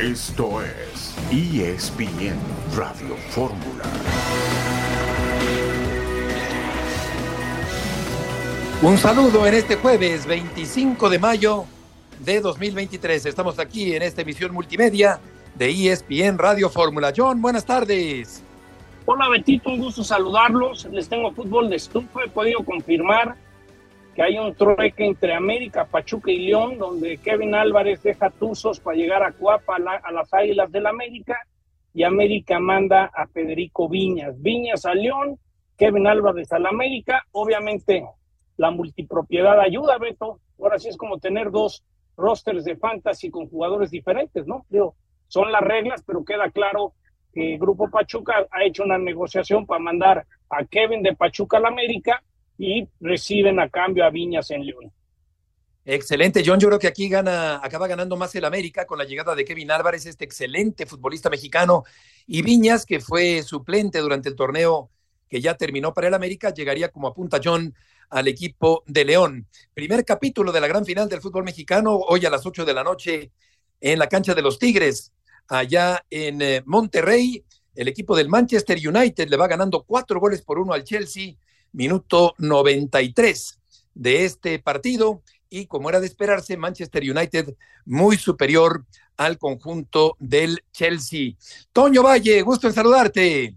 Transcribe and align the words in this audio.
Esto 0.00 0.62
es 0.62 1.14
ESPN 1.30 2.38
Radio 2.74 3.16
Fórmula. 3.28 3.84
Un 8.80 8.96
saludo 8.96 9.46
en 9.46 9.52
este 9.52 9.76
jueves 9.76 10.24
25 10.24 11.10
de 11.10 11.18
mayo 11.18 11.66
de 12.18 12.40
2023. 12.40 13.26
Estamos 13.26 13.58
aquí 13.58 13.94
en 13.94 14.00
esta 14.00 14.22
emisión 14.22 14.54
multimedia 14.54 15.20
de 15.54 15.68
ESPN 15.68 16.38
Radio 16.38 16.70
Fórmula. 16.70 17.12
John, 17.14 17.42
buenas 17.42 17.66
tardes. 17.66 18.42
Hola 19.04 19.28
Betito, 19.28 19.68
un 19.68 19.80
gusto 19.80 20.02
saludarlos. 20.02 20.86
Les 20.86 21.10
tengo 21.10 21.30
fútbol 21.32 21.68
de 21.68 21.76
estufa. 21.76 22.20
He 22.24 22.30
podido 22.30 22.64
confirmar 22.64 23.36
que 24.14 24.22
hay 24.22 24.38
un 24.38 24.54
trueque 24.54 25.04
entre 25.04 25.34
América, 25.34 25.84
Pachuca 25.84 26.30
y 26.30 26.38
León, 26.46 26.78
donde 26.78 27.18
Kevin 27.18 27.54
Álvarez 27.54 28.02
deja 28.02 28.30
Tuzos 28.30 28.80
para 28.80 28.96
llegar 28.96 29.22
a 29.22 29.32
Cuapa, 29.32 29.76
a, 29.76 30.12
las 30.12 30.34
Águilas 30.34 30.70
del 30.72 30.86
América, 30.86 31.38
y 31.92 32.02
América 32.02 32.58
manda 32.58 33.10
a 33.14 33.26
Federico 33.26 33.88
Viñas. 33.88 34.40
Viñas 34.40 34.84
a 34.86 34.94
León, 34.94 35.38
Kevin 35.76 36.06
Álvarez 36.06 36.52
al 36.52 36.66
América. 36.66 37.24
Obviamente 37.32 38.04
la 38.56 38.70
multipropiedad 38.70 39.58
ayuda, 39.58 39.98
Beto. 39.98 40.38
Ahora 40.60 40.78
sí 40.78 40.88
es 40.88 40.96
como 40.96 41.18
tener 41.18 41.50
dos 41.50 41.82
rosters 42.16 42.64
de 42.64 42.76
fantasy 42.76 43.30
con 43.30 43.48
jugadores 43.48 43.90
diferentes, 43.90 44.46
¿no? 44.46 44.66
Digo, 44.68 44.94
son 45.26 45.50
las 45.50 45.62
reglas, 45.62 46.02
pero 46.06 46.24
queda 46.24 46.50
claro 46.50 46.92
que 47.32 47.54
el 47.54 47.58
Grupo 47.58 47.88
Pachuca 47.90 48.46
ha 48.50 48.64
hecho 48.64 48.84
una 48.84 48.98
negociación 48.98 49.66
para 49.66 49.80
mandar 49.80 50.26
a 50.48 50.64
Kevin 50.64 51.02
de 51.02 51.14
Pachuca 51.16 51.56
al 51.56 51.66
América 51.66 52.22
y 52.62 52.86
reciben 53.00 53.58
a 53.58 53.70
cambio 53.70 54.04
a 54.04 54.10
Viñas 54.10 54.50
en 54.50 54.66
León. 54.66 54.92
Excelente, 55.82 56.42
John. 56.44 56.60
Yo 56.60 56.68
creo 56.68 56.78
que 56.78 56.88
aquí 56.88 57.08
gana, 57.08 57.58
acaba 57.64 57.88
ganando 57.88 58.18
más 58.18 58.34
el 58.34 58.44
América 58.44 58.84
con 58.84 58.98
la 58.98 59.06
llegada 59.06 59.34
de 59.34 59.46
Kevin 59.46 59.70
Álvarez, 59.70 60.04
este 60.04 60.26
excelente 60.26 60.84
futbolista 60.84 61.30
mexicano, 61.30 61.84
y 62.26 62.42
Viñas, 62.42 62.84
que 62.84 63.00
fue 63.00 63.42
suplente 63.42 64.00
durante 64.00 64.28
el 64.28 64.36
torneo 64.36 64.90
que 65.26 65.40
ya 65.40 65.54
terminó 65.54 65.94
para 65.94 66.08
el 66.08 66.14
América, 66.14 66.52
llegaría 66.52 66.90
como 66.90 67.08
apunta 67.08 67.40
John 67.42 67.74
al 68.10 68.28
equipo 68.28 68.84
de 68.86 69.06
León. 69.06 69.46
Primer 69.72 70.04
capítulo 70.04 70.52
de 70.52 70.60
la 70.60 70.68
gran 70.68 70.84
final 70.84 71.08
del 71.08 71.22
fútbol 71.22 71.44
mexicano, 71.44 71.96
hoy 71.96 72.26
a 72.26 72.30
las 72.30 72.44
8 72.44 72.66
de 72.66 72.74
la 72.74 72.84
noche 72.84 73.32
en 73.80 73.98
la 73.98 74.06
cancha 74.06 74.34
de 74.34 74.42
los 74.42 74.58
Tigres, 74.58 75.14
allá 75.48 76.04
en 76.10 76.42
eh, 76.42 76.62
Monterrey. 76.66 77.42
El 77.74 77.88
equipo 77.88 78.14
del 78.14 78.28
Manchester 78.28 78.76
United 78.86 79.30
le 79.30 79.36
va 79.38 79.48
ganando 79.48 79.82
cuatro 79.84 80.20
goles 80.20 80.42
por 80.42 80.58
uno 80.58 80.74
al 80.74 80.84
Chelsea 80.84 81.36
minuto 81.72 82.34
93 82.38 83.60
de 83.94 84.24
este 84.24 84.58
partido 84.58 85.22
y 85.48 85.66
como 85.66 85.88
era 85.88 86.00
de 86.00 86.06
esperarse, 86.06 86.56
Manchester 86.56 87.02
United 87.02 87.54
muy 87.84 88.16
superior 88.16 88.84
al 89.16 89.36
conjunto 89.36 90.16
del 90.18 90.64
Chelsea. 90.72 91.32
Toño 91.72 92.02
Valle, 92.02 92.40
gusto 92.42 92.68
en 92.68 92.72
saludarte. 92.72 93.56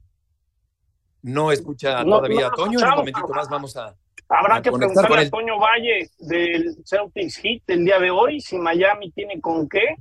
No 1.22 1.52
escucha 1.52 2.03
todavía 2.03 2.50
Toño, 2.50 2.80
en 2.80 2.86
un 2.86 2.95
momentito 2.95 3.28
más 3.30 3.47
vamos 3.47 3.78
a. 3.78 3.95
Habrá 4.28 4.61
que 4.61 4.72
preguntarle 4.72 5.28
a 5.28 5.30
Toño 5.30 5.59
Valle 5.59 6.09
del 6.19 6.75
Celtics 6.86 7.38
Heat 7.38 7.61
el 7.67 7.86
día 7.86 8.00
de 8.00 8.09
hoy, 8.09 8.41
si 8.41 8.58
Miami 8.58 9.11
tiene 9.11 9.39
con 9.39 9.69
qué, 9.69 9.95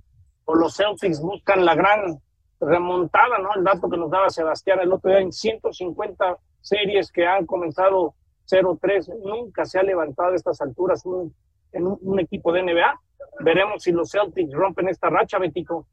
o 0.47 0.55
los 0.55 0.75
Celtics 0.75 1.21
buscan 1.21 1.65
la 1.65 1.75
gran 1.75 2.19
remontada, 2.59 3.39
¿no? 3.39 3.55
El 3.55 3.65
dato 3.65 3.89
que 3.89 3.97
nos 3.97 4.11
daba 4.11 4.31
Sebastián 4.31 4.81
el 4.81 4.93
otro 4.93 5.11
día 5.11 5.21
en 5.21 5.33
150 5.33 6.39
series 6.63 7.13
que 7.13 7.27
han 7.27 7.45
comenzado 7.47 8.15
0-3, 8.51 9.09
nunca 9.23 9.67
se 9.67 9.79
ha 9.79 9.83
levantado 9.83 10.33
a 10.33 10.37
estas 10.37 10.61
alturas 10.61 11.05
un, 11.05 11.35
en 11.73 11.87
un, 11.87 12.21
equipo 12.21 12.53
de 12.53 12.63
NBA. 12.63 13.01
Veremos 13.41 13.83
si 13.83 13.93
los 13.93 14.11
Celtics 14.11 14.53
rompen 14.53 14.89
esta 14.89 15.11
racha, 15.11 15.39
Betico. 15.39 15.87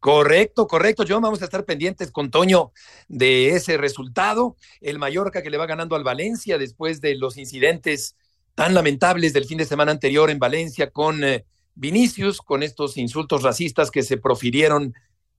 Correcto, 0.00 0.66
correcto. 0.66 1.04
Yo 1.04 1.20
vamos 1.20 1.40
a 1.40 1.46
estar 1.46 1.64
pendientes 1.64 2.10
con 2.10 2.30
Toño 2.30 2.72
de 3.08 3.50
ese 3.50 3.78
resultado. 3.78 4.56
El 4.80 4.98
Mallorca 4.98 5.42
que 5.42 5.50
le 5.50 5.56
va 5.56 5.66
ganando 5.66 5.96
al 5.96 6.04
Valencia 6.04 6.58
después 6.58 7.00
de 7.00 7.14
los 7.14 7.38
incidentes 7.38 8.16
tan 8.54 8.74
lamentables 8.74 9.32
del 9.32 9.46
fin 9.46 9.58
de 9.58 9.64
semana 9.64 9.92
anterior 9.92 10.30
en 10.30 10.38
Valencia 10.38 10.90
con 10.90 11.24
eh, 11.24 11.44
Vinicius, 11.74 12.40
con 12.40 12.62
estos 12.62 12.96
insultos 12.98 13.42
racistas 13.42 13.90
que 13.90 14.02
se 14.02 14.18
profirieron 14.18 14.94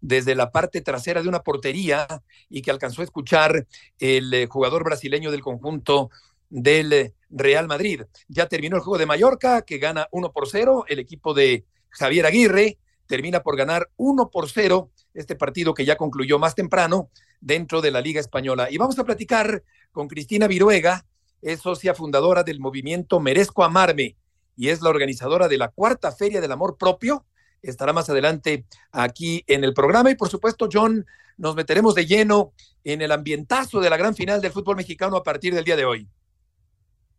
desde 0.07 0.35
la 0.35 0.51
parte 0.51 0.81
trasera 0.81 1.23
de 1.23 1.29
una 1.29 1.41
portería 1.41 2.05
y 2.47 2.61
que 2.61 2.69
alcanzó 2.69 3.01
a 3.01 3.05
escuchar 3.05 3.65
el 3.99 4.33
eh, 4.33 4.45
jugador 4.47 4.83
brasileño 4.83 5.31
del 5.31 5.41
conjunto 5.41 6.11
del 6.49 6.93
eh, 6.93 7.13
Real 7.31 7.67
Madrid. 7.67 8.03
Ya 8.27 8.47
terminó 8.47 8.75
el 8.75 8.83
juego 8.83 8.99
de 8.99 9.07
Mallorca, 9.07 9.63
que 9.63 9.79
gana 9.79 10.07
1 10.11 10.31
por 10.31 10.47
0. 10.47 10.85
El 10.87 10.99
equipo 10.99 11.33
de 11.33 11.65
Javier 11.89 12.27
Aguirre 12.27 12.77
termina 13.07 13.41
por 13.41 13.57
ganar 13.57 13.89
1 13.97 14.29
por 14.29 14.49
0 14.49 14.91
este 15.15 15.35
partido 15.35 15.73
que 15.73 15.85
ya 15.85 15.95
concluyó 15.95 16.37
más 16.37 16.53
temprano 16.53 17.09
dentro 17.41 17.81
de 17.81 17.89
la 17.91 18.01
Liga 18.01 18.19
Española. 18.19 18.67
Y 18.69 18.77
vamos 18.77 18.99
a 18.99 19.05
platicar 19.05 19.63
con 19.91 20.07
Cristina 20.07 20.47
Viruega, 20.47 21.05
es 21.41 21.61
socia 21.61 21.95
fundadora 21.95 22.43
del 22.43 22.59
movimiento 22.59 23.19
Merezco 23.19 23.63
Amarme 23.63 24.17
y 24.55 24.69
es 24.69 24.81
la 24.81 24.89
organizadora 24.89 25.47
de 25.47 25.57
la 25.57 25.69
cuarta 25.69 26.11
Feria 26.11 26.41
del 26.41 26.51
Amor 26.51 26.77
Propio, 26.77 27.25
estará 27.69 27.93
más 27.93 28.09
adelante 28.09 28.65
aquí 28.91 29.43
en 29.47 29.63
el 29.63 29.73
programa. 29.73 30.11
Y 30.11 30.15
por 30.15 30.29
supuesto, 30.29 30.69
John, 30.71 31.05
nos 31.37 31.55
meteremos 31.55 31.95
de 31.95 32.05
lleno 32.05 32.53
en 32.83 33.01
el 33.01 33.11
ambientazo 33.11 33.79
de 33.79 33.89
la 33.89 33.97
gran 33.97 34.15
final 34.15 34.41
del 34.41 34.51
fútbol 34.51 34.77
mexicano 34.77 35.17
a 35.17 35.23
partir 35.23 35.53
del 35.53 35.65
día 35.65 35.75
de 35.75 35.85
hoy. 35.85 36.07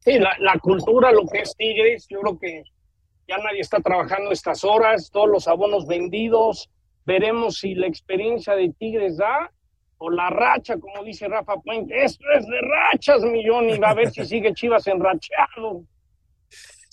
Sí, 0.00 0.18
la, 0.18 0.58
cultura, 0.60 1.10
lo 1.10 1.26
que 1.26 1.40
es 1.40 1.54
Tigres, 1.56 2.06
yo 2.08 2.20
creo 2.20 2.38
que 2.38 2.62
ya 3.26 3.38
nadie 3.38 3.60
está 3.60 3.80
trabajando 3.80 4.30
estas 4.30 4.62
horas, 4.62 5.10
todos 5.10 5.28
los 5.28 5.48
abonos 5.48 5.86
vendidos. 5.86 6.70
Veremos 7.04 7.58
si 7.58 7.74
la 7.74 7.88
experiencia 7.88 8.54
de 8.54 8.72
Tigres 8.78 9.16
da 9.16 9.50
o 9.98 10.10
la 10.10 10.30
racha, 10.30 10.78
como 10.78 11.02
dice 11.02 11.26
Rafa 11.26 11.56
Puente. 11.56 12.04
Esto 12.04 12.24
es 12.38 12.46
de 12.46 12.60
rachas, 12.60 13.22
millón, 13.22 13.68
y 13.68 13.78
va 13.78 13.90
a 13.90 13.94
ver 13.94 14.10
si 14.10 14.24
sigue 14.24 14.54
Chivas 14.54 14.86
enrachado. 14.86 15.82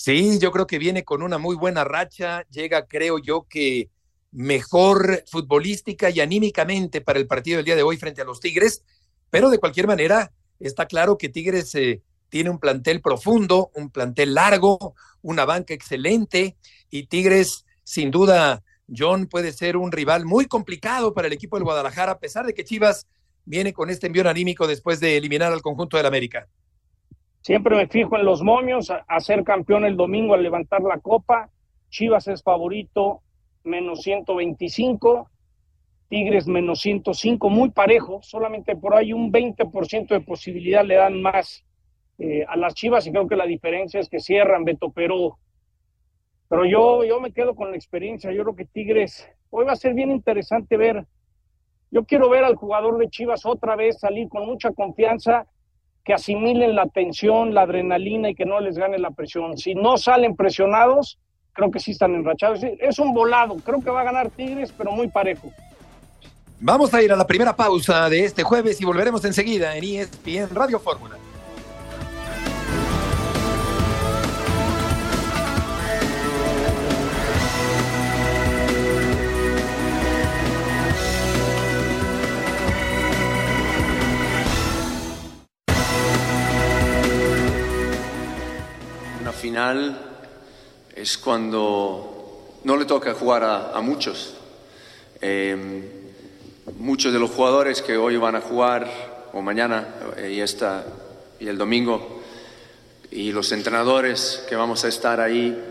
Sí, 0.05 0.37
yo 0.37 0.51
creo 0.51 0.67
que 0.67 0.79
viene 0.79 1.05
con 1.05 1.23
una 1.23 1.37
muy 1.37 1.55
buena 1.55 1.85
racha, 1.85 2.45
llega 2.49 2.87
creo 2.87 3.19
yo 3.19 3.47
que 3.49 3.89
mejor 4.33 5.23
futbolística 5.27 6.09
y 6.09 6.19
anímicamente 6.19 6.99
para 6.99 7.19
el 7.19 7.25
partido 7.25 7.55
del 7.55 7.63
día 7.63 7.77
de 7.77 7.83
hoy 7.83 7.95
frente 7.95 8.21
a 8.21 8.25
los 8.25 8.41
Tigres, 8.41 8.83
pero 9.29 9.49
de 9.49 9.59
cualquier 9.59 9.87
manera 9.87 10.33
está 10.59 10.87
claro 10.87 11.17
que 11.17 11.29
Tigres 11.29 11.73
eh, 11.75 12.01
tiene 12.27 12.49
un 12.49 12.59
plantel 12.59 12.99
profundo, 12.99 13.71
un 13.75 13.89
plantel 13.89 14.33
largo, 14.33 14.93
una 15.21 15.45
banca 15.45 15.73
excelente 15.73 16.57
y 16.89 17.05
Tigres 17.05 17.63
sin 17.85 18.11
duda, 18.11 18.61
John 18.93 19.27
puede 19.27 19.53
ser 19.53 19.77
un 19.77 19.93
rival 19.93 20.25
muy 20.25 20.47
complicado 20.47 21.13
para 21.13 21.27
el 21.27 21.33
equipo 21.33 21.55
del 21.55 21.63
Guadalajara, 21.63 22.11
a 22.11 22.19
pesar 22.19 22.45
de 22.45 22.53
que 22.53 22.65
Chivas 22.65 23.07
viene 23.45 23.71
con 23.71 23.89
este 23.89 24.07
envío 24.07 24.29
anímico 24.29 24.67
después 24.67 24.99
de 24.99 25.15
eliminar 25.15 25.53
al 25.53 25.61
conjunto 25.61 25.95
del 25.95 26.07
América. 26.07 26.49
Siempre 27.43 27.75
me 27.75 27.87
fijo 27.87 28.15
en 28.17 28.23
los 28.23 28.41
momios, 28.41 28.89
a, 28.89 29.19
ser 29.19 29.43
campeón 29.43 29.83
el 29.83 29.97
domingo 29.97 30.33
al 30.33 30.43
levantar 30.43 30.81
la 30.81 30.99
copa. 30.99 31.49
Chivas 31.89 32.29
es 32.29 32.41
favorito, 32.41 33.21
menos 33.65 34.01
125. 34.03 35.29
Tigres 36.07 36.47
menos 36.47 36.79
105, 36.79 37.49
muy 37.49 37.69
parejo. 37.71 38.21
Solamente 38.21 38.77
por 38.77 38.95
ahí 38.95 39.11
un 39.11 39.29
20% 39.29 40.07
de 40.07 40.21
posibilidad 40.21 40.85
le 40.85 40.95
dan 40.95 41.21
más 41.21 41.65
eh, 42.17 42.45
a 42.47 42.55
las 42.55 42.75
Chivas 42.75 43.05
y 43.07 43.11
creo 43.11 43.27
que 43.27 43.35
la 43.35 43.45
diferencia 43.45 43.99
es 43.99 44.07
que 44.07 44.21
cierran, 44.21 44.63
Beto, 44.63 44.93
pero, 44.93 45.37
pero 46.47 46.63
yo, 46.63 47.03
yo 47.03 47.19
me 47.19 47.33
quedo 47.33 47.55
con 47.55 47.71
la 47.71 47.75
experiencia. 47.75 48.31
Yo 48.31 48.43
creo 48.43 48.55
que 48.55 48.65
Tigres, 48.65 49.29
hoy 49.49 49.65
va 49.65 49.73
a 49.73 49.75
ser 49.75 49.93
bien 49.93 50.11
interesante 50.11 50.77
ver. 50.77 51.05
Yo 51.91 52.05
quiero 52.05 52.29
ver 52.29 52.45
al 52.45 52.55
jugador 52.55 52.97
de 52.99 53.09
Chivas 53.09 53.45
otra 53.45 53.75
vez 53.75 53.99
salir 53.99 54.29
con 54.29 54.45
mucha 54.45 54.71
confianza 54.71 55.45
que 56.03 56.13
asimilen 56.13 56.75
la 56.75 56.87
tensión, 56.87 57.53
la 57.53 57.61
adrenalina 57.61 58.29
y 58.29 58.35
que 58.35 58.45
no 58.45 58.59
les 58.59 58.77
gane 58.77 58.99
la 58.99 59.11
presión. 59.11 59.57
Si 59.57 59.73
no 59.73 59.97
salen 59.97 60.35
presionados, 60.35 61.17
creo 61.53 61.71
que 61.71 61.79
sí 61.79 61.91
están 61.91 62.13
enrachados. 62.13 62.61
Es 62.79 62.99
un 62.99 63.13
volado, 63.13 63.55
creo 63.57 63.81
que 63.81 63.89
va 63.89 64.01
a 64.01 64.05
ganar 64.05 64.29
Tigres, 64.29 64.73
pero 64.77 64.91
muy 64.91 65.07
parejo. 65.07 65.51
Vamos 66.59 66.93
a 66.93 67.01
ir 67.01 67.11
a 67.11 67.15
la 67.15 67.27
primera 67.27 67.55
pausa 67.55 68.09
de 68.09 68.23
este 68.23 68.43
jueves 68.43 68.79
y 68.79 68.85
volveremos 68.85 69.23
enseguida 69.25 69.75
en 69.75 69.83
ESPN 69.83 70.53
Radio 70.53 70.79
Fórmula. 70.79 71.17
Final 89.43 89.99
es 90.95 91.17
cuando 91.17 92.59
no 92.63 92.77
le 92.77 92.85
toca 92.85 93.13
jugar 93.13 93.43
a, 93.43 93.81
muchos. 93.81 94.35
Em, 95.19 95.83
muchos 96.77 97.11
de 97.11 97.19
los 97.19 97.29
jugadores 97.29 97.81
que 97.81 97.97
hoy 97.97 98.15
van 98.15 98.37
a 98.37 98.39
jugar, 98.39 98.87
o 99.33 99.41
mañana 99.41 99.95
eh, 100.15 100.31
y, 100.31 100.39
esta, 100.39 100.85
y 101.41 101.49
el 101.49 101.57
domingo, 101.57 102.21
y 103.11 103.33
los 103.33 103.51
entrenadores 103.51 104.45
que 104.47 104.55
vamos 104.55 104.85
a 104.85 104.87
estar 104.87 105.19
ahí 105.19 105.61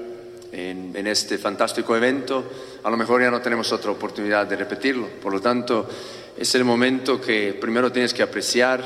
en, 0.52 0.92
en 0.94 1.06
este 1.06 1.38
fantástico 1.38 1.96
evento, 1.96 2.44
a 2.84 2.90
lo 2.90 2.98
mejor 2.98 3.22
ya 3.22 3.30
no 3.30 3.40
tenemos 3.40 3.72
otra 3.72 3.90
oportunidad 3.90 4.46
de 4.46 4.56
repetirlo. 4.56 5.08
Por 5.22 5.32
lo 5.32 5.40
tanto, 5.40 5.88
es 6.36 6.54
el 6.54 6.64
momento 6.64 7.18
que 7.18 7.56
primero 7.58 7.90
tienes 7.90 8.12
que 8.12 8.22
apreciar, 8.22 8.82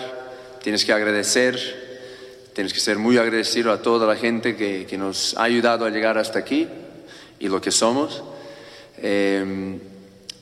tienes 0.63 0.85
que 0.85 0.93
agradecer, 0.93 1.86
tienes 2.57 2.73
que 2.73 2.81
ser 2.81 2.97
muy 2.97 3.19
agradecido 3.19 3.71
a 3.71 3.83
toda 3.83 4.07
la 4.07 4.17
gente 4.17 4.57
que, 4.57 4.87
que 4.89 4.97
nos 4.97 5.37
ha 5.37 5.43
ayudado 5.43 5.85
a 5.85 5.91
llegar 5.91 6.17
hasta 6.17 6.39
aquí 6.39 6.67
y 7.39 7.49
lo 7.49 7.61
que 7.61 7.71
somos. 7.71 8.25
Eh, 8.97 9.79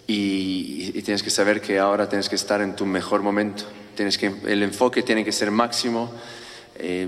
y, 0.07 1.03
tienes 1.03 1.25
que 1.25 1.31
saber 1.31 1.61
que 1.61 1.81
ahora 1.81 2.09
tienes 2.09 2.29
que 2.29 2.37
estar 2.37 2.61
en 2.61 2.77
tu 2.77 2.87
mejor 2.87 3.21
momento. 3.21 3.65
Tienes 3.97 4.17
que, 4.17 4.33
el 4.47 4.63
enfoque 4.63 5.03
tiene 5.03 5.25
que 5.25 5.33
ser 5.33 5.51
máximo, 5.51 6.13
eh, 6.79 7.05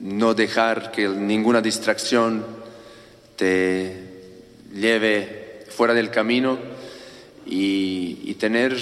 no 0.00 0.32
dejar 0.34 0.92
que 0.92 1.08
ninguna 1.08 1.60
distracción 1.60 2.46
te 3.34 3.96
lleve 4.72 5.64
fuera 5.70 5.92
del 5.92 6.08
camino 6.12 6.56
y, 7.44 8.20
y 8.22 8.34
tener 8.34 8.76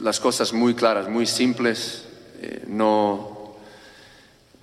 las 0.00 0.18
cosas 0.18 0.52
muy 0.52 0.74
claras, 0.74 1.08
muy 1.08 1.26
simples, 1.26 2.02
eh, 2.42 2.64
no, 2.66 3.39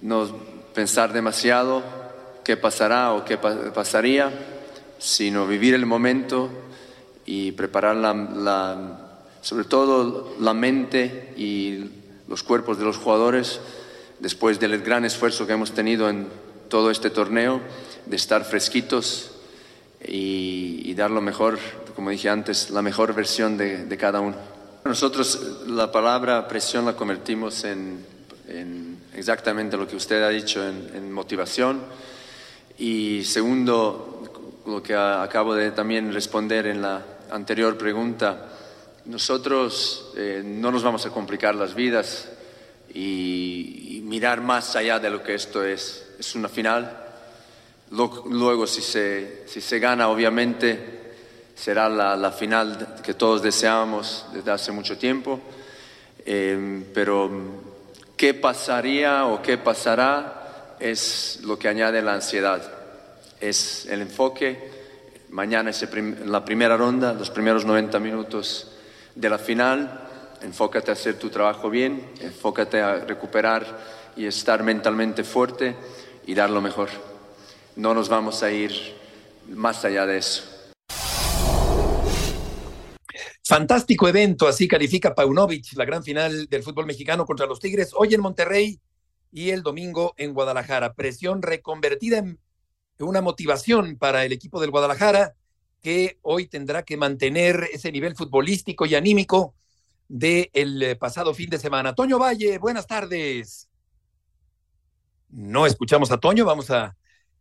no 0.01 0.27
pensar 0.73 1.13
demasiado 1.13 1.83
qué 2.43 2.55
pasará 2.55 3.13
o 3.13 3.25
qué 3.25 3.37
pa 3.37 3.73
pasaría, 3.73 4.31
sino 4.99 5.47
vivir 5.47 5.73
el 5.73 5.85
momento 5.85 6.49
y 7.25 7.51
preparar 7.51 7.97
sobre 9.41 9.65
todo 9.65 10.35
la 10.39 10.53
mente 10.53 11.33
y 11.35 11.91
los 12.27 12.43
cuerpos 12.43 12.77
de 12.77 12.85
los 12.85 12.97
jugadores 12.97 13.59
después 14.19 14.59
del 14.59 14.81
gran 14.81 15.05
esfuerzo 15.05 15.45
que 15.45 15.53
hemos 15.53 15.71
tenido 15.71 16.09
en 16.09 16.27
todo 16.69 16.91
este 16.91 17.09
torneo, 17.09 17.61
de 18.05 18.15
estar 18.15 18.43
fresquitos 18.45 19.31
y, 20.05 20.93
dar 20.95 21.11
lo 21.11 21.21
mejor, 21.21 21.59
como 21.95 22.09
dije 22.09 22.29
antes, 22.29 22.71
la 22.71 22.81
mejor 22.81 23.13
versión 23.13 23.57
de, 23.57 23.85
de 23.85 23.97
cada 23.97 24.19
uno. 24.19 24.35
Nosotros 24.85 25.61
la 25.67 25.91
palabra 25.91 26.47
presión 26.47 26.85
la 26.85 26.95
convertimos 26.95 27.63
en 27.65 28.96
exactamente 29.17 29.75
lo 29.75 29.87
que 29.87 29.95
usted 29.95 30.23
ha 30.23 30.29
dicho, 30.29 30.65
en, 30.65 30.91
en 30.93 31.11
motivación. 31.11 31.81
Y 32.77 33.23
segundo, 33.23 34.61
lo 34.67 34.83
que 34.83 34.93
acabo 34.93 35.55
de 35.55 35.71
también 35.71 36.13
responder 36.13 36.67
en 36.67 36.81
la 36.81 37.03
anterior 37.31 37.77
pregunta, 37.77 38.49
nosotros 39.05 40.11
eh, 40.15 40.43
no 40.45 40.71
nos 40.71 40.83
vamos 40.83 41.05
a 41.05 41.09
complicar 41.09 41.55
las 41.55 41.73
vidas 41.73 42.29
y, 42.93 43.97
y, 43.97 44.01
mirar 44.01 44.41
más 44.41 44.75
allá 44.75 44.99
de 44.99 45.09
lo 45.09 45.23
que 45.23 45.33
esto 45.33 45.63
es. 45.63 46.05
Es 46.19 46.35
una 46.35 46.49
final. 46.49 47.05
Luego, 47.91 48.67
si 48.67 48.81
se, 48.81 49.47
si 49.47 49.61
se 49.61 49.79
gana, 49.79 50.09
obviamente 50.09 51.13
será 51.55 51.89
la, 51.89 52.15
la, 52.15 52.31
final 52.31 52.95
que 53.03 53.13
todos 53.13 53.41
deseábamos 53.41 54.25
desde 54.33 54.51
hace 54.51 54.71
mucho 54.71 54.97
tiempo. 54.97 55.39
Eh, 56.25 56.83
pero 56.93 57.66
qué 58.17 58.33
pasaría 58.33 59.25
o 59.25 59.41
qué 59.41 59.57
pasará 59.57 60.75
es 60.79 61.39
lo 61.43 61.57
que 61.57 61.69
añade 61.69 62.01
la 62.01 62.15
ansiedad. 62.15 62.61
Es 63.39 63.85
el 63.85 64.01
enfoque 64.01 64.77
Mañana 65.29 65.71
es 65.71 65.85
la 66.25 66.45
primera 66.45 66.77
ronda, 66.77 67.13
los 67.13 67.29
primeros 67.29 67.65
90 67.65 67.99
minutos 67.99 68.71
de 69.13 69.29
la 69.29 69.37
final. 69.37 70.07
Enfócate 70.41 70.89
a 70.89 70.93
hacer 70.93 71.19
tu 71.19 71.29
trabajo 71.29 71.69
bien, 71.69 72.11
enfócate 72.21 72.81
a 72.81 72.95
recuperar 72.95 73.65
y 74.15 74.25
estar 74.25 74.63
mentalmente 74.63 75.25
fuerte 75.25 75.75
y 76.25 76.33
dar 76.33 76.49
lo 76.49 76.61
mejor. 76.61 76.87
No 77.75 77.93
nos 77.93 78.07
vamos 78.07 78.41
a 78.41 78.51
ir 78.51 78.71
más 79.49 79.83
allá 79.83 80.05
de 80.05 80.17
eso. 80.17 80.56
Fantástico 83.47 84.09
evento, 84.09 84.45
así 84.45 84.67
califica 84.67 85.15
Paunovic, 85.15 85.71
la 85.77 85.85
gran 85.85 86.03
final 86.03 86.47
del 86.47 86.63
fútbol 86.63 86.85
mexicano 86.85 87.25
contra 87.25 87.45
los 87.45 87.61
Tigres, 87.61 87.91
hoy 87.95 88.13
en 88.13 88.19
Monterrey 88.19 88.81
y 89.31 89.51
el 89.51 89.63
domingo 89.63 90.13
en 90.17 90.33
Guadalajara. 90.33 90.95
Presión 90.95 91.41
reconvertida 91.41 92.17
en 92.17 92.39
una 92.99 93.21
motivación 93.21 93.95
para 93.97 94.25
el 94.25 94.33
equipo 94.33 94.59
del 94.59 94.71
Guadalajara, 94.71 95.35
que 95.81 96.19
hoy 96.23 96.47
tendrá 96.47 96.83
que 96.83 96.97
mantener 96.97 97.69
ese 97.71 97.89
nivel 97.89 98.17
futbolístico 98.17 98.85
y 98.85 98.95
anímico 98.95 99.55
del 100.09 100.79
de 100.79 100.97
pasado 100.97 101.33
fin 101.33 101.49
de 101.49 101.57
semana. 101.57 101.95
Toño 101.95 102.19
Valle, 102.19 102.57
buenas 102.57 102.85
tardes. 102.85 103.69
No 105.29 105.65
escuchamos 105.65 106.11
a 106.11 106.17
Toño, 106.17 106.43
vamos 106.43 106.69
a 106.69 106.97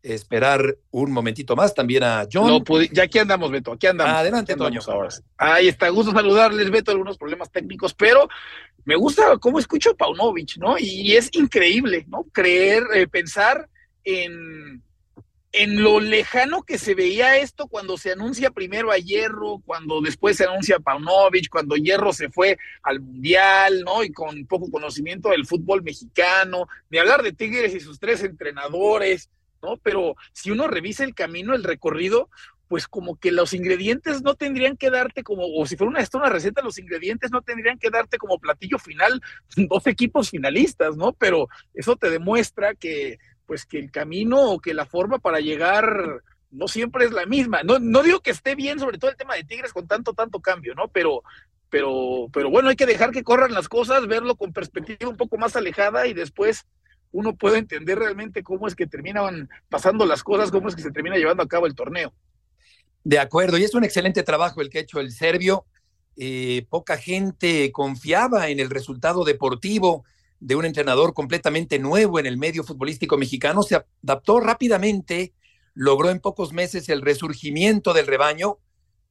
esperar 0.06 0.76
un 0.90 1.12
momentito 1.12 1.56
más 1.56 1.74
también 1.74 2.02
a 2.02 2.26
John. 2.30 2.48
No 2.48 2.64
pude, 2.64 2.88
ya 2.92 3.04
aquí 3.04 3.18
andamos, 3.18 3.50
Beto, 3.50 3.72
aquí 3.72 3.86
andamos. 3.86 4.14
Adelante, 4.14 4.52
aquí 4.52 4.58
Toño. 4.58 4.80
Ahora. 4.86 5.08
Ahí 5.36 5.68
está, 5.68 5.88
gusto 5.88 6.12
saludarles, 6.12 6.70
Beto, 6.70 6.90
algunos 6.90 7.18
problemas 7.18 7.50
técnicos, 7.50 7.94
pero 7.94 8.28
me 8.84 8.96
gusta 8.96 9.36
cómo 9.38 9.58
escucho 9.58 9.90
a 9.90 9.94
Paunovic, 9.94 10.58
¿no? 10.58 10.78
Y 10.78 11.16
es 11.16 11.28
increíble, 11.32 12.04
¿no? 12.08 12.24
Creer, 12.32 12.84
eh, 12.94 13.06
pensar 13.08 13.68
en 14.04 14.82
en 15.56 15.82
lo 15.82 16.00
lejano 16.00 16.62
que 16.62 16.76
se 16.76 16.94
veía 16.94 17.38
esto 17.38 17.66
cuando 17.66 17.96
se 17.96 18.12
anuncia 18.12 18.50
primero 18.50 18.92
a 18.92 18.98
Hierro, 18.98 19.62
cuando 19.64 20.02
después 20.02 20.36
se 20.36 20.44
anuncia 20.44 20.76
a 20.76 20.80
Paunovic, 20.80 21.48
cuando 21.48 21.76
Hierro 21.76 22.12
se 22.12 22.28
fue 22.28 22.58
al 22.82 23.00
Mundial, 23.00 23.82
¿no? 23.82 24.04
Y 24.04 24.12
con 24.12 24.44
poco 24.46 24.70
conocimiento 24.70 25.30
del 25.30 25.46
fútbol 25.46 25.82
mexicano, 25.82 26.68
ni 26.90 26.98
hablar 26.98 27.22
de 27.22 27.32
Tigres 27.32 27.74
y 27.74 27.80
sus 27.80 27.98
tres 27.98 28.22
entrenadores, 28.22 29.30
Pero 29.82 30.14
si 30.32 30.50
uno 30.50 30.68
revisa 30.68 31.04
el 31.04 31.14
camino, 31.14 31.54
el 31.54 31.64
recorrido, 31.64 32.30
pues 32.68 32.88
como 32.88 33.16
que 33.16 33.32
los 33.32 33.52
ingredientes 33.52 34.22
no 34.22 34.34
tendrían 34.34 34.76
que 34.76 34.90
darte 34.90 35.22
como, 35.22 35.44
o 35.46 35.66
si 35.66 35.76
fuera 35.76 35.90
una, 35.90 36.04
una 36.14 36.28
receta, 36.28 36.62
los 36.62 36.78
ingredientes 36.78 37.30
no 37.30 37.42
tendrían 37.42 37.78
que 37.78 37.90
darte 37.90 38.18
como 38.18 38.38
platillo 38.38 38.78
final 38.78 39.20
dos 39.56 39.86
equipos 39.86 40.30
finalistas, 40.30 40.96
¿no? 40.96 41.12
Pero 41.12 41.48
eso 41.74 41.96
te 41.96 42.10
demuestra 42.10 42.74
que 42.74 43.18
pues 43.46 43.64
que 43.64 43.78
el 43.78 43.92
camino 43.92 44.50
o 44.50 44.58
que 44.58 44.74
la 44.74 44.86
forma 44.86 45.18
para 45.18 45.38
llegar 45.38 46.22
no 46.50 46.68
siempre 46.68 47.04
es 47.04 47.12
la 47.12 47.26
misma. 47.26 47.62
No, 47.62 47.78
no 47.78 48.02
digo 48.02 48.20
que 48.20 48.30
esté 48.30 48.54
bien, 48.54 48.80
sobre 48.80 48.98
todo 48.98 49.10
el 49.10 49.16
tema 49.16 49.34
de 49.34 49.44
Tigres 49.44 49.72
con 49.72 49.86
tanto, 49.86 50.14
tanto 50.14 50.40
cambio, 50.40 50.74
¿no? 50.74 50.88
Pero, 50.88 51.22
pero, 51.70 52.26
pero 52.32 52.50
bueno, 52.50 52.68
hay 52.70 52.76
que 52.76 52.86
dejar 52.86 53.12
que 53.12 53.22
corran 53.22 53.52
las 53.52 53.68
cosas, 53.68 54.06
verlo 54.08 54.36
con 54.36 54.52
perspectiva 54.52 55.08
un 55.08 55.16
poco 55.16 55.38
más 55.38 55.54
alejada 55.54 56.06
y 56.06 56.14
después 56.14 56.66
uno 57.12 57.34
puede 57.34 57.58
entender 57.58 57.98
realmente 57.98 58.42
cómo 58.42 58.66
es 58.66 58.74
que 58.74 58.86
terminan 58.86 59.48
pasando 59.68 60.06
las 60.06 60.22
cosas, 60.22 60.50
cómo 60.50 60.68
es 60.68 60.76
que 60.76 60.82
se 60.82 60.90
termina 60.90 61.16
llevando 61.16 61.42
a 61.42 61.48
cabo 61.48 61.66
el 61.66 61.74
torneo. 61.74 62.12
De 63.04 63.18
acuerdo, 63.18 63.56
y 63.56 63.64
es 63.64 63.74
un 63.74 63.84
excelente 63.84 64.22
trabajo 64.22 64.60
el 64.60 64.68
que 64.68 64.78
ha 64.78 64.82
hecho 64.82 65.00
el 65.00 65.12
serbio. 65.12 65.64
Eh, 66.16 66.66
poca 66.70 66.96
gente 66.96 67.70
confiaba 67.72 68.48
en 68.48 68.58
el 68.58 68.70
resultado 68.70 69.22
deportivo 69.24 70.04
de 70.40 70.54
un 70.54 70.64
entrenador 70.64 71.14
completamente 71.14 71.78
nuevo 71.78 72.18
en 72.18 72.26
el 72.26 72.36
medio 72.36 72.64
futbolístico 72.64 73.16
mexicano, 73.16 73.62
se 73.62 73.82
adaptó 74.02 74.40
rápidamente, 74.40 75.32
logró 75.74 76.10
en 76.10 76.20
pocos 76.20 76.52
meses 76.52 76.88
el 76.88 77.02
resurgimiento 77.02 77.92
del 77.92 78.06
rebaño, 78.06 78.58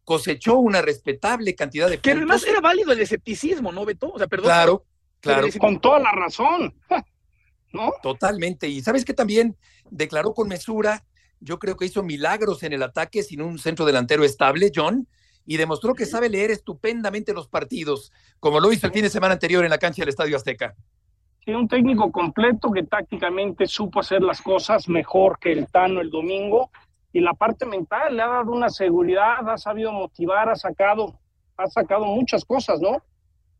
cosechó 0.03 0.57
una 0.57 0.81
respetable 0.81 1.55
cantidad 1.55 1.89
de 1.89 1.97
que 1.97 2.11
puntos. 2.11 2.17
además 2.17 2.47
era 2.47 2.61
válido 2.61 2.91
el 2.91 2.99
escepticismo, 2.99 3.71
¿no, 3.71 3.85
Beto? 3.85 4.11
O 4.11 4.17
sea, 4.17 4.27
perdón. 4.27 4.45
Claro, 4.45 4.85
claro. 5.19 5.47
Con 5.59 5.79
toda 5.79 5.99
la 5.99 6.11
razón, 6.11 6.73
¿no? 7.75 7.93
Totalmente. 8.01 8.67
Y 8.67 8.81
sabes 8.81 9.05
que 9.05 9.13
también 9.13 9.55
declaró 9.89 10.33
con 10.33 10.47
mesura, 10.47 11.05
yo 11.39 11.59
creo 11.59 11.77
que 11.77 11.85
hizo 11.85 12.01
milagros 12.03 12.63
en 12.63 12.73
el 12.73 12.83
ataque 12.83 13.21
sin 13.21 13.41
un 13.41 13.59
centro 13.59 13.85
delantero 13.85 14.23
estable, 14.23 14.71
John, 14.73 15.07
y 15.45 15.57
demostró 15.57 15.93
que 15.93 16.05
sabe 16.05 16.29
leer 16.29 16.51
estupendamente 16.51 17.33
los 17.33 17.47
partidos, 17.47 18.11
como 18.39 18.59
lo 18.59 18.71
hizo 18.71 18.87
el 18.87 18.93
fin 18.93 19.03
de 19.03 19.09
semana 19.09 19.33
anterior 19.33 19.63
en 19.63 19.69
la 19.69 19.77
cancha 19.77 20.01
del 20.01 20.09
Estadio 20.09 20.35
Azteca. 20.35 20.75
Sí, 21.43 21.51
un 21.51 21.67
técnico 21.67 22.11
completo 22.11 22.71
que 22.71 22.83
tácticamente 22.83 23.67
supo 23.67 23.99
hacer 23.99 24.23
las 24.23 24.41
cosas 24.41 24.89
mejor 24.89 25.37
que 25.37 25.51
el 25.51 25.67
Tano 25.67 26.01
el 26.01 26.09
domingo 26.09 26.71
y 27.13 27.19
la 27.19 27.33
parte 27.33 27.67
mental 27.67 28.15
le 28.15 28.23
ha 28.23 28.27
dado 28.27 28.51
una 28.51 28.69
seguridad, 28.69 29.47
ha 29.47 29.57
sabido 29.57 29.91
motivar, 29.91 30.49
ha 30.49 30.55
sacado, 30.55 31.19
ha 31.55 31.67
sacado 31.67 32.05
muchas 32.05 32.43
cosas, 32.43 32.81
¿no? 32.81 33.03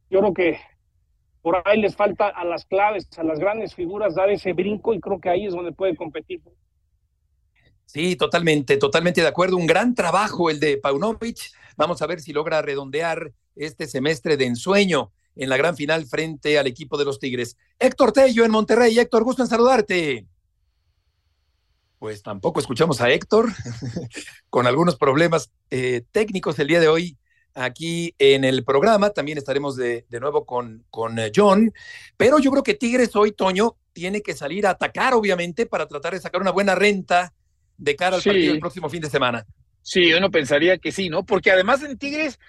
Yo 0.09 0.19
creo 0.19 0.33
que 0.33 0.59
por 1.45 1.61
ahí 1.63 1.79
les 1.79 1.95
falta 1.95 2.29
a 2.29 2.43
las 2.43 2.65
claves, 2.65 3.07
a 3.19 3.23
las 3.23 3.37
grandes 3.37 3.75
figuras 3.75 4.15
dar 4.15 4.31
ese 4.31 4.53
brinco 4.53 4.95
y 4.95 4.99
creo 4.99 5.21
que 5.21 5.29
ahí 5.29 5.45
es 5.45 5.53
donde 5.53 5.71
puede 5.71 5.95
competir. 5.95 6.41
Sí, 7.85 8.15
totalmente, 8.15 8.77
totalmente 8.77 9.21
de 9.21 9.27
acuerdo. 9.27 9.55
Un 9.55 9.67
gran 9.67 9.93
trabajo 9.93 10.49
el 10.49 10.59
de 10.59 10.77
Paunovic. 10.77 11.37
Vamos 11.77 12.01
a 12.01 12.07
ver 12.07 12.19
si 12.19 12.33
logra 12.33 12.63
redondear 12.63 13.31
este 13.55 13.85
semestre 13.85 14.37
de 14.37 14.47
ensueño 14.47 15.11
en 15.35 15.49
la 15.49 15.57
gran 15.57 15.75
final 15.75 16.07
frente 16.07 16.57
al 16.57 16.65
equipo 16.65 16.97
de 16.97 17.05
los 17.05 17.19
Tigres. 17.19 17.57
Héctor 17.77 18.11
Tello 18.11 18.43
en 18.43 18.49
Monterrey. 18.49 18.97
Héctor, 18.97 19.23
gusto 19.23 19.43
en 19.43 19.47
saludarte. 19.47 20.25
Pues 21.99 22.23
tampoco 22.23 22.59
escuchamos 22.59 23.01
a 23.01 23.11
Héctor, 23.11 23.53
con 24.49 24.65
algunos 24.65 24.95
problemas 24.95 25.51
eh, 25.69 26.01
técnicos 26.11 26.57
el 26.57 26.69
día 26.69 26.79
de 26.79 26.87
hoy 26.87 27.19
aquí 27.55 28.13
en 28.19 28.43
el 28.43 28.63
programa. 28.63 29.09
También 29.09 29.37
estaremos 29.37 29.75
de, 29.75 30.05
de 30.09 30.19
nuevo 30.19 30.45
con, 30.45 30.85
con 30.91 31.17
eh, 31.17 31.31
John. 31.35 31.73
Pero 32.17 32.39
yo 32.39 32.51
creo 32.51 32.63
que 32.63 32.75
Tigres 32.75 33.15
hoy, 33.15 33.31
Toño, 33.31 33.77
tiene 33.93 34.21
que 34.21 34.33
salir 34.33 34.67
a 34.67 34.71
atacar, 34.71 35.13
obviamente, 35.13 35.65
para 35.65 35.87
tratar 35.87 36.13
de 36.13 36.19
sacar 36.19 36.41
una 36.41 36.51
buena 36.51 36.75
renta 36.75 37.33
de 37.77 37.95
cara 37.95 38.17
al 38.17 38.21
partido 38.21 38.51
del 38.51 38.59
próximo 38.59 38.89
fin 38.89 39.01
de 39.01 39.09
semana. 39.09 39.45
Sí, 39.81 40.13
uno 40.13 40.31
pensaría 40.31 40.77
que 40.77 40.91
sí, 40.91 41.09
¿no? 41.09 41.25
Porque 41.25 41.51
además 41.51 41.83
en 41.83 41.97
Tigres 41.97 42.39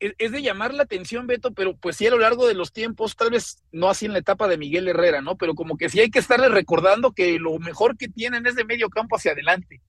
es 0.00 0.32
de 0.32 0.42
llamar 0.42 0.74
la 0.74 0.82
atención, 0.82 1.26
Beto, 1.26 1.52
pero 1.52 1.76
pues 1.76 1.96
sí 1.96 2.06
a 2.06 2.10
lo 2.10 2.18
largo 2.18 2.46
de 2.46 2.54
los 2.54 2.72
tiempos, 2.72 3.16
tal 3.16 3.30
vez 3.30 3.62
no 3.72 3.88
así 3.88 4.06
en 4.06 4.12
la 4.12 4.18
etapa 4.18 4.48
de 4.48 4.58
Miguel 4.58 4.88
Herrera, 4.88 5.22
¿no? 5.22 5.36
Pero 5.36 5.54
como 5.54 5.76
que 5.76 5.88
sí 5.88 6.00
hay 6.00 6.10
que 6.10 6.18
estarle 6.18 6.48
recordando 6.48 7.12
que 7.12 7.38
lo 7.38 7.58
mejor 7.58 7.96
que 7.96 8.08
tienen 8.08 8.46
es 8.46 8.54
de 8.54 8.64
medio 8.64 8.90
campo 8.90 9.16
hacia 9.16 9.32
adelante, 9.32 9.80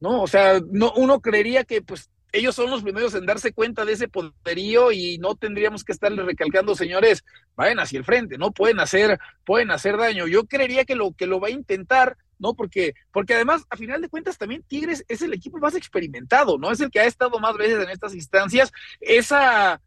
¿no? 0.00 0.22
O 0.22 0.26
sea, 0.26 0.60
no, 0.70 0.92
uno 0.96 1.20
creería 1.20 1.64
que 1.64 1.82
pues 1.82 2.10
ellos 2.32 2.54
son 2.54 2.70
los 2.70 2.82
primeros 2.82 3.14
en 3.14 3.26
darse 3.26 3.52
cuenta 3.52 3.84
de 3.84 3.92
ese 3.92 4.08
poderío 4.08 4.92
y 4.92 5.18
no 5.18 5.34
tendríamos 5.34 5.84
que 5.84 5.92
estarle 5.92 6.22
recalcando, 6.22 6.74
señores, 6.74 7.24
vayan 7.56 7.80
hacia 7.80 7.98
el 7.98 8.04
frente, 8.04 8.38
¿no? 8.38 8.50
Pueden 8.50 8.80
hacer, 8.80 9.18
pueden 9.44 9.70
hacer 9.70 9.96
daño. 9.96 10.26
Yo 10.26 10.44
creería 10.44 10.84
que 10.84 10.94
lo 10.94 11.12
que 11.12 11.26
lo 11.26 11.40
va 11.40 11.48
a 11.48 11.52
intentar, 11.52 12.16
¿no? 12.38 12.54
Porque, 12.54 12.94
porque 13.12 13.34
además, 13.34 13.64
a 13.70 13.76
final 13.76 14.02
de 14.02 14.08
cuentas, 14.08 14.36
también 14.36 14.62
Tigres 14.62 15.04
es 15.08 15.22
el 15.22 15.32
equipo 15.32 15.58
más 15.58 15.74
experimentado, 15.74 16.58
¿no? 16.58 16.70
Es 16.70 16.80
el 16.80 16.90
que 16.90 17.00
ha 17.00 17.06
estado 17.06 17.38
más 17.38 17.56
veces 17.56 17.82
en 17.82 17.90
estas 17.90 18.14
instancias. 18.14 18.72
Esa 19.00 19.80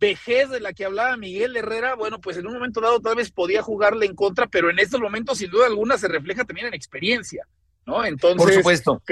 vejez 0.00 0.48
de 0.50 0.60
la 0.60 0.72
que 0.72 0.84
hablaba 0.84 1.16
Miguel 1.16 1.56
Herrera, 1.56 1.96
bueno, 1.96 2.20
pues 2.20 2.36
en 2.36 2.46
un 2.46 2.54
momento 2.54 2.80
dado 2.80 3.00
tal 3.00 3.16
vez 3.16 3.32
podía 3.32 3.62
jugarle 3.62 4.06
en 4.06 4.14
contra, 4.14 4.46
pero 4.46 4.70
en 4.70 4.78
estos 4.78 5.00
momentos, 5.00 5.38
sin 5.38 5.50
duda 5.50 5.66
alguna, 5.66 5.98
se 5.98 6.06
refleja 6.06 6.44
también 6.44 6.68
en 6.68 6.74
experiencia, 6.74 7.44
¿no? 7.84 8.04
Entonces, 8.04 8.38
Por 8.38 8.54
supuesto. 8.54 9.02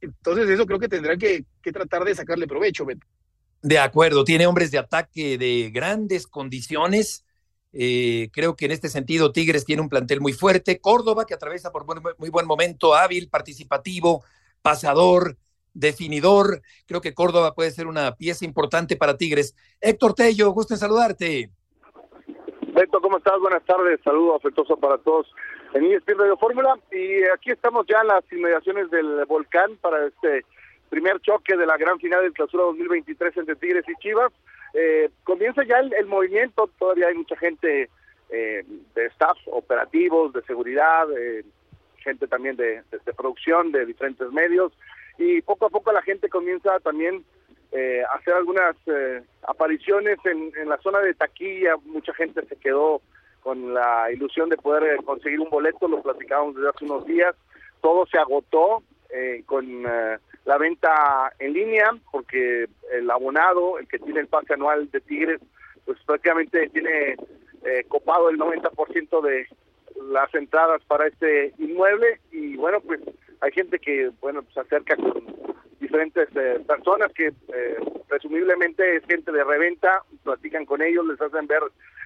Entonces 0.00 0.48
eso 0.48 0.66
creo 0.66 0.78
que 0.78 0.88
tendrán 0.88 1.18
que, 1.18 1.44
tratar 1.62 2.04
de 2.04 2.14
sacarle 2.14 2.46
provecho, 2.46 2.84
Beto. 2.84 3.06
De 3.62 3.78
acuerdo, 3.78 4.24
tiene 4.24 4.46
hombres 4.46 4.70
de 4.70 4.78
ataque 4.78 5.36
de 5.36 5.70
grandes 5.72 6.26
condiciones. 6.26 7.26
Eh, 7.72 8.30
creo 8.32 8.56
que 8.56 8.64
en 8.64 8.72
este 8.72 8.88
sentido 8.88 9.32
Tigres 9.32 9.64
tiene 9.64 9.82
un 9.82 9.88
plantel 9.88 10.20
muy 10.20 10.32
fuerte. 10.32 10.80
Córdoba, 10.80 11.26
que 11.26 11.34
atraviesa 11.34 11.70
por 11.70 11.84
muy 12.18 12.30
buen 12.30 12.46
momento, 12.46 12.94
hábil, 12.94 13.28
participativo, 13.28 14.24
pasador, 14.62 15.36
definidor. 15.74 16.62
Creo 16.86 17.02
que 17.02 17.14
Córdoba 17.14 17.54
puede 17.54 17.70
ser 17.70 17.86
una 17.86 18.16
pieza 18.16 18.46
importante 18.46 18.96
para 18.96 19.18
Tigres. 19.18 19.54
Héctor 19.80 20.14
Tello, 20.14 20.50
gusto 20.52 20.74
en 20.74 20.80
saludarte. 20.80 21.50
Beto, 22.72 23.00
¿cómo 23.00 23.18
estás? 23.18 23.38
Buenas 23.40 23.64
tardes. 23.66 24.00
Saludo 24.02 24.36
afectuoso 24.36 24.76
para 24.76 24.96
todos 24.98 25.26
en 25.74 25.92
ESPN 25.92 26.18
Radio 26.18 26.36
Fórmula. 26.36 26.78
Y 26.92 27.24
aquí 27.24 27.50
estamos 27.50 27.86
ya 27.86 28.00
en 28.00 28.08
las 28.08 28.24
inmediaciones 28.32 28.90
del 28.90 29.24
volcán 29.26 29.76
para 29.80 30.06
este 30.06 30.44
primer 30.88 31.20
choque 31.20 31.56
de 31.56 31.66
la 31.66 31.76
gran 31.76 31.98
final 31.98 32.22
del 32.22 32.32
clausura 32.32 32.64
2023 32.64 33.36
entre 33.36 33.56
Tigres 33.56 33.84
y 33.88 33.94
Chivas. 33.96 34.32
Eh, 34.74 35.10
comienza 35.24 35.62
ya 35.64 35.78
el, 35.78 36.06
movimiento, 36.06 36.68
todavía 36.78 37.08
hay 37.08 37.14
mucha 37.14 37.36
gente 37.36 37.88
eh, 38.30 38.64
de 38.94 39.06
staff 39.06 39.38
operativos, 39.46 40.32
de 40.32 40.42
seguridad, 40.42 41.06
eh, 41.16 41.44
gente 41.98 42.26
también 42.26 42.56
de, 42.56 42.82
producción, 43.16 43.72
de 43.72 43.86
diferentes 43.86 44.30
medios. 44.32 44.72
Y 45.18 45.42
poco 45.42 45.66
a 45.66 45.70
poco 45.70 45.92
la 45.92 46.02
gente 46.02 46.28
comienza 46.28 46.78
también 46.80 47.24
a 47.72 48.16
hacer 48.16 48.34
algunas 48.34 48.74
apariciones 49.46 50.18
en 50.24 50.68
la 50.68 50.76
zona 50.78 50.98
de 50.98 51.14
taquilla, 51.14 51.76
mucha 51.84 52.12
gente 52.14 52.44
se 52.46 52.56
quedó 52.56 53.00
con 53.40 53.74
la 53.74 54.10
ilusión 54.12 54.48
de 54.48 54.56
poder 54.56 54.84
eh, 54.84 55.02
conseguir 55.04 55.40
un 55.40 55.50
boleto, 55.50 55.88
lo 55.88 56.02
platicábamos 56.02 56.54
desde 56.54 56.68
hace 56.68 56.84
unos 56.84 57.06
días, 57.06 57.34
todo 57.80 58.06
se 58.06 58.18
agotó 58.18 58.82
eh, 59.10 59.42
con 59.46 59.64
eh, 59.86 60.18
la 60.44 60.58
venta 60.58 61.32
en 61.38 61.52
línea, 61.52 61.90
porque 62.10 62.68
el 62.92 63.10
abonado, 63.10 63.78
el 63.78 63.88
que 63.88 63.98
tiene 63.98 64.20
el 64.20 64.28
pase 64.28 64.54
anual 64.54 64.90
de 64.90 65.00
Tigres, 65.00 65.40
pues 65.84 65.98
prácticamente 66.06 66.68
tiene 66.68 67.16
copado 67.88 68.30
el 68.30 68.38
90% 68.38 69.20
de 69.22 69.46
las 70.10 70.34
entradas 70.34 70.82
para 70.86 71.06
este 71.08 71.52
inmueble. 71.58 72.20
Y 72.32 72.56
bueno, 72.56 72.80
pues 72.80 73.00
hay 73.40 73.52
gente 73.52 73.78
que, 73.78 74.10
bueno, 74.20 74.42
se 74.54 74.60
acerca 74.60 74.96
con 74.96 75.24
diferentes 75.78 76.28
personas 76.66 77.12
que 77.12 77.32
presumiblemente 78.08 78.96
es 78.96 79.04
gente 79.04 79.30
de 79.30 79.44
reventa, 79.44 80.02
platican 80.22 80.64
con 80.64 80.80
ellos, 80.80 81.06
les 81.06 81.20
hacen 81.20 81.46
ver 81.46 81.62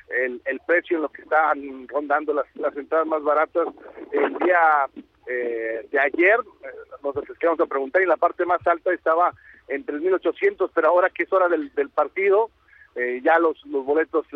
el, 0.08 0.40
el 0.44 0.60
precio 0.60 0.96
en 0.96 1.02
lo 1.02 1.08
que 1.08 1.22
están 1.22 1.88
rondando 1.88 2.34
las, 2.34 2.46
las 2.56 2.76
entradas 2.76 3.06
más 3.06 3.22
baratas 3.22 3.68
el 4.12 4.38
día 4.38 4.88
eh, 5.26 5.88
de 5.90 5.98
ayer, 5.98 6.38
eh, 6.62 6.68
nos 7.02 7.14
vamos 7.14 7.60
a 7.60 7.66
preguntar, 7.66 8.02
y 8.02 8.06
la 8.06 8.16
parte 8.16 8.44
más 8.44 8.64
alta 8.66 8.92
estaba 8.92 9.32
en 9.68 9.84
3.800, 9.86 10.70
pero 10.74 10.88
ahora 10.88 11.08
que 11.08 11.22
es 11.22 11.32
hora 11.32 11.48
del, 11.48 11.72
del 11.74 11.88
partido, 11.88 12.50
eh, 12.94 13.20
ya 13.24 13.38
los, 13.38 13.64
los 13.66 13.84
boletos 13.84 14.26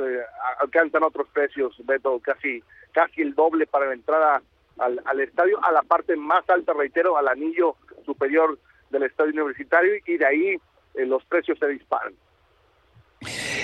alcanzan 0.61 1.03
otros 1.03 1.29
precios, 1.29 1.75
Beto, 1.85 2.19
casi, 2.21 2.63
casi 2.93 3.21
el 3.23 3.35
doble 3.35 3.67
para 3.67 3.87
la 3.87 3.93
entrada 3.93 4.43
al, 4.79 5.01
al 5.05 5.21
estadio, 5.21 5.63
a 5.63 5.73
la 5.73 5.83
parte 5.83 6.17
más 6.17 6.49
alta, 6.49 6.73
reitero, 6.73 7.19
al 7.19 7.29
anillo 7.29 7.77
superior 8.07 8.59
del 8.91 9.03
estadio 9.03 9.33
universitario, 9.33 9.95
y 10.07 10.17
de 10.17 10.27
ahí 10.27 10.57
los 10.95 11.23
precios 11.27 11.59
se 11.59 11.69
disparan. 11.69 12.15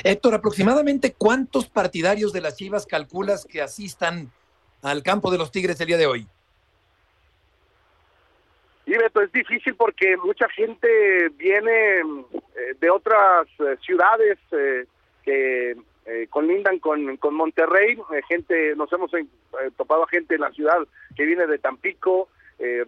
Héctor, 0.02 0.34
aproximadamente 0.34 1.14
cuántos 1.16 1.66
partidarios 1.66 2.32
de 2.32 2.40
las 2.40 2.56
Chivas 2.56 2.86
calculas 2.86 3.44
que 3.44 3.62
asistan 3.62 4.30
al 4.82 5.02
campo 5.02 5.30
de 5.30 5.38
los 5.38 5.50
Tigres 5.50 5.80
el 5.80 5.86
día 5.86 5.96
de 5.96 6.06
hoy? 6.06 6.26
Y 8.86 8.92
Beto, 8.92 9.22
es 9.22 9.32
difícil 9.32 9.74
porque 9.76 10.16
mucha 10.18 10.48
gente 10.50 11.28
viene 11.36 12.00
eh, 12.00 12.74
de 12.78 12.90
otras 12.90 13.46
eh, 13.58 13.76
ciudades 13.80 14.38
eh, 14.52 14.86
que 15.22 15.76
colindan 16.28 16.80
con, 16.80 17.18
Monterrey, 17.32 17.96
gente, 18.28 18.76
nos 18.76 18.92
hemos 18.92 19.10
topado 19.78 20.04
a 20.04 20.08
gente 20.08 20.34
en 20.34 20.42
la 20.42 20.50
ciudad 20.50 20.76
que 21.16 21.24
viene 21.24 21.46
de 21.46 21.56
Tampico, 21.58 22.28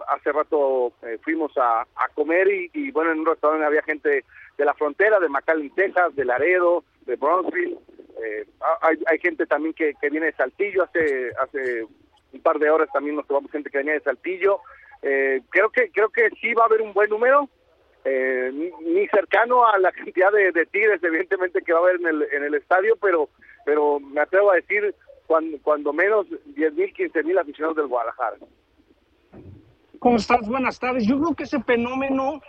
hace 0.09 0.33
rato 0.33 0.93
fuimos 1.23 1.57
a, 1.57 1.81
a 1.81 2.09
comer 2.15 2.47
y, 2.47 2.71
y, 2.75 2.91
bueno, 2.91 3.13
en 3.13 3.21
un 3.21 3.27
restaurante 3.27 3.65
había 3.65 3.83
gente 3.85 4.23
de 4.59 4.65
la 4.67 4.75
frontera, 4.75 5.19
de 5.19 5.31
McAllen, 5.31 5.71
Texas, 5.71 6.15
de 6.15 6.27
Laredo, 6.27 6.85
de 7.07 7.17
Brownsville. 7.17 7.79
Eh, 8.23 8.47
hay, 8.83 8.97
hay, 9.07 9.19
gente 9.19 9.47
también 9.47 9.75
que, 9.75 9.95
que, 10.01 10.11
viene 10.11 10.27
de 10.27 10.33
Saltillo, 10.33 10.85
hace 10.85 11.31
hace 11.41 11.85
un 12.33 12.41
par 12.41 12.59
de 12.59 12.71
horas 12.71 12.89
también 12.93 13.17
nos 13.17 13.27
tomamos 13.27 13.51
gente 13.51 13.71
que 13.71 13.79
venía 13.79 13.95
de 13.95 14.01
Saltillo. 14.01 14.61
Eh, 15.03 15.43
creo 15.51 15.71
que 15.71 15.91
creo 15.91 16.09
que 16.11 16.31
sí 16.41 16.55
va 16.55 16.65
a 16.65 16.67
haber 16.67 16.83
un 16.83 16.93
buen 16.93 17.11
número, 17.11 17.49
eh, 18.05 18.51
ni, 18.81 19.07
cercano 19.09 19.67
a 19.67 19.79
la 19.79 19.93
cantidad 19.93 20.33
de, 20.33 20.53
de, 20.53 20.67
tigres, 20.67 21.03
evidentemente, 21.03 21.63
que 21.63 21.73
va 21.73 21.81
a 21.81 21.83
haber 21.83 21.97
en 21.97 22.07
el, 22.07 22.23
en 22.33 22.45
el 22.45 22.55
estadio, 22.55 22.97
pero 22.97 23.29
pero 23.65 23.99
me 23.99 24.21
atrevo 24.21 24.53
a 24.53 24.55
decir 24.55 24.95
cuando, 25.27 25.59
cuando 25.63 25.93
menos 25.93 26.27
10 26.47 26.75
mil, 26.75 26.93
15 26.93 27.23
mil 27.25 27.37
aficionados 27.37 27.77
del 27.77 27.89
Guadalajara. 27.89 28.37
¿Cómo 29.99 30.17
estás? 30.17 30.49
Buenas 30.49 30.79
tardes. 30.79 31.05
Yo 31.07 31.19
creo 31.19 31.35
que 31.35 31.43
ese 31.43 31.61
fenómeno 31.63 32.41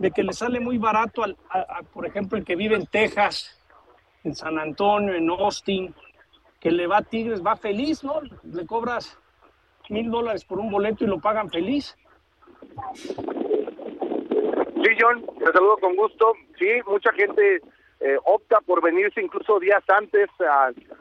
de 0.00 0.10
que 0.10 0.24
le 0.24 0.32
sale 0.32 0.58
muy 0.58 0.78
barato, 0.78 1.22
al, 1.22 1.36
por 1.92 2.06
ejemplo, 2.06 2.36
el 2.36 2.44
que 2.44 2.56
vive 2.56 2.74
en 2.74 2.86
Texas, 2.86 3.55
en 4.26 4.34
San 4.34 4.58
Antonio, 4.58 5.14
en 5.14 5.30
Austin, 5.30 5.94
que 6.60 6.70
le 6.70 6.86
va 6.86 6.98
a 6.98 7.02
Tigres, 7.02 7.44
va 7.44 7.56
feliz, 7.56 8.02
¿no? 8.04 8.20
Le 8.42 8.66
cobras 8.66 9.18
mil 9.88 10.10
dólares 10.10 10.44
por 10.44 10.58
un 10.58 10.70
boleto 10.70 11.04
y 11.04 11.06
lo 11.06 11.20
pagan 11.20 11.48
feliz. 11.48 11.96
Sí, 14.74 14.90
John, 15.00 15.24
te 15.38 15.52
saludo 15.52 15.76
con 15.78 15.94
gusto. 15.96 16.32
Sí, 16.58 16.68
mucha 16.86 17.12
gente 17.12 17.60
eh, 18.00 18.16
opta 18.24 18.60
por 18.60 18.82
venirse 18.82 19.22
incluso 19.22 19.60
días 19.60 19.84
antes 19.88 20.28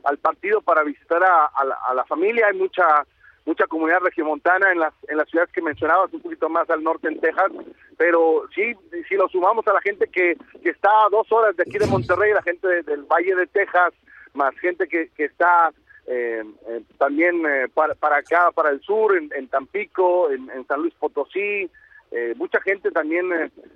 al 0.03 0.17
partido 0.19 0.61
para 0.61 0.83
visitar 0.83 1.23
a, 1.23 1.45
a 1.45 1.93
la 1.93 2.05
familia. 2.05 2.47
Hay 2.47 2.57
mucha 2.57 2.85
mucha 3.45 3.67
comunidad 3.67 3.99
regiomontana 3.99 4.71
en 4.71 4.79
las 4.79 4.93
en 5.07 5.17
las 5.17 5.29
ciudades 5.29 5.51
que 5.53 5.61
mencionabas, 5.61 6.11
un 6.13 6.21
poquito 6.21 6.49
más 6.49 6.69
al 6.69 6.83
norte 6.83 7.07
en 7.07 7.19
Texas, 7.19 7.51
pero 7.97 8.43
sí, 8.53 8.73
si 9.07 9.15
lo 9.15 9.27
sumamos 9.29 9.67
a 9.67 9.73
la 9.73 9.81
gente 9.81 10.07
que, 10.07 10.35
que 10.61 10.69
está 10.69 10.89
a 10.89 11.09
dos 11.09 11.31
horas 11.31 11.55
de 11.55 11.63
aquí 11.63 11.77
de 11.77 11.87
Monterrey, 11.87 12.33
la 12.33 12.41
gente 12.41 12.67
del 12.83 13.03
Valle 13.03 13.35
de 13.35 13.47
Texas, 13.47 13.93
más 14.33 14.53
gente 14.59 14.87
que, 14.87 15.09
que 15.15 15.25
está 15.25 15.71
eh, 16.07 16.43
eh, 16.67 16.81
también 16.99 17.43
eh, 17.47 17.67
para, 17.73 17.95
para 17.95 18.17
acá, 18.17 18.51
para 18.51 18.69
el 18.69 18.81
sur, 18.81 19.15
en, 19.17 19.29
en 19.35 19.47
Tampico, 19.47 20.29
en, 20.29 20.49
en, 20.51 20.65
San 20.67 20.81
Luis 20.81 20.93
Potosí, 20.95 21.69
mucha 22.37 22.61
gente 22.61 22.91
también 22.91 23.27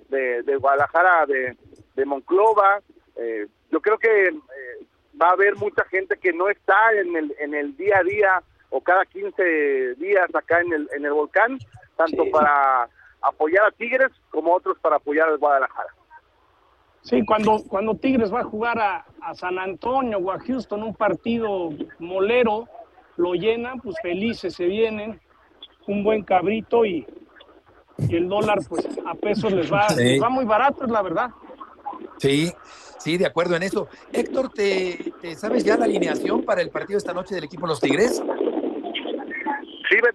de, 0.08 0.42
de, 0.42 0.56
Guadalajara, 0.56 1.26
de, 1.26 1.56
de 1.94 2.04
Monclova. 2.06 2.80
yo 3.70 3.80
creo 3.82 3.98
que 3.98 4.30
va 5.20 5.28
a 5.28 5.32
haber 5.32 5.56
mucha 5.56 5.84
gente 5.84 6.16
que 6.16 6.32
no 6.32 6.48
está 6.48 6.92
en 6.94 7.16
el, 7.16 7.34
en 7.38 7.52
el 7.52 7.76
día 7.76 7.98
a 7.98 8.02
día 8.02 8.42
o 8.70 8.80
cada 8.80 9.04
15 9.04 9.94
días 9.96 10.34
acá 10.34 10.60
en 10.60 10.72
el, 10.72 10.88
en 10.96 11.04
el 11.04 11.12
volcán, 11.12 11.58
tanto 11.96 12.24
para 12.30 12.88
apoyar 13.20 13.66
a 13.66 13.70
Tigres 13.72 14.10
como 14.30 14.54
otros 14.54 14.78
para 14.80 14.96
apoyar 14.96 15.28
al 15.28 15.38
Guadalajara. 15.38 15.94
Sí, 17.02 17.24
cuando, 17.24 17.62
cuando 17.68 17.94
Tigres 17.96 18.32
va 18.32 18.40
a 18.40 18.44
jugar 18.44 18.78
a, 18.78 19.06
a, 19.22 19.34
San 19.34 19.58
Antonio 19.58 20.18
o 20.18 20.30
a 20.30 20.38
Houston, 20.38 20.82
un 20.82 20.94
partido 20.94 21.70
molero, 21.98 22.68
lo 23.16 23.34
llenan, 23.34 23.80
pues 23.80 23.96
felices 24.02 24.54
se 24.54 24.66
vienen, 24.66 25.20
un 25.86 26.04
buen 26.04 26.22
cabrito 26.22 26.84
y, 26.84 27.06
y 27.98 28.16
el 28.16 28.28
dólar 28.28 28.58
pues 28.68 28.86
a 29.06 29.14
pesos 29.14 29.52
les 29.52 29.72
va, 29.72 29.88
les 29.96 30.22
va 30.22 30.28
muy 30.28 30.44
barato, 30.44 30.84
es 30.84 30.90
la 30.90 31.02
verdad. 31.02 31.30
Sí, 32.18 32.52
sí, 32.98 33.16
de 33.16 33.26
acuerdo 33.26 33.56
en 33.56 33.62
eso. 33.62 33.88
Héctor, 34.12 34.50
¿te, 34.52 35.12
¿te, 35.22 35.34
sabes 35.36 35.64
ya 35.64 35.78
la 35.78 35.86
alineación 35.86 36.44
para 36.44 36.60
el 36.60 36.68
partido 36.68 36.98
esta 36.98 37.14
noche 37.14 37.34
del 37.34 37.44
equipo 37.44 37.66
Los 37.66 37.80
Tigres? 37.80 38.22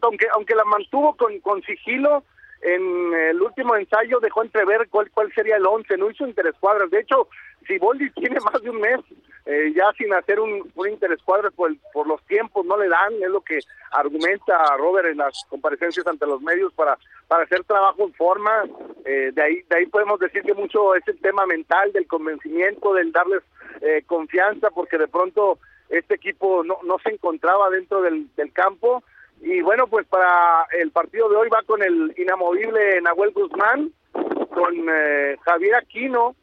Aunque, 0.05 0.27
aunque 0.33 0.55
la 0.55 0.65
mantuvo 0.65 1.15
con, 1.15 1.39
con 1.39 1.61
sigilo, 1.63 2.23
en 2.61 3.13
el 3.13 3.41
último 3.41 3.75
ensayo 3.75 4.19
dejó 4.19 4.41
entrever 4.41 4.87
cuál, 4.89 5.11
cuál 5.11 5.31
sería 5.33 5.57
el 5.57 5.65
once, 5.65 5.97
no 5.97 6.09
hizo 6.09 6.27
interescuadras. 6.27 6.89
De 6.89 6.99
hecho, 6.99 7.27
si 7.67 7.77
Boldi 7.77 8.09
tiene 8.15 8.39
más 8.39 8.61
de 8.61 8.69
un 8.69 8.79
mes 8.79 8.99
eh, 9.45 9.71
ya 9.75 9.91
sin 9.95 10.11
hacer 10.13 10.39
un, 10.39 10.71
un 10.73 10.89
interescuadras 10.89 11.53
por, 11.53 11.71
por 11.93 12.07
los 12.07 12.19
tiempos, 12.25 12.65
no 12.65 12.77
le 12.77 12.89
dan, 12.89 13.13
es 13.21 13.29
lo 13.29 13.41
que 13.41 13.59
argumenta 13.91 14.75
Robert 14.77 15.07
en 15.07 15.17
las 15.17 15.45
comparecencias 15.49 16.07
ante 16.07 16.25
los 16.25 16.41
medios 16.41 16.73
para, 16.73 16.97
para 17.27 17.43
hacer 17.43 17.63
trabajo 17.63 18.03
en 18.03 18.13
forma. 18.13 18.63
Eh, 19.05 19.31
de, 19.31 19.41
ahí, 19.41 19.61
de 19.69 19.77
ahí 19.77 19.85
podemos 19.85 20.19
decir 20.19 20.41
que 20.41 20.55
mucho 20.55 20.95
es 20.95 21.07
el 21.07 21.19
tema 21.21 21.45
mental, 21.45 21.91
del 21.91 22.07
convencimiento, 22.07 22.93
del 22.95 23.11
darles 23.11 23.43
eh, 23.81 24.01
confianza, 24.07 24.71
porque 24.71 24.97
de 24.97 25.07
pronto 25.07 25.59
este 25.89 26.15
equipo 26.15 26.63
no, 26.63 26.79
no 26.83 26.97
se 26.97 27.09
encontraba 27.09 27.69
dentro 27.69 28.01
del 28.01 28.51
campo. 28.53 29.03
Y 29.41 29.61
bueno, 29.61 29.87
pues 29.87 30.05
para 30.07 30.65
el 30.79 30.91
partido 30.91 31.29
de 31.29 31.35
hoy 31.35 31.49
va 31.49 31.61
con 31.63 31.83
el 31.83 32.13
inamovible 32.17 33.01
Nahuel 33.01 33.31
Guzmán, 33.31 33.91
con 34.11 34.73
eh, 34.89 35.37
Javier 35.43 35.75
Aquino 35.75 36.35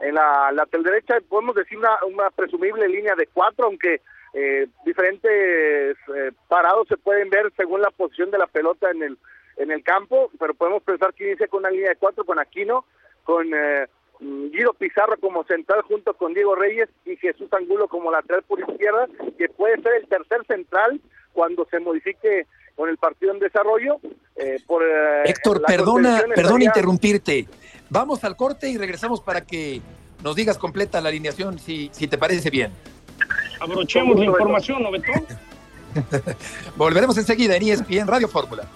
en 0.00 0.14
la 0.14 0.52
lateral 0.52 0.84
derecha, 0.84 1.18
podemos 1.28 1.54
decir 1.54 1.78
una, 1.78 1.96
una 2.06 2.30
presumible 2.30 2.88
línea 2.88 3.14
de 3.14 3.26
cuatro, 3.28 3.66
aunque 3.66 4.02
eh, 4.34 4.66
diferentes 4.84 5.96
eh, 6.14 6.32
parados 6.48 6.88
se 6.88 6.96
pueden 6.96 7.30
ver 7.30 7.52
según 7.56 7.80
la 7.80 7.90
posición 7.90 8.30
de 8.30 8.38
la 8.38 8.46
pelota 8.46 8.90
en 8.90 9.02
el 9.02 9.18
en 9.56 9.70
el 9.70 9.82
campo, 9.82 10.30
pero 10.38 10.54
podemos 10.54 10.82
pensar 10.82 11.14
que 11.14 11.28
inicia 11.28 11.48
con 11.48 11.60
una 11.60 11.70
línea 11.70 11.90
de 11.90 11.96
cuatro 11.96 12.24
con 12.24 12.38
Aquino, 12.38 12.84
con 13.24 13.52
eh, 13.54 13.86
Guido 14.20 14.72
Pizarro 14.74 15.16
como 15.18 15.44
central 15.44 15.82
junto 15.82 16.14
con 16.14 16.34
Diego 16.34 16.54
Reyes 16.54 16.88
y 17.04 17.16
Jesús 17.16 17.52
Angulo 17.52 17.88
como 17.88 18.10
lateral 18.10 18.42
por 18.42 18.60
izquierda, 18.60 19.06
que 19.38 19.48
puede 19.48 19.80
ser 19.82 19.94
el 19.94 20.08
tercer 20.08 20.44
central 20.46 21.00
cuando 21.34 21.66
se 21.70 21.78
modifique 21.80 22.46
con 22.74 22.88
el 22.88 22.96
partido 22.96 23.32
en 23.32 23.40
desarrollo. 23.40 23.98
Eh, 24.36 24.56
por, 24.66 24.82
eh, 24.82 25.22
Héctor, 25.26 25.62
perdona, 25.66 26.22
perdona 26.34 26.64
interrumpirte. 26.64 27.46
Vamos 27.90 28.24
al 28.24 28.36
corte 28.36 28.70
y 28.70 28.78
regresamos 28.78 29.20
para 29.20 29.42
que 29.42 29.82
nos 30.22 30.34
digas 30.34 30.56
completa 30.56 31.00
la 31.00 31.10
alineación, 31.10 31.58
si, 31.58 31.90
si 31.92 32.08
te 32.08 32.16
parece 32.16 32.48
bien. 32.48 32.72
Abrochemos 33.60 34.18
la 34.18 34.24
información, 34.24 34.82
¿no? 34.82 34.90
Volveremos 36.76 37.16
enseguida 37.18 37.56
en 37.56 37.62
ESPN 37.68 38.06
Radio 38.08 38.28
Fórmula. 38.28 38.66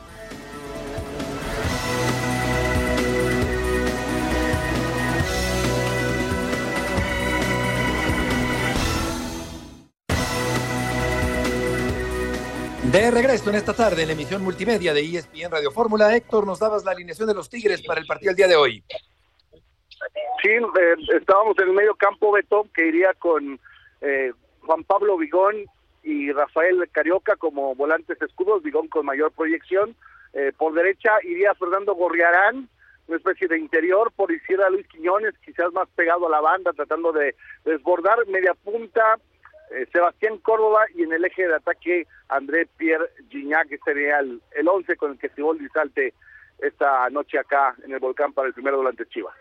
De 12.92 13.11
regreso 13.11 13.50
en 13.50 13.57
esta 13.57 13.75
tarde 13.75 14.00
en 14.00 14.09
la 14.09 14.14
emisión 14.14 14.42
multimedia 14.42 14.95
de 14.95 15.02
ESPN 15.02 15.50
Radio 15.50 15.71
Fórmula, 15.71 16.16
Héctor, 16.16 16.47
nos 16.47 16.59
dabas 16.59 16.87
la 16.87 16.92
alineación 16.92 17.28
de 17.28 17.35
los 17.35 17.50
Tigres 17.50 17.83
para 17.83 18.00
el 18.00 18.07
partido 18.07 18.30
del 18.30 18.37
día 18.37 18.49
de 18.49 18.57
hoy. 18.57 18.83
Sí, 20.42 20.49
eh, 20.49 20.95
estábamos 21.14 21.59
en 21.59 21.68
el 21.68 21.75
medio 21.75 21.95
campo, 21.97 22.33
Beto, 22.33 22.66
que 22.73 22.87
iría 22.87 23.12
con 23.18 23.61
eh, 24.00 24.33
Juan 24.61 24.85
Pablo 24.85 25.18
Vigón 25.18 25.66
y 26.02 26.33
Rafael 26.33 26.88
Carioca 26.90 27.37
como 27.37 27.75
volantes 27.75 28.23
escudos, 28.23 28.62
Vigón 28.62 28.88
con 28.88 29.04
mayor 29.04 29.33
proyección. 29.33 29.95
Eh, 30.33 30.52
por 30.57 30.73
derecha 30.73 31.11
iría 31.25 31.54
Fernando 31.57 31.95
Gorriarán, 31.95 32.71
una 33.07 33.16
especie 33.18 33.49
de 33.49 33.59
interior, 33.59 34.12
por 34.16 34.33
izquierda 34.33 34.71
Luis 34.71 34.88
Quiñones, 34.88 35.35
quizás 35.45 35.71
más 35.75 35.88
pegado 35.95 36.26
a 36.26 36.30
la 36.30 36.40
banda, 36.40 36.73
tratando 36.73 37.12
de 37.12 37.35
desbordar, 37.66 38.26
media 38.28 38.54
punta, 38.54 39.18
eh, 39.70 39.87
Sebastián 39.92 40.38
Córdoba 40.38 40.84
y 40.94 41.02
en 41.02 41.12
el 41.12 41.25
eje 41.25 41.46
de 41.46 41.54
ataque 41.54 42.06
André 42.28 42.66
Pierre 42.76 43.06
Gignac, 43.28 43.68
que 43.68 43.78
sería 43.84 44.18
el, 44.18 44.40
el 44.52 44.68
once 44.68 44.96
con 44.96 45.12
el 45.12 45.18
que 45.18 45.28
Siboldi 45.30 45.68
salte 45.68 46.14
esta 46.58 47.08
noche 47.10 47.38
acá 47.38 47.76
en 47.84 47.92
el 47.92 48.00
volcán 48.00 48.32
para 48.32 48.48
el 48.48 48.54
primer 48.54 48.75
volante 48.75 49.06
Chivas. 49.08 49.34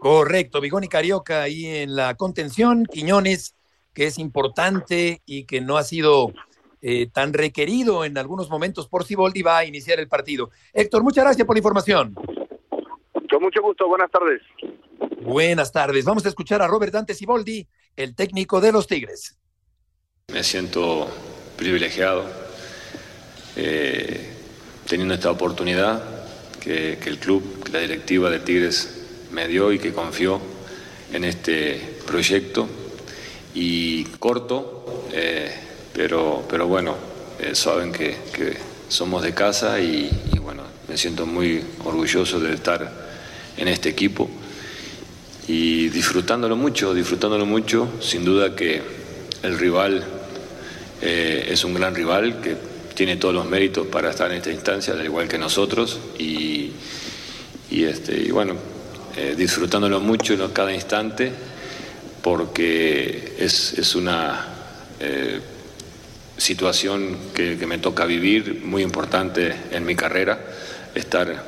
Correcto, 0.00 0.60
Vigón 0.60 0.84
y 0.84 0.88
Carioca 0.88 1.42
ahí 1.42 1.66
en 1.66 1.94
la 1.94 2.14
contención, 2.14 2.86
Quiñones, 2.86 3.54
que 3.92 4.06
es 4.06 4.18
importante 4.18 5.20
y 5.26 5.44
que 5.44 5.60
no 5.60 5.76
ha 5.76 5.82
sido 5.82 6.32
eh, 6.80 7.10
tan 7.12 7.34
requerido 7.34 8.04
en 8.06 8.16
algunos 8.16 8.48
momentos 8.48 8.88
por 8.88 9.04
Siboldi, 9.04 9.42
va 9.42 9.58
a 9.58 9.64
iniciar 9.66 10.00
el 10.00 10.08
partido. 10.08 10.50
Héctor, 10.72 11.02
muchas 11.02 11.24
gracias 11.24 11.46
por 11.46 11.54
la 11.54 11.58
información. 11.58 12.14
Con 12.14 13.42
mucho 13.42 13.60
gusto, 13.60 13.86
buenas 13.88 14.10
tardes. 14.10 14.40
Buenas 15.20 15.70
tardes. 15.70 16.04
Vamos 16.04 16.24
a 16.24 16.30
escuchar 16.30 16.62
a 16.62 16.66
Robert 16.66 16.92
Dante 16.92 17.12
Siboldi, 17.12 17.66
el 18.02 18.14
técnico 18.14 18.60
de 18.60 18.72
los 18.72 18.86
Tigres. 18.86 19.36
Me 20.32 20.44
siento 20.44 21.08
privilegiado 21.56 22.24
eh, 23.56 24.30
teniendo 24.86 25.14
esta 25.14 25.30
oportunidad 25.30 26.02
que, 26.60 26.94
el 26.94 27.18
club, 27.18 27.64
que 27.64 27.72
la 27.72 27.80
directiva 27.80 28.30
de 28.30 28.40
Tigres 28.40 28.90
me 29.32 29.48
dio 29.48 29.72
y 29.72 29.78
que 29.78 29.92
confió 29.92 30.40
en 31.12 31.24
este 31.24 31.98
proyecto. 32.06 32.68
Y 33.54 34.04
corto, 34.04 35.06
eh, 35.12 35.52
pero, 35.92 36.44
pero 36.48 36.68
bueno, 36.68 36.96
eh, 37.38 37.54
saben 37.54 37.92
que, 37.92 38.16
somos 38.88 39.22
de 39.22 39.32
casa 39.32 39.78
y 39.78 40.10
bueno, 40.42 40.64
me 40.88 40.98
siento 40.98 41.24
muy 41.24 41.62
orgulloso 41.84 42.40
de 42.40 42.54
estar 42.54 42.92
en 43.56 43.68
este 43.68 43.88
equipo 43.88 44.28
y 45.48 45.88
disfrutándolo 45.88 46.56
mucho, 46.56 46.94
disfrutándolo 46.94 47.46
mucho. 47.46 47.88
Sin 48.00 48.24
duda 48.24 48.54
que 48.54 48.82
el 49.42 49.58
rival 49.58 50.04
eh, 51.02 51.48
es 51.50 51.64
un 51.64 51.74
gran 51.74 51.94
rival 51.94 52.40
que 52.40 52.56
tiene 52.94 53.16
todos 53.16 53.34
los 53.34 53.46
méritos 53.46 53.86
para 53.86 54.10
estar 54.10 54.30
en 54.30 54.38
esta 54.38 54.50
instancia, 54.50 54.92
al 54.92 55.04
igual 55.04 55.28
que 55.28 55.38
nosotros. 55.38 55.98
Y, 56.18 56.72
y, 57.70 57.84
este, 57.84 58.16
y 58.20 58.30
bueno, 58.30 58.54
eh, 59.16 59.34
disfrutándolo 59.36 60.00
mucho 60.00 60.34
en 60.34 60.48
cada 60.50 60.72
instante, 60.72 61.32
porque 62.22 63.36
es, 63.38 63.72
es 63.78 63.94
una 63.94 64.46
eh, 65.00 65.40
situación 66.36 67.16
que, 67.34 67.56
que 67.56 67.66
me 67.66 67.78
toca 67.78 68.04
vivir 68.04 68.62
muy 68.64 68.82
importante 68.82 69.54
en 69.70 69.84
mi 69.86 69.96
carrera, 69.96 70.38
estar 70.94 71.44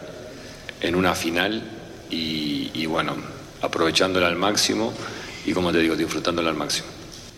en 0.81 0.95
una 0.95 1.15
final 1.15 1.63
y, 2.11 2.71
y 2.75 2.87
bueno, 2.87 3.17
aprovechándola 3.63 4.27
al 4.27 4.37
máximo 4.37 4.93
y, 5.47 5.53
como 5.53 5.73
te 5.73 5.79
digo, 5.79 5.97
disfrutándola 5.97 6.51
al 6.51 6.57
máximo. 6.57 6.89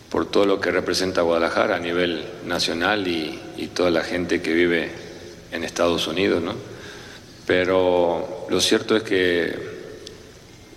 Por 0.09 0.29
todo 0.29 0.45
lo 0.45 0.59
que 0.59 0.71
representa 0.71 1.21
Guadalajara 1.21 1.75
a 1.75 1.79
nivel 1.79 2.25
nacional 2.45 3.07
y, 3.07 3.41
toda 3.73 3.91
la 3.91 4.03
gente 4.03 4.41
que 4.41 4.53
vive 4.53 4.89
en 5.51 5.63
Estados 5.63 6.07
Unidos, 6.07 6.41
¿no? 6.41 6.53
Pero 7.45 8.47
lo 8.49 8.61
cierto 8.61 8.95
es 8.95 9.03
que 9.03 9.53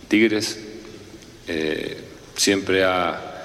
Tigres 0.09 0.59
eh, 1.47 1.97
siempre 2.35 2.83
ha 2.85 3.45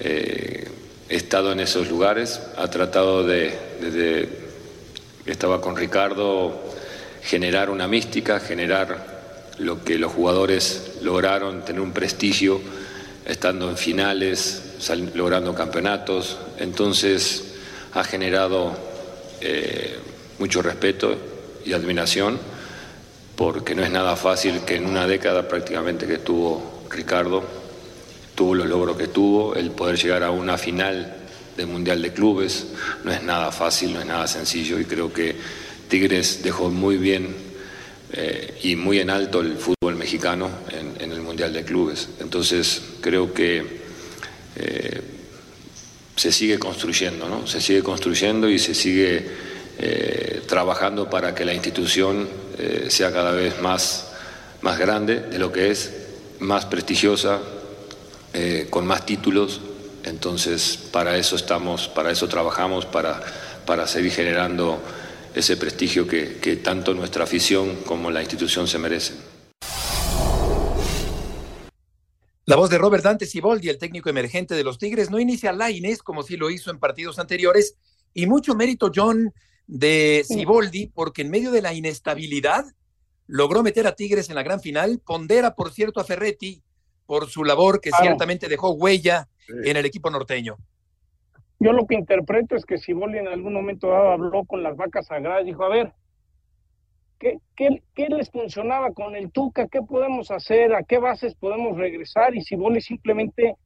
eh, 0.00 0.68
estado 1.08 1.52
en 1.52 1.60
esos 1.60 1.88
lugares, 1.88 2.40
ha 2.56 2.68
tratado 2.68 3.24
de, 3.24 3.56
desde 3.80 4.28
estaba 5.26 5.60
con 5.60 5.76
Ricardo, 5.76 6.60
generar 7.22 7.70
una 7.70 7.86
mística, 7.86 8.40
generar 8.40 9.17
lo 9.58 9.82
que 9.84 9.98
los 9.98 10.12
jugadores 10.12 10.98
lograron, 11.02 11.64
tener 11.64 11.80
un 11.80 11.92
prestigio 11.92 12.60
estando 13.26 13.68
en 13.68 13.76
finales, 13.76 14.62
logrando 15.14 15.54
campeonatos. 15.54 16.38
Entonces 16.58 17.54
ha 17.92 18.04
generado 18.04 18.76
eh, 19.40 19.98
mucho 20.38 20.62
respeto 20.62 21.16
y 21.64 21.72
admiración, 21.72 22.38
porque 23.36 23.74
no 23.74 23.84
es 23.84 23.90
nada 23.90 24.16
fácil 24.16 24.60
que 24.60 24.76
en 24.76 24.86
una 24.86 25.06
década 25.06 25.48
prácticamente 25.48 26.06
que 26.06 26.18
tuvo 26.18 26.84
Ricardo, 26.90 27.42
tuvo 28.34 28.54
los 28.54 28.66
logros 28.66 28.96
que 28.96 29.08
tuvo, 29.08 29.54
el 29.54 29.70
poder 29.72 29.96
llegar 29.96 30.22
a 30.22 30.30
una 30.30 30.58
final 30.58 31.16
del 31.56 31.66
Mundial 31.66 32.00
de 32.00 32.12
Clubes, 32.12 32.68
no 33.04 33.12
es 33.12 33.22
nada 33.22 33.50
fácil, 33.50 33.92
no 33.92 34.00
es 34.00 34.06
nada 34.06 34.26
sencillo 34.26 34.78
y 34.78 34.84
creo 34.84 35.12
que 35.12 35.36
Tigres 35.88 36.42
dejó 36.42 36.70
muy 36.70 36.96
bien 36.96 37.47
eh, 38.12 38.58
y 38.62 38.74
muy 38.74 39.00
en 39.00 39.10
alto 39.10 39.40
el 39.40 39.58
fútbol 39.58 39.96
mexicano 39.96 40.48
en, 40.70 41.12
el 41.12 41.20
Mundial 41.20 41.52
de 41.52 41.64
Clubes. 41.64 42.08
Entonces 42.20 42.82
creo 43.00 43.34
que 43.34 43.80
eh, 44.56 45.00
se 46.16 46.32
sigue 46.32 46.58
construyendo, 46.58 47.28
¿no? 47.28 47.46
Se 47.46 47.60
sigue 47.60 47.82
construyendo 47.82 48.48
y 48.48 48.58
se 48.58 48.74
sigue 48.74 49.26
eh, 49.78 50.42
trabajando 50.48 51.10
para 51.10 51.34
que 51.34 51.44
la 51.44 51.54
institución 51.54 52.28
sea 52.88 53.12
cada 53.12 53.30
vez 53.30 53.60
más, 53.62 54.08
más 54.62 54.80
grande 54.80 55.20
de 55.20 55.38
lo 55.38 55.52
que 55.52 55.70
es, 55.70 55.92
más 56.40 56.66
prestigiosa, 56.66 57.38
con 58.68 58.84
más 58.84 59.06
títulos. 59.06 59.60
Entonces 60.02 60.76
para 60.76 61.16
eso 61.16 61.36
estamos, 61.36 61.86
para 61.86 62.10
eso 62.10 62.26
trabajamos, 62.26 62.84
para, 62.84 63.22
para 63.64 63.86
seguir 63.86 64.10
generando 64.10 64.82
ese 65.38 65.56
prestigio 65.56 66.06
que, 66.06 66.38
que 66.38 66.56
tanto 66.56 66.94
nuestra 66.94 67.24
afición 67.24 67.76
como 67.86 68.10
la 68.10 68.20
institución 68.20 68.66
se 68.66 68.78
merecen. 68.78 69.16
La 72.44 72.56
voz 72.56 72.70
de 72.70 72.78
Robert 72.78 73.04
Dante 73.04 73.26
Siboldi, 73.26 73.68
el 73.68 73.78
técnico 73.78 74.08
emergente 74.08 74.54
de 74.54 74.64
los 74.64 74.78
Tigres, 74.78 75.10
no 75.10 75.20
inicia 75.20 75.52
Laines 75.52 76.02
como 76.02 76.22
sí 76.22 76.36
lo 76.36 76.50
hizo 76.50 76.70
en 76.70 76.78
partidos 76.78 77.18
anteriores, 77.18 77.76
y 78.14 78.26
mucho 78.26 78.54
mérito, 78.54 78.90
John, 78.92 79.32
de 79.66 80.24
Siboldi, 80.26 80.86
porque 80.86 81.22
en 81.22 81.30
medio 81.30 81.50
de 81.50 81.62
la 81.62 81.74
inestabilidad 81.74 82.64
logró 83.26 83.62
meter 83.62 83.86
a 83.86 83.94
Tigres 83.94 84.30
en 84.30 84.34
la 84.34 84.42
gran 84.42 84.60
final. 84.60 85.00
Pondera, 85.04 85.54
por 85.54 85.72
cierto, 85.72 86.00
a 86.00 86.04
Ferretti 86.04 86.62
por 87.06 87.28
su 87.28 87.44
labor 87.44 87.80
que 87.80 87.90
ciertamente 87.92 88.48
dejó 88.48 88.70
huella 88.70 89.28
en 89.48 89.76
el 89.76 89.86
equipo 89.86 90.10
norteño. 90.10 90.56
Yo 91.60 91.72
lo 91.72 91.86
que 91.86 91.96
interpreto 91.96 92.54
es 92.54 92.64
que 92.64 92.78
Siboldi 92.78 93.18
en 93.18 93.28
algún 93.28 93.52
momento 93.52 93.88
dado 93.88 94.10
habló 94.10 94.44
con 94.44 94.62
las 94.62 94.76
vacas 94.76 95.06
sagradas, 95.06 95.44
dijo, 95.44 95.64
a 95.64 95.68
ver, 95.68 95.92
¿qué, 97.18 97.38
qué, 97.56 97.82
qué 97.94 98.08
les 98.08 98.30
funcionaba 98.30 98.92
con 98.92 99.16
el 99.16 99.32
Tuca? 99.32 99.66
¿Qué 99.66 99.82
podemos 99.82 100.30
hacer? 100.30 100.72
¿A 100.74 100.84
qué 100.84 100.98
bases 100.98 101.34
podemos 101.34 101.76
regresar? 101.76 102.36
Y 102.36 102.42
Siboldi 102.42 102.80
simplemente 102.80 103.56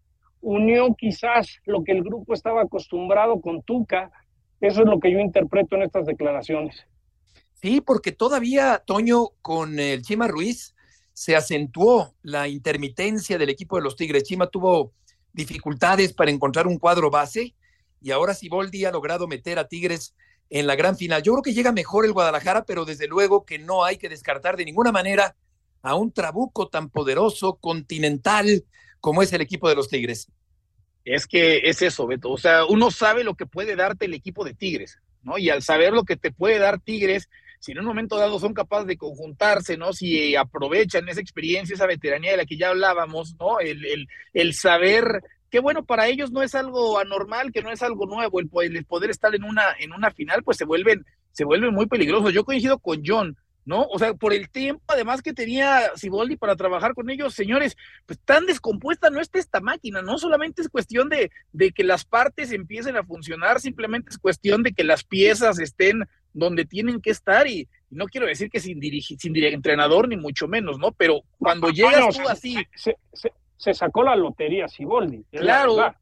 unió 0.40 0.94
quizás 0.94 1.58
lo 1.66 1.84
que 1.84 1.92
el 1.92 2.02
grupo 2.02 2.32
estaba 2.32 2.62
acostumbrado 2.62 3.40
con 3.42 3.62
Tuca. 3.62 4.10
Eso 4.60 4.82
es 4.82 4.88
lo 4.88 4.98
que 4.98 5.12
yo 5.12 5.18
interpreto 5.18 5.76
en 5.76 5.82
estas 5.82 6.06
declaraciones. 6.06 6.86
Sí, 7.60 7.80
porque 7.80 8.10
todavía, 8.10 8.82
Toño, 8.86 9.28
con 9.42 9.78
el 9.78 10.02
Chima 10.02 10.28
Ruiz 10.28 10.74
se 11.12 11.36
acentuó 11.36 12.14
la 12.22 12.48
intermitencia 12.48 13.36
del 13.36 13.50
equipo 13.50 13.76
de 13.76 13.82
los 13.82 13.96
Tigres. 13.96 14.24
Chima 14.24 14.46
tuvo 14.46 14.92
dificultades 15.32 16.14
para 16.14 16.30
encontrar 16.30 16.66
un 16.66 16.78
cuadro 16.78 17.10
base 17.10 17.54
y 18.02 18.10
ahora 18.10 18.34
Siboldi 18.34 18.84
ha 18.84 18.90
logrado 18.90 19.26
meter 19.26 19.58
a 19.58 19.68
Tigres 19.68 20.14
en 20.50 20.66
la 20.66 20.76
gran 20.76 20.96
final. 20.96 21.22
Yo 21.22 21.32
creo 21.32 21.42
que 21.42 21.54
llega 21.54 21.72
mejor 21.72 22.04
el 22.04 22.12
Guadalajara, 22.12 22.64
pero 22.64 22.84
desde 22.84 23.06
luego 23.06 23.44
que 23.44 23.58
no 23.58 23.84
hay 23.84 23.96
que 23.96 24.08
descartar 24.08 24.56
de 24.56 24.64
ninguna 24.64 24.92
manera 24.92 25.34
a 25.80 25.94
un 25.94 26.12
trabuco 26.12 26.68
tan 26.68 26.90
poderoso, 26.90 27.54
continental, 27.56 28.64
como 29.00 29.22
es 29.22 29.32
el 29.32 29.40
equipo 29.40 29.68
de 29.68 29.76
los 29.76 29.88
Tigres. 29.88 30.28
Es 31.04 31.26
que 31.26 31.62
es 31.64 31.82
eso, 31.82 32.06
Beto. 32.06 32.30
O 32.30 32.38
sea, 32.38 32.64
uno 32.66 32.90
sabe 32.90 33.24
lo 33.24 33.34
que 33.34 33.46
puede 33.46 33.74
darte 33.76 34.04
el 34.04 34.14
equipo 34.14 34.44
de 34.44 34.54
Tigres, 34.54 34.98
¿no? 35.22 35.38
Y 35.38 35.50
al 35.50 35.62
saber 35.62 35.92
lo 35.92 36.04
que 36.04 36.16
te 36.16 36.30
puede 36.30 36.58
dar 36.58 36.80
Tigres, 36.80 37.28
si 37.58 37.72
en 37.72 37.80
un 37.80 37.86
momento 37.86 38.16
dado 38.16 38.38
son 38.38 38.54
capaces 38.54 38.86
de 38.86 38.96
conjuntarse, 38.96 39.76
¿no? 39.76 39.92
Si 39.92 40.36
aprovechan 40.36 41.08
esa 41.08 41.20
experiencia, 41.20 41.74
esa 41.74 41.86
veteranía 41.86 42.32
de 42.32 42.36
la 42.36 42.46
que 42.46 42.56
ya 42.56 42.68
hablábamos, 42.68 43.34
¿no? 43.40 43.58
El, 43.58 43.84
el, 43.84 44.08
el 44.32 44.54
saber 44.54 45.22
que 45.52 45.60
bueno, 45.60 45.84
para 45.84 46.08
ellos 46.08 46.32
no 46.32 46.42
es 46.42 46.54
algo 46.54 46.98
anormal, 46.98 47.52
que 47.52 47.60
no 47.60 47.70
es 47.70 47.82
algo 47.82 48.06
nuevo, 48.06 48.40
el, 48.40 48.48
el 48.74 48.86
poder 48.86 49.10
estar 49.10 49.34
en 49.34 49.44
una, 49.44 49.64
en 49.78 49.92
una 49.92 50.10
final, 50.10 50.42
pues 50.42 50.56
se 50.56 50.64
vuelven, 50.64 51.04
se 51.32 51.44
vuelven 51.44 51.74
muy 51.74 51.84
peligrosos. 51.84 52.32
Yo 52.32 52.42
coincido 52.42 52.78
con 52.78 53.02
John, 53.04 53.36
¿no? 53.66 53.82
O 53.82 53.98
sea, 53.98 54.14
por 54.14 54.32
el 54.32 54.48
tiempo 54.48 54.82
además 54.88 55.20
que 55.20 55.34
tenía 55.34 55.94
Siboldi 55.94 56.36
para 56.36 56.56
trabajar 56.56 56.94
con 56.94 57.10
ellos, 57.10 57.34
señores, 57.34 57.76
pues 58.06 58.18
tan 58.24 58.46
descompuesta 58.46 59.10
no 59.10 59.20
está 59.20 59.38
esta 59.38 59.60
máquina, 59.60 60.00
no 60.00 60.16
solamente 60.16 60.62
es 60.62 60.70
cuestión 60.70 61.10
de, 61.10 61.30
de 61.52 61.70
que 61.70 61.84
las 61.84 62.06
partes 62.06 62.50
empiecen 62.50 62.96
a 62.96 63.04
funcionar, 63.04 63.60
simplemente 63.60 64.08
es 64.08 64.16
cuestión 64.16 64.62
de 64.62 64.72
que 64.72 64.84
las 64.84 65.04
piezas 65.04 65.58
estén 65.58 66.04
donde 66.32 66.64
tienen 66.64 67.02
que 67.02 67.10
estar 67.10 67.46
y, 67.46 67.68
no 67.90 68.06
quiero 68.06 68.26
decir 68.26 68.48
que 68.48 68.58
sin 68.58 68.80
dirigir, 68.80 69.18
sin 69.20 69.36
entrenador 69.36 70.08
ni 70.08 70.16
mucho 70.16 70.48
menos, 70.48 70.78
¿no? 70.78 70.92
Pero 70.92 71.20
cuando 71.36 71.68
llegas 71.68 72.16
tú 72.16 72.26
así... 72.26 72.56
Se, 72.74 72.96
se, 73.12 73.30
sacó 73.72 74.02
la 74.02 74.16
lotería 74.16 74.68
Siboldi. 74.68 75.24
Claro, 75.30 75.94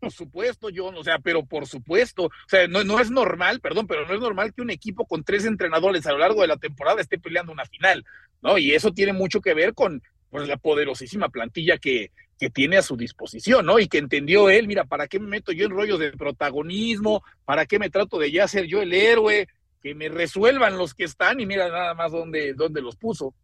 por 0.00 0.10
supuesto, 0.10 0.68
John, 0.74 0.94
o 0.96 1.02
sea, 1.02 1.18
pero 1.18 1.44
por 1.44 1.66
supuesto, 1.66 2.24
o 2.24 2.48
sea, 2.48 2.68
no, 2.68 2.84
no 2.84 3.00
es 3.00 3.10
normal, 3.10 3.60
perdón, 3.60 3.86
pero 3.86 4.06
no 4.06 4.14
es 4.14 4.20
normal 4.20 4.52
que 4.52 4.62
un 4.62 4.70
equipo 4.70 5.06
con 5.06 5.24
tres 5.24 5.46
entrenadores 5.46 6.06
a 6.06 6.12
lo 6.12 6.18
largo 6.18 6.42
de 6.42 6.48
la 6.48 6.58
temporada 6.58 7.00
esté 7.00 7.18
peleando 7.18 7.52
una 7.52 7.64
final, 7.64 8.04
¿no? 8.42 8.58
Y 8.58 8.72
eso 8.72 8.92
tiene 8.92 9.14
mucho 9.14 9.40
que 9.40 9.54
ver 9.54 9.72
con 9.72 10.02
pues, 10.28 10.46
la 10.48 10.58
poderosísima 10.58 11.30
plantilla 11.30 11.78
que, 11.78 12.10
que 12.38 12.50
tiene 12.50 12.76
a 12.76 12.82
su 12.82 12.96
disposición, 12.96 13.64
¿no? 13.64 13.78
Y 13.78 13.88
que 13.88 13.98
entendió 13.98 14.50
él, 14.50 14.66
mira, 14.66 14.84
¿para 14.84 15.08
qué 15.08 15.18
me 15.18 15.28
meto 15.28 15.50
yo 15.52 15.64
en 15.64 15.72
rollos 15.72 15.98
de 15.98 16.12
protagonismo? 16.12 17.22
¿Para 17.46 17.64
qué 17.64 17.78
me 17.78 17.88
trato 17.88 18.18
de 18.18 18.30
ya 18.30 18.46
ser 18.46 18.66
yo 18.66 18.82
el 18.82 18.92
héroe? 18.92 19.48
que 19.84 19.94
me 19.94 20.08
resuelvan 20.08 20.78
los 20.78 20.94
que 20.94 21.04
están 21.04 21.40
y 21.40 21.46
mira 21.46 21.68
nada 21.68 21.92
más 21.92 22.10
dónde, 22.10 22.54
dónde 22.54 22.80
los 22.80 22.96
puso. 22.96 23.34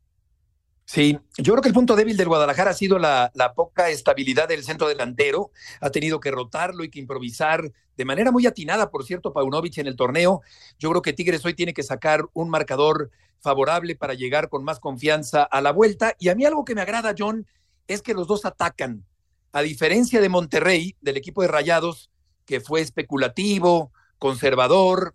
Sí, 0.92 1.16
yo 1.38 1.52
creo 1.52 1.62
que 1.62 1.68
el 1.68 1.74
punto 1.74 1.94
débil 1.94 2.16
del 2.16 2.26
Guadalajara 2.26 2.72
ha 2.72 2.74
sido 2.74 2.98
la, 2.98 3.30
poca 3.54 3.90
estabilidad 3.90 4.48
del 4.48 4.64
centro 4.64 4.88
delantero. 4.88 5.52
Ha 5.80 5.90
tenido 5.90 6.18
que 6.18 6.32
rotarlo 6.32 6.82
y 6.82 6.90
que 6.90 6.98
improvisar 6.98 7.70
de 7.96 8.04
manera 8.04 8.32
muy 8.32 8.44
atinada, 8.44 8.90
por 8.90 9.04
cierto, 9.04 9.32
Paunovic 9.32 9.78
en 9.78 9.86
el 9.86 9.94
torneo. 9.94 10.40
Yo 10.80 10.90
creo 10.90 11.00
que 11.00 11.12
Tigres 11.12 11.44
hoy 11.44 11.54
tiene 11.54 11.74
que 11.74 11.84
sacar 11.84 12.26
un 12.32 12.50
marcador 12.50 13.12
favorable 13.38 13.94
para 13.94 14.14
llegar 14.14 14.48
con 14.48 14.64
más 14.64 14.80
confianza 14.80 15.44
a 15.44 15.60
la 15.60 15.70
vuelta. 15.70 16.16
Y 16.18 16.28
a 16.28 16.34
mí 16.34 16.44
algo 16.44 16.64
que 16.64 16.74
me 16.74 16.80
agrada, 16.80 17.14
John, 17.16 17.46
es 17.86 18.02
que 18.02 18.12
los 18.12 18.26
dos 18.26 18.44
atacan. 18.44 19.06
A 19.52 19.62
diferencia 19.62 20.20
de 20.20 20.28
Monterrey, 20.28 20.96
del 21.00 21.16
equipo 21.16 21.42
de 21.42 21.46
Rayados, 21.46 22.10
que 22.46 22.60
fue 22.60 22.80
especulativo, 22.80 23.92
conservador, 24.18 25.14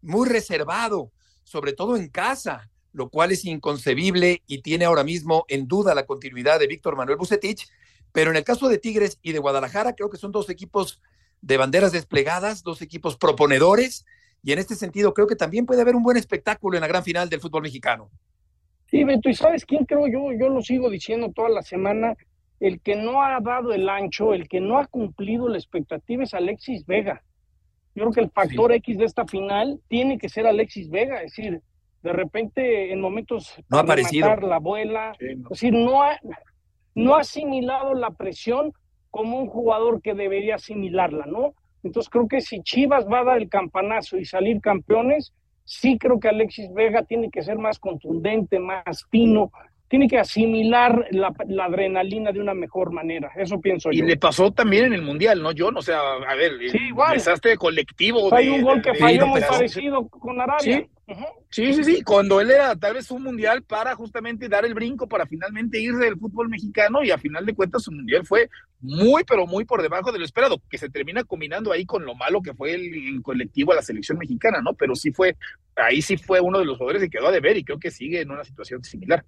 muy 0.00 0.26
reservado, 0.26 1.12
sobre 1.44 1.74
todo 1.74 1.98
en 1.98 2.08
casa, 2.08 2.70
lo 2.92 3.08
cual 3.08 3.32
es 3.32 3.44
inconcebible 3.44 4.42
y 4.46 4.62
tiene 4.62 4.84
ahora 4.84 5.04
mismo 5.04 5.44
en 5.48 5.68
duda 5.68 5.94
la 5.94 6.06
continuidad 6.06 6.58
de 6.58 6.66
Víctor 6.66 6.96
Manuel 6.96 7.18
Bucetich. 7.18 7.68
Pero 8.12 8.30
en 8.30 8.36
el 8.36 8.44
caso 8.44 8.68
de 8.68 8.78
Tigres 8.78 9.18
y 9.22 9.32
de 9.32 9.38
Guadalajara, 9.38 9.94
creo 9.94 10.10
que 10.10 10.16
son 10.16 10.32
dos 10.32 10.50
equipos 10.50 11.00
de 11.42 11.56
banderas 11.56 11.92
desplegadas, 11.92 12.62
dos 12.62 12.82
equipos 12.82 13.16
proponedores, 13.16 14.04
y 14.42 14.52
en 14.52 14.58
este 14.58 14.74
sentido 14.74 15.14
creo 15.14 15.26
que 15.26 15.36
también 15.36 15.66
puede 15.66 15.82
haber 15.82 15.94
un 15.94 16.02
buen 16.02 16.16
espectáculo 16.16 16.76
en 16.76 16.82
la 16.82 16.88
gran 16.88 17.04
final 17.04 17.28
del 17.28 17.40
fútbol 17.40 17.62
mexicano. 17.62 18.10
Sí, 18.90 19.04
Beto, 19.04 19.28
¿y 19.28 19.34
sabes 19.34 19.64
quién 19.64 19.84
creo 19.84 20.06
yo? 20.08 20.32
Yo 20.38 20.48
lo 20.48 20.62
sigo 20.62 20.90
diciendo 20.90 21.30
toda 21.32 21.48
la 21.48 21.62
semana, 21.62 22.16
el 22.58 22.80
que 22.80 22.96
no 22.96 23.22
ha 23.22 23.38
dado 23.40 23.72
el 23.72 23.88
ancho, 23.88 24.34
el 24.34 24.48
que 24.48 24.60
no 24.60 24.78
ha 24.78 24.86
cumplido 24.86 25.48
la 25.48 25.58
expectativa 25.58 26.24
es 26.24 26.34
Alexis 26.34 26.84
Vega. 26.86 27.22
Yo 27.94 28.04
creo 28.04 28.12
que 28.12 28.20
el 28.20 28.30
factor 28.30 28.72
X 28.72 28.98
de 28.98 29.04
esta 29.04 29.26
final 29.26 29.80
tiene 29.88 30.18
que 30.18 30.28
ser 30.28 30.46
Alexis 30.46 30.90
Vega, 30.90 31.22
es 31.22 31.34
decir, 31.34 31.62
de 32.02 32.12
repente 32.12 32.92
en 32.92 33.00
momentos 33.00 33.54
no 33.68 33.78
ha 33.78 33.80
aparecido 33.80 34.34
la 34.36 34.56
abuela, 34.56 35.12
es 35.18 35.42
decir, 35.48 35.72
no 35.72 36.02
ha, 36.02 36.18
no 36.94 37.14
ha 37.14 37.20
asimilado 37.20 37.94
la 37.94 38.10
presión 38.10 38.72
como 39.10 39.38
un 39.38 39.46
jugador 39.46 40.00
que 40.00 40.14
debería 40.14 40.54
asimilarla, 40.54 41.26
¿no? 41.26 41.54
Entonces 41.82 42.10
creo 42.10 42.28
que 42.28 42.40
si 42.40 42.62
Chivas 42.62 43.06
va 43.06 43.20
a 43.20 43.24
dar 43.24 43.38
el 43.38 43.48
campanazo 43.48 44.16
y 44.16 44.24
salir 44.24 44.60
campeones, 44.60 45.32
sí 45.64 45.98
creo 45.98 46.20
que 46.20 46.28
Alexis 46.28 46.72
Vega 46.72 47.02
tiene 47.04 47.30
que 47.30 47.42
ser 47.42 47.58
más 47.58 47.78
contundente, 47.78 48.58
más 48.58 49.06
fino, 49.10 49.50
tiene 49.90 50.06
que 50.06 50.18
asimilar 50.18 51.06
la, 51.10 51.34
adrenalina 51.64 52.30
de 52.30 52.40
una 52.40 52.54
mejor 52.54 52.92
manera. 52.92 53.32
Eso 53.36 53.60
pienso 53.60 53.90
yo. 53.90 54.04
Y 54.04 54.06
le 54.06 54.16
pasó 54.16 54.52
también 54.52 54.84
en 54.86 54.92
el 54.92 55.02
Mundial, 55.02 55.42
¿no, 55.42 55.50
John? 55.56 55.76
O 55.76 55.82
sea, 55.82 55.98
a 55.98 56.34
ver, 56.36 56.52
sí, 56.70 56.78
igual. 56.88 57.14
desastre 57.14 57.56
colectivo. 57.56 58.32
Hay 58.32 58.50
un 58.50 58.62
gol 58.62 58.80
que 58.82 58.94
falló 58.94 59.26
muy 59.26 59.40
parecido 59.40 60.08
con 60.08 60.40
Arabia. 60.40 60.78
¿Sí? 60.78 60.86
Sí, 61.50 61.84
sí, 61.84 62.02
Cuando 62.02 62.40
él 62.40 62.50
era 62.50 62.76
tal 62.76 62.94
vez 62.94 63.10
un 63.10 63.22
mundial 63.22 63.62
para 63.62 63.94
justamente 63.94 64.48
dar 64.48 64.64
el 64.64 64.74
brinco 64.74 65.08
para 65.08 65.26
finalmente 65.26 65.80
irse 65.80 65.98
del 65.98 66.18
fútbol 66.18 66.48
mexicano 66.48 67.02
y 67.02 67.10
a 67.10 67.18
final 67.18 67.44
de 67.46 67.54
cuentas 67.54 67.82
su 67.82 67.92
mundial 67.92 68.26
fue 68.26 68.48
muy, 68.80 69.24
pero 69.24 69.46
muy 69.46 69.64
por 69.64 69.82
debajo 69.82 70.12
de 70.12 70.18
lo 70.18 70.24
esperado, 70.24 70.60
que 70.70 70.78
se 70.78 70.88
termina 70.88 71.24
combinando 71.24 71.72
ahí 71.72 71.84
con 71.84 72.04
lo 72.04 72.14
malo 72.14 72.42
que 72.42 72.54
fue 72.54 72.74
el, 72.74 73.20
colectivo 73.22 73.72
a 73.72 73.76
la 73.76 73.82
selección 73.82 74.18
mexicana, 74.18 74.60
¿no? 74.62 74.74
Pero 74.74 74.94
sí 74.94 75.12
fue, 75.12 75.36
ahí 75.76 76.02
sí 76.02 76.16
fue 76.16 76.40
uno 76.40 76.58
de 76.58 76.64
los 76.64 76.78
jugadores 76.78 77.02
que 77.02 77.10
quedó 77.10 77.28
a 77.28 77.32
deber 77.32 77.56
y 77.56 77.64
creo 77.64 77.78
que 77.78 77.90
sigue 77.90 78.20
en 78.20 78.30
una 78.30 78.44
situación 78.44 78.82
similar. 78.84 79.24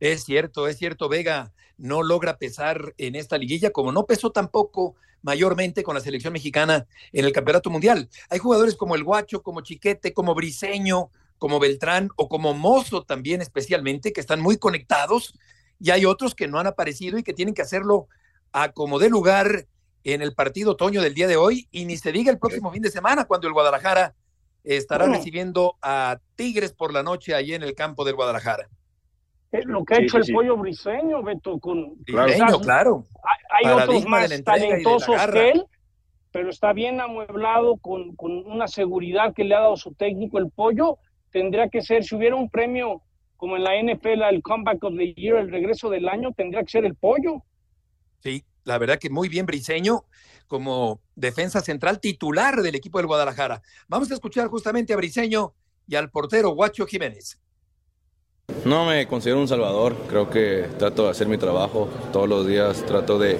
Es 0.00 0.24
cierto, 0.24 0.68
es 0.68 0.78
cierto, 0.78 1.08
Vega 1.08 1.52
no 1.76 2.02
logra 2.02 2.36
pesar 2.38 2.94
en 2.98 3.14
esta 3.14 3.38
liguilla, 3.38 3.70
como 3.70 3.92
no 3.92 4.06
pesó 4.06 4.30
tampoco 4.30 4.96
mayormente 5.22 5.82
con 5.82 5.94
la 5.94 6.00
selección 6.00 6.32
mexicana 6.32 6.86
en 7.12 7.24
el 7.24 7.32
Campeonato 7.32 7.70
Mundial. 7.70 8.08
Hay 8.28 8.38
jugadores 8.38 8.76
como 8.76 8.94
el 8.94 9.02
Guacho, 9.02 9.42
como 9.42 9.62
Chiquete, 9.62 10.12
como 10.12 10.34
Briseño, 10.34 11.10
como 11.44 11.60
Beltrán 11.60 12.08
o 12.16 12.26
como 12.26 12.54
Mozo 12.54 13.02
también 13.02 13.42
especialmente, 13.42 14.14
que 14.14 14.20
están 14.22 14.40
muy 14.40 14.56
conectados, 14.56 15.38
y 15.78 15.90
hay 15.90 16.06
otros 16.06 16.34
que 16.34 16.48
no 16.48 16.58
han 16.58 16.66
aparecido 16.66 17.18
y 17.18 17.22
que 17.22 17.34
tienen 17.34 17.52
que 17.52 17.60
hacerlo 17.60 18.08
a 18.54 18.72
como 18.72 18.98
de 18.98 19.10
lugar 19.10 19.66
en 20.04 20.22
el 20.22 20.34
partido 20.34 20.70
otoño 20.70 21.02
del 21.02 21.12
día 21.12 21.28
de 21.28 21.36
hoy, 21.36 21.68
y 21.70 21.84
ni 21.84 21.98
se 21.98 22.12
diga 22.12 22.32
el 22.32 22.38
próximo 22.38 22.72
fin 22.72 22.80
de 22.80 22.90
semana, 22.90 23.26
cuando 23.26 23.46
el 23.46 23.52
Guadalajara 23.52 24.14
estará 24.62 25.04
recibiendo 25.04 25.76
a 25.82 26.18
Tigres 26.34 26.72
por 26.72 26.94
la 26.94 27.02
noche 27.02 27.34
allí 27.34 27.52
en 27.52 27.62
el 27.62 27.74
campo 27.74 28.06
del 28.06 28.14
Guadalajara. 28.14 28.66
Eh, 29.52 29.60
lo 29.66 29.84
que 29.84 29.96
ha 29.96 29.98
hecho 29.98 30.16
el 30.16 30.32
pollo 30.32 30.56
briseño, 30.56 31.22
Beto, 31.22 31.58
con 31.58 31.94
claro, 32.06 32.58
claro. 32.60 33.04
Hay, 33.50 33.70
otros 33.70 34.06
más 34.06 34.30
talentosos 34.44 35.14
que 35.26 35.50
él, 35.50 35.66
pero 36.30 36.48
está 36.48 36.72
bien 36.72 37.02
amueblado 37.02 37.76
con, 37.76 38.16
con, 38.16 38.32
una 38.46 38.66
seguridad 38.66 39.34
que 39.34 39.44
le 39.44 39.54
ha 39.54 39.60
dado 39.60 39.76
su 39.76 39.92
técnico. 39.92 40.38
El 40.38 40.48
pollo 40.48 40.96
tendría 41.34 41.68
que 41.68 41.82
ser, 41.82 42.04
si 42.04 42.14
hubiera 42.14 42.36
un 42.36 42.48
premio 42.48 43.02
como 43.36 43.56
en 43.56 43.64
la 43.64 43.72
NFL, 43.74 44.22
el 44.30 44.40
Comeback 44.40 44.84
of 44.84 44.94
the 44.96 45.12
Year, 45.14 45.36
el 45.36 45.50
regreso 45.50 45.90
del 45.90 46.08
año, 46.08 46.30
tendría 46.32 46.62
que 46.62 46.70
ser 46.70 46.84
el 46.84 46.94
pollo. 46.94 47.42
Sí, 48.20 48.44
la 48.62 48.78
verdad 48.78 49.00
que 49.00 49.10
muy 49.10 49.28
bien 49.28 49.44
Briseño 49.44 50.04
como 50.46 51.00
defensa 51.16 51.60
central 51.60 51.98
titular 51.98 52.62
del 52.62 52.76
equipo 52.76 52.98
del 52.98 53.08
Guadalajara. 53.08 53.62
Vamos 53.88 54.12
a 54.12 54.14
escuchar 54.14 54.46
justamente 54.46 54.92
a 54.92 54.96
Briseño 54.96 55.54
y 55.88 55.96
al 55.96 56.08
portero 56.08 56.50
Guacho 56.50 56.86
Jiménez. 56.86 57.40
No 58.64 58.86
me 58.86 59.08
considero 59.08 59.40
un 59.40 59.48
salvador, 59.48 59.96
creo 60.08 60.30
que 60.30 60.66
trato 60.78 61.04
de 61.04 61.10
hacer 61.10 61.26
mi 61.26 61.36
trabajo 61.36 61.88
todos 62.12 62.28
los 62.28 62.46
días, 62.46 62.86
trato 62.86 63.18
de, 63.18 63.38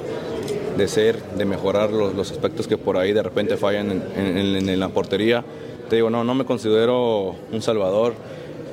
ser, 0.89 1.23
de 1.23 1.45
mejorar 1.45 1.91
los, 1.93 2.33
aspectos 2.33 2.67
que 2.67 2.77
por 2.77 2.97
ahí 2.97 3.13
de 3.13 3.23
repente 3.23 3.57
fallan 3.57 4.03
en, 4.17 4.81
la 4.81 4.89
portería. 4.89 5.45
Te 5.89 5.97
digo, 5.97 6.11
no, 6.11 6.25
no 6.25 6.35
me 6.35 6.45
considero 6.45 7.35
un 7.53 7.63
salvador, 7.63 8.15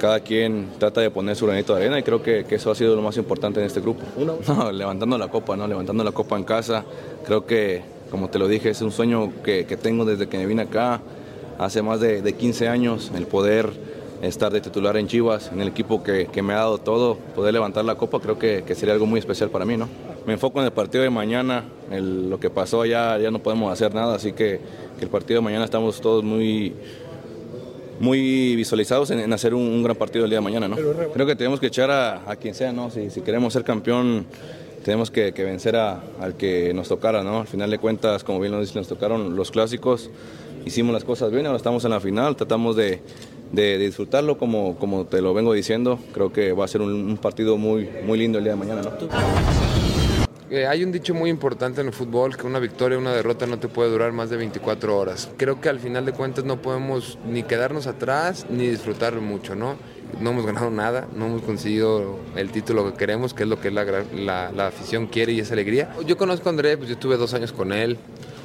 cada 0.01 0.19
quien 0.21 0.69
trata 0.79 0.99
de 0.99 1.11
poner 1.11 1.35
su 1.35 1.45
granito 1.45 1.75
de 1.75 1.81
arena 1.81 1.99
y 1.99 2.03
creo 2.03 2.23
que, 2.23 2.43
eso 2.49 2.71
ha 2.71 2.75
sido 2.75 2.95
lo 2.95 3.03
más 3.03 3.17
importante 3.17 3.59
en 3.59 3.67
este 3.67 3.81
grupo. 3.81 4.01
Uno, 4.17 4.39
levantando 4.71 5.15
la 5.17 5.27
copa, 5.27 5.55
¿no? 5.55 5.67
levantando 5.67 6.03
la 6.03 6.11
copa 6.11 6.37
en 6.37 6.43
casa. 6.43 6.83
Creo 7.23 7.45
que, 7.45 7.83
como 8.09 8.27
te 8.27 8.39
lo 8.39 8.47
dije, 8.47 8.71
es 8.71 8.81
un 8.81 8.91
sueño 8.91 9.31
que, 9.43 9.63
tengo 9.79 10.03
desde 10.03 10.27
que 10.27 10.39
me 10.39 10.47
vine 10.47 10.63
acá, 10.63 11.01
hace 11.59 11.83
más 11.83 11.99
de, 11.99 12.33
15 12.33 12.67
años, 12.67 13.11
el 13.15 13.27
poder 13.27 13.69
estar 14.23 14.51
de 14.51 14.61
titular 14.61 14.97
en 14.97 15.07
Chivas, 15.07 15.51
en 15.53 15.61
el 15.61 15.67
equipo 15.67 16.01
que, 16.01 16.41
me 16.41 16.53
ha 16.53 16.57
dado 16.57 16.79
todo, 16.79 17.17
poder 17.35 17.53
levantar 17.53 17.85
la 17.85 17.93
copa, 17.93 18.19
creo 18.19 18.39
que, 18.39 18.63
sería 18.73 18.95
algo 18.95 19.05
muy 19.05 19.19
especial 19.19 19.51
para 19.51 19.65
mí. 19.65 19.77
¿no? 19.77 19.87
Me 20.25 20.33
enfoco 20.33 20.59
en 20.59 20.65
el 20.65 20.71
partido 20.71 21.03
de 21.03 21.09
mañana, 21.09 21.63
lo 21.89 22.39
que 22.39 22.49
pasó 22.49 22.85
ya, 22.85 23.17
ya 23.17 23.31
no 23.31 23.39
podemos 23.39 23.71
hacer 23.71 23.93
nada, 23.93 24.15
así 24.15 24.33
que, 24.33 24.59
que 24.97 25.05
el 25.05 25.09
partido 25.09 25.39
de 25.39 25.43
mañana 25.43 25.65
estamos 25.65 25.99
todos 25.99 26.23
muy 26.23 26.73
muy 28.01 28.55
visualizados 28.55 29.11
en, 29.11 29.31
hacer 29.31 29.53
un, 29.53 29.83
gran 29.83 29.95
partido 29.95 30.25
el 30.25 30.31
día 30.31 30.39
de 30.39 30.43
mañana. 30.43 30.67
¿no? 30.67 30.75
Creo 31.13 31.25
que 31.27 31.35
tenemos 31.35 31.59
que 31.59 31.67
echar 31.67 31.91
a, 31.91 32.35
quien 32.35 32.55
sea, 32.55 32.73
¿no? 32.73 32.89
Si, 32.89 33.11
si, 33.11 33.21
queremos 33.21 33.53
ser 33.53 33.63
campeón, 33.63 34.25
tenemos 34.83 35.11
que, 35.11 35.31
vencer 35.31 35.75
a, 35.75 36.01
al 36.19 36.35
que 36.35 36.73
nos 36.73 36.87
tocara. 36.87 37.23
¿no? 37.23 37.41
Al 37.41 37.47
final 37.47 37.69
de 37.69 37.77
cuentas, 37.77 38.23
como 38.23 38.39
bien 38.39 38.51
nos 38.51 38.61
dicen, 38.61 38.81
nos 38.81 38.87
tocaron 38.87 39.35
los 39.35 39.51
clásicos, 39.51 40.09
hicimos 40.65 40.93
las 40.93 41.03
cosas 41.03 41.31
bien, 41.31 41.45
ahora 41.45 41.57
estamos 41.57 41.85
en 41.85 41.91
la 41.91 41.99
final, 41.99 42.35
tratamos 42.35 42.75
de, 42.75 43.01
de, 43.51 43.77
disfrutarlo 43.77 44.37
como, 44.37 44.77
como 44.77 45.05
te 45.05 45.21
lo 45.21 45.35
vengo 45.35 45.53
diciendo. 45.53 45.99
Creo 46.11 46.33
que 46.33 46.53
va 46.53 46.65
a 46.65 46.67
ser 46.67 46.81
un, 46.81 46.91
un 46.91 47.17
partido 47.17 47.57
muy, 47.57 47.87
muy 48.03 48.17
lindo 48.17 48.39
el 48.39 48.43
día 48.43 48.53
de 48.53 48.59
mañana. 48.59 48.81
¿no? 48.81 49.70
Eh, 50.51 50.67
hay 50.67 50.83
un 50.83 50.91
dicho 50.91 51.13
muy 51.13 51.29
importante 51.29 51.79
en 51.79 51.87
el 51.87 51.93
fútbol 51.93 52.35
que 52.35 52.45
una 52.45 52.59
victoria 52.59 52.97
una 52.97 53.13
derrota 53.13 53.47
no 53.47 53.57
te 53.57 53.69
puede 53.69 53.89
durar 53.89 54.11
más 54.11 54.29
de 54.29 54.35
24 54.35 54.97
horas. 54.97 55.29
Creo 55.37 55.61
que 55.61 55.69
al 55.69 55.79
final 55.79 56.05
de 56.05 56.11
cuentas 56.11 56.43
no 56.43 56.61
podemos 56.61 57.17
ni 57.25 57.43
quedarnos 57.43 57.87
atrás 57.87 58.45
ni 58.49 58.67
disfrutar 58.67 59.15
mucho, 59.21 59.55
¿no? 59.55 59.77
No 60.19 60.31
hemos 60.31 60.45
ganado 60.45 60.69
nada, 60.69 61.07
no 61.15 61.27
hemos 61.27 61.43
conseguido 61.43 62.19
el 62.35 62.51
título 62.51 62.91
que 62.91 62.97
queremos, 62.97 63.33
que 63.33 63.43
es 63.43 63.49
lo 63.49 63.61
que 63.61 63.71
la, 63.71 63.85
la, 64.51 64.67
afición 64.67 65.07
quiere 65.07 65.31
y 65.31 65.39
es 65.39 65.53
alegría. 65.53 65.95
Yo 66.05 66.17
conozco 66.17 66.49
a 66.49 66.51
André, 66.51 66.75
pues 66.75 66.89
yo 66.89 66.95
estuve 66.95 67.15
dos 67.15 67.33
años 67.33 67.53
con 67.53 67.71
él, 67.71 67.97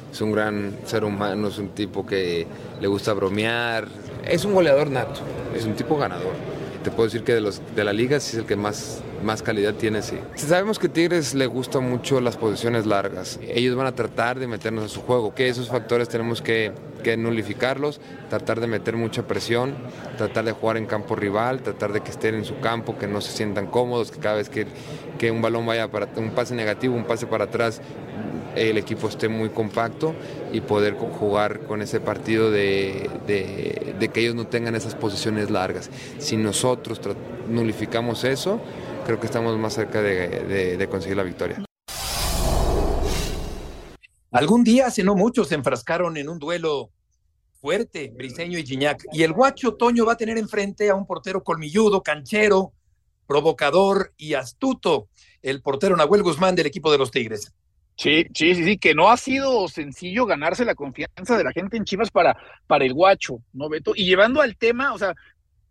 es 0.09 0.21
un 0.21 0.31
gran 0.31 0.77
ser 0.85 1.03
humano, 1.03 1.49
es 1.49 1.57
un 1.57 1.71
tipo 1.75 2.05
que 2.05 2.47
le 2.79 2.87
gusta 2.87 3.11
bromear, 3.11 3.85
es 4.25 4.45
un 4.45 4.53
goleador 4.53 4.89
nato, 4.89 5.19
es 5.53 5.65
un 5.65 5.73
tipo 5.73 5.97
ganador 5.97 6.31
te 6.87 6.91
puedo 6.91 7.07
decir 7.07 7.23
que 7.23 7.33
de, 7.33 7.41
los, 7.41 7.61
de 7.75 7.83
la 7.83 7.91
liga 7.91 8.17
sí 8.21 8.37
es 8.37 8.39
el 8.43 8.45
que 8.45 8.55
más, 8.55 9.01
más 9.23 9.41
calidad 9.41 9.73
tiene, 9.73 10.01
sí. 10.01 10.17
Sabemos 10.35 10.79
que 10.79 10.89
Tigres 10.89 11.33
le 11.33 11.45
gusta 11.47 11.79
mucho 11.79 12.21
las 12.21 12.37
posiciones 12.37 12.85
largas. 12.85 13.39
Ellos 13.41 13.75
van 13.75 13.87
a 13.87 13.95
tratar 13.95 14.39
de 14.39 14.47
meternos 14.47 14.85
a 14.85 14.89
su 14.89 15.01
juego, 15.01 15.33
que 15.33 15.49
esos 15.49 15.69
factores 15.69 16.09
tenemos 16.09 16.41
que, 16.41 16.71
que 17.03 17.17
nulificarlos, 17.17 17.99
tratar 18.29 18.59
de 18.59 18.67
meter 18.67 18.95
mucha 18.95 19.27
presión, 19.27 19.75
tratar 20.17 20.45
de 20.45 20.51
jugar 20.51 20.77
en 20.77 20.85
campo 20.85 21.15
rival, 21.15 21.61
tratar 21.61 21.93
de 21.93 22.01
que 22.01 22.11
estén 22.11 22.35
en 22.35 22.45
su 22.45 22.59
campo, 22.59 22.97
que 22.97 23.07
no 23.07 23.21
se 23.21 23.31
sientan 23.31 23.67
cómodos, 23.67 24.11
que 24.11 24.19
cada 24.19 24.35
vez 24.35 24.49
que, 24.49 24.67
que 25.17 25.31
un 25.31 25.41
balón 25.41 25.65
vaya 25.65 25.89
para 25.89 26.07
un 26.15 26.31
pase 26.31 26.55
negativo, 26.55 26.95
un 26.95 27.05
pase 27.05 27.27
para 27.27 27.45
atrás, 27.45 27.81
el 28.57 28.77
equipo 28.77 29.07
esté 29.07 29.27
muy 29.27 29.49
compacto 29.49 30.15
y 30.51 30.61
poder 30.61 30.95
jugar 30.95 31.61
con 31.61 31.81
ese 31.81 31.99
partido 31.99 32.51
de, 32.51 33.09
que 33.27 34.21
ellos 34.21 34.35
no 34.35 34.47
tengan 34.47 34.75
esas 34.75 34.95
posiciones 34.95 35.49
largas. 35.49 35.89
Si 36.17 36.37
nosotros 36.37 36.99
nulificamos 37.49 38.23
eso, 38.23 38.59
creo 39.07 39.21
que 39.21 39.25
estamos 39.27 39.57
más 39.57 39.73
cerca 39.73 40.01
de, 40.01 40.85
conseguir 40.91 41.15
la 41.15 41.23
victoria. 41.23 41.63
Algún 44.31 44.65
día, 44.65 44.87
hace 44.87 45.01
no 45.01 45.15
mucho, 45.15 45.45
se 45.45 45.55
enfrascaron 45.55 46.17
en 46.17 46.27
un 46.27 46.37
duelo 46.37 46.91
fuerte, 47.61 48.11
Briseño 48.13 48.59
y 48.59 48.65
Gignac. 48.65 49.05
Y 49.13 49.23
el 49.23 49.31
guacho 49.31 49.75
Toño 49.75 50.05
va 50.05 50.13
a 50.13 50.17
tener 50.17 50.37
enfrente 50.37 50.89
a 50.89 50.95
un 50.95 51.07
portero 51.07 51.41
colmilludo, 51.41 52.03
canchero, 52.03 52.73
provocador 53.25 54.13
y 54.17 54.33
astuto, 54.33 55.07
el 55.41 55.61
portero 55.61 55.95
Nahuel 55.95 56.21
Guzmán 56.21 56.55
del 56.55 56.67
equipo 56.67 56.91
de 56.91 56.97
los 56.97 57.09
Tigres. 57.09 57.53
Sí, 57.95 58.25
sí, 58.35 58.55
sí, 58.55 58.63
sí, 58.65 58.77
que 58.77 58.93
no 58.93 59.09
ha 59.09 59.15
sido 59.15 59.69
sencillo 59.69 60.25
ganarse 60.25 60.65
la 60.65 60.75
confianza 60.75 61.37
de 61.37 61.45
la 61.45 61.53
gente 61.53 61.77
en 61.77 61.85
Chivas 61.85 62.11
para, 62.11 62.37
para 62.67 62.83
el 62.83 62.93
guacho, 62.93 63.39
¿no, 63.53 63.69
Beto? 63.69 63.93
Y 63.95 64.05
llevando 64.05 64.41
al 64.41 64.57
tema, 64.57 64.93
o 64.93 64.99
sea, 64.99 65.15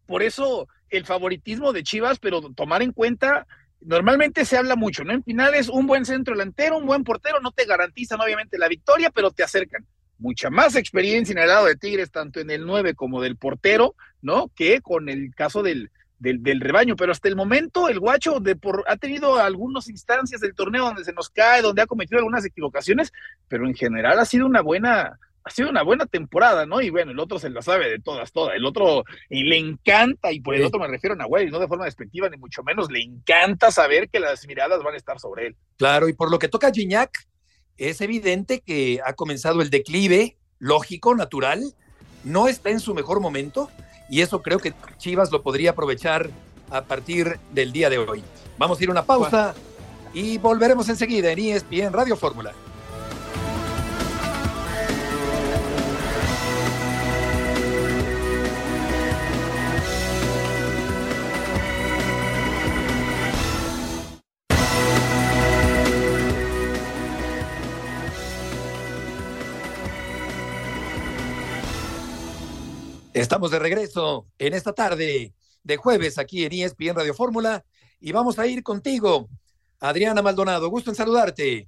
por 0.06 0.22
eso 0.22 0.66
el 0.90 1.04
favoritismo 1.04 1.72
de 1.72 1.82
Chivas, 1.82 2.18
pero 2.18 2.40
tomar 2.54 2.82
en 2.82 2.92
cuenta, 2.92 3.46
normalmente 3.80 4.44
se 4.44 4.56
habla 4.56 4.76
mucho, 4.76 5.04
¿no? 5.04 5.12
En 5.12 5.22
finales, 5.22 5.68
un 5.68 5.86
buen 5.86 6.04
centro 6.04 6.34
delantero, 6.34 6.78
un 6.78 6.86
buen 6.86 7.04
portero, 7.04 7.40
no 7.40 7.52
te 7.52 7.64
garantizan 7.64 8.20
obviamente 8.20 8.58
la 8.58 8.68
victoria, 8.68 9.10
pero 9.10 9.30
te 9.30 9.42
acercan. 9.42 9.86
Mucha 10.18 10.48
más 10.48 10.76
experiencia 10.76 11.32
en 11.32 11.38
el 11.38 11.48
lado 11.48 11.66
de 11.66 11.76
Tigres, 11.76 12.10
tanto 12.10 12.40
en 12.40 12.50
el 12.50 12.64
9 12.64 12.94
como 12.94 13.20
del 13.20 13.36
portero, 13.36 13.94
¿no? 14.22 14.50
Que 14.54 14.80
con 14.80 15.08
el 15.08 15.34
caso 15.34 15.62
del, 15.62 15.90
del, 16.18 16.60
rebaño, 16.60 16.96
pero 16.96 17.12
hasta 17.12 17.28
el 17.28 17.36
momento 17.36 17.88
el 17.88 18.00
guacho 18.00 18.40
de 18.40 18.56
por, 18.56 18.84
ha 18.88 18.96
tenido 18.96 19.36
algunas 19.36 19.88
instancias 19.88 20.40
del 20.40 20.54
torneo 20.54 20.84
donde 20.84 21.04
se 21.04 21.12
nos 21.12 21.28
cae, 21.28 21.62
donde 21.62 21.82
ha 21.82 21.86
cometido 21.86 22.18
algunas 22.18 22.44
equivocaciones, 22.44 23.12
pero 23.48 23.66
en 23.66 23.74
general 23.74 24.18
ha 24.18 24.24
sido 24.24 24.46
una 24.46 24.62
buena, 24.62 25.18
ha 25.46 25.50
sido 25.50 25.70
una 25.70 25.82
buena 25.82 26.06
temporada, 26.06 26.66
¿no? 26.66 26.80
Y 26.80 26.90
bueno, 26.90 27.12
el 27.12 27.20
otro 27.20 27.38
se 27.38 27.48
la 27.50 27.62
sabe 27.62 27.88
de 27.88 28.00
todas, 28.00 28.32
todas. 28.32 28.56
El 28.56 28.66
otro 28.66 29.04
le 29.30 29.56
encanta, 29.56 30.32
y 30.32 30.40
por 30.40 30.56
el 30.56 30.64
otro 30.64 30.80
me 30.80 30.88
refiero 30.88 31.14
a 31.14 31.16
Nahuel, 31.16 31.52
no 31.52 31.60
de 31.60 31.68
forma 31.68 31.84
despectiva, 31.84 32.28
ni 32.28 32.36
mucho 32.36 32.64
menos, 32.64 32.90
le 32.90 33.00
encanta 33.00 33.70
saber 33.70 34.08
que 34.08 34.18
las 34.18 34.44
miradas 34.48 34.82
van 34.82 34.94
a 34.94 34.96
estar 34.96 35.20
sobre 35.20 35.46
él. 35.46 35.56
Claro, 35.76 36.08
y 36.08 36.14
por 36.14 36.32
lo 36.32 36.40
que 36.40 36.48
toca 36.48 36.66
a 36.66 36.72
Gignac, 36.72 37.28
es 37.76 38.00
evidente 38.00 38.60
que 38.60 38.98
ha 39.06 39.12
comenzado 39.12 39.62
el 39.62 39.70
declive 39.70 40.36
lógico, 40.58 41.14
natural, 41.14 41.62
no 42.24 42.48
está 42.48 42.70
en 42.70 42.80
su 42.80 42.92
mejor 42.92 43.20
momento, 43.20 43.70
y 44.10 44.22
eso 44.22 44.42
creo 44.42 44.58
que 44.58 44.74
Chivas 44.98 45.30
lo 45.30 45.44
podría 45.44 45.70
aprovechar 45.70 46.28
a 46.70 46.82
partir 46.82 47.38
del 47.52 47.70
día 47.70 47.88
de 47.88 47.98
hoy. 47.98 48.24
Vamos 48.58 48.80
a 48.80 48.82
ir 48.82 48.88
a 48.88 48.92
una 48.92 49.04
pausa 49.04 49.54
y 50.12 50.38
volveremos 50.38 50.88
enseguida 50.88 51.30
en 51.30 51.38
ESPN 51.38 51.92
Radio 51.92 52.16
Fórmula. 52.16 52.52
Estamos 73.16 73.50
de 73.50 73.58
regreso 73.58 74.26
en 74.38 74.52
esta 74.52 74.74
tarde 74.74 75.32
de 75.62 75.76
jueves 75.78 76.18
aquí 76.18 76.44
en 76.44 76.52
ESPN 76.52 76.96
Radio 76.96 77.14
Fórmula 77.14 77.64
y 77.98 78.12
vamos 78.12 78.38
a 78.38 78.46
ir 78.46 78.62
contigo, 78.62 79.30
Adriana 79.80 80.20
Maldonado. 80.20 80.68
Gusto 80.68 80.90
en 80.90 80.96
saludarte. 80.96 81.66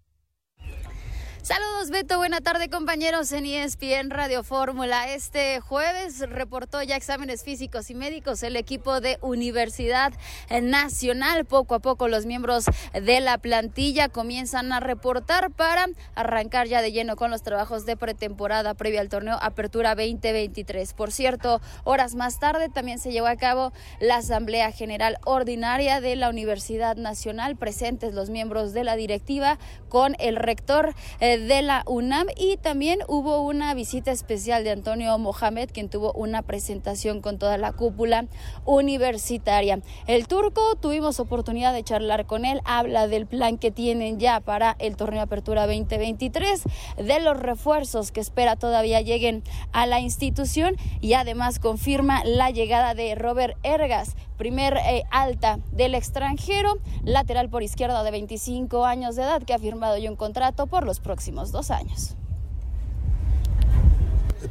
Saludos 1.48 1.88
Beto, 1.88 2.18
buena 2.18 2.42
tarde 2.42 2.68
compañeros 2.68 3.32
en 3.32 3.46
ESPN 3.46 4.10
Radio 4.10 4.44
Fórmula. 4.44 5.14
Este 5.14 5.60
jueves 5.60 6.20
reportó 6.28 6.82
ya 6.82 6.94
exámenes 6.94 7.42
físicos 7.42 7.88
y 7.88 7.94
médicos 7.94 8.42
el 8.42 8.54
equipo 8.54 9.00
de 9.00 9.16
Universidad 9.22 10.12
Nacional. 10.50 11.46
Poco 11.46 11.76
a 11.76 11.78
poco 11.78 12.06
los 12.06 12.26
miembros 12.26 12.66
de 12.92 13.20
la 13.20 13.38
plantilla 13.38 14.10
comienzan 14.10 14.72
a 14.72 14.80
reportar 14.80 15.50
para 15.50 15.86
arrancar 16.14 16.66
ya 16.66 16.82
de 16.82 16.92
lleno 16.92 17.16
con 17.16 17.30
los 17.30 17.42
trabajos 17.42 17.86
de 17.86 17.96
pretemporada 17.96 18.74
previa 18.74 19.00
al 19.00 19.08
torneo 19.08 19.38
Apertura 19.40 19.94
2023. 19.94 20.92
Por 20.92 21.12
cierto, 21.12 21.62
horas 21.84 22.14
más 22.14 22.38
tarde 22.38 22.68
también 22.68 22.98
se 22.98 23.10
llevó 23.10 23.26
a 23.26 23.36
cabo 23.36 23.72
la 24.00 24.16
Asamblea 24.16 24.70
General 24.70 25.16
Ordinaria 25.24 26.02
de 26.02 26.14
la 26.14 26.28
Universidad 26.28 26.96
Nacional, 26.96 27.56
presentes 27.56 28.12
los 28.12 28.28
miembros 28.28 28.74
de 28.74 28.84
la 28.84 28.96
directiva 28.96 29.58
con 29.88 30.14
el 30.18 30.36
rector. 30.36 30.94
Eh, 31.20 31.37
de 31.46 31.62
la 31.62 31.84
UNAM 31.86 32.26
y 32.36 32.56
también 32.56 32.98
hubo 33.06 33.42
una 33.42 33.72
visita 33.74 34.10
especial 34.10 34.64
de 34.64 34.70
Antonio 34.70 35.16
Mohamed, 35.18 35.70
quien 35.72 35.88
tuvo 35.88 36.12
una 36.12 36.42
presentación 36.42 37.20
con 37.20 37.38
toda 37.38 37.58
la 37.58 37.72
cúpula 37.72 38.26
universitaria. 38.64 39.80
El 40.06 40.26
turco 40.26 40.74
tuvimos 40.76 41.20
oportunidad 41.20 41.72
de 41.72 41.84
charlar 41.84 42.26
con 42.26 42.44
él, 42.44 42.60
habla 42.64 43.06
del 43.06 43.26
plan 43.26 43.58
que 43.58 43.70
tienen 43.70 44.18
ya 44.18 44.40
para 44.40 44.74
el 44.78 44.96
torneo 44.96 45.22
Apertura 45.22 45.66
2023, 45.66 46.62
de 46.96 47.20
los 47.20 47.38
refuerzos 47.38 48.10
que 48.10 48.20
espera 48.20 48.56
todavía 48.56 49.00
lleguen 49.00 49.42
a 49.72 49.86
la 49.86 50.00
institución 50.00 50.76
y 51.00 51.12
además 51.12 51.58
confirma 51.58 52.24
la 52.24 52.50
llegada 52.50 52.94
de 52.94 53.14
Robert 53.14 53.56
Ergas, 53.62 54.16
primer 54.38 54.78
eh, 54.78 55.02
alta 55.10 55.58
del 55.72 55.94
extranjero, 55.94 56.78
lateral 57.04 57.50
por 57.50 57.62
izquierda 57.62 58.02
de 58.02 58.10
25 58.10 58.86
años 58.86 59.16
de 59.16 59.24
edad 59.24 59.42
que 59.42 59.52
ha 59.52 59.58
firmado 59.58 59.98
ya 59.98 60.08
un 60.08 60.16
contrato 60.16 60.66
por 60.66 60.86
los 60.86 61.00
próximos 61.00 61.52
dos 61.52 61.70
años. 61.70 62.14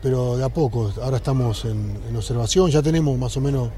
Pero 0.01 0.37
de 0.37 0.45
a 0.45 0.49
poco, 0.49 0.91
ahora 1.01 1.17
estamos 1.17 1.65
en, 1.65 2.15
observación, 2.15 2.69
ya 2.69 2.83
tenemos 2.83 3.17
más 3.17 3.35
o 3.37 3.41
menos 3.41 3.69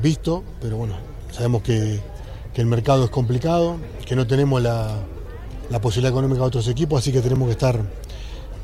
visto, 0.00 0.44
pero 0.62 0.78
bueno, 0.78 0.94
sabemos 1.32 1.62
que, 1.62 2.00
el 2.54 2.64
mercado 2.64 3.04
es 3.04 3.10
complicado, 3.10 3.76
que 4.06 4.16
no 4.16 4.26
tenemos 4.26 4.62
la, 4.62 4.96
posibilidad 5.82 6.10
económica 6.10 6.40
de 6.40 6.46
otros 6.46 6.68
equipos, 6.68 7.00
así 7.00 7.12
que 7.12 7.20
tenemos 7.20 7.48
que 7.48 7.52
estar, 7.52 7.78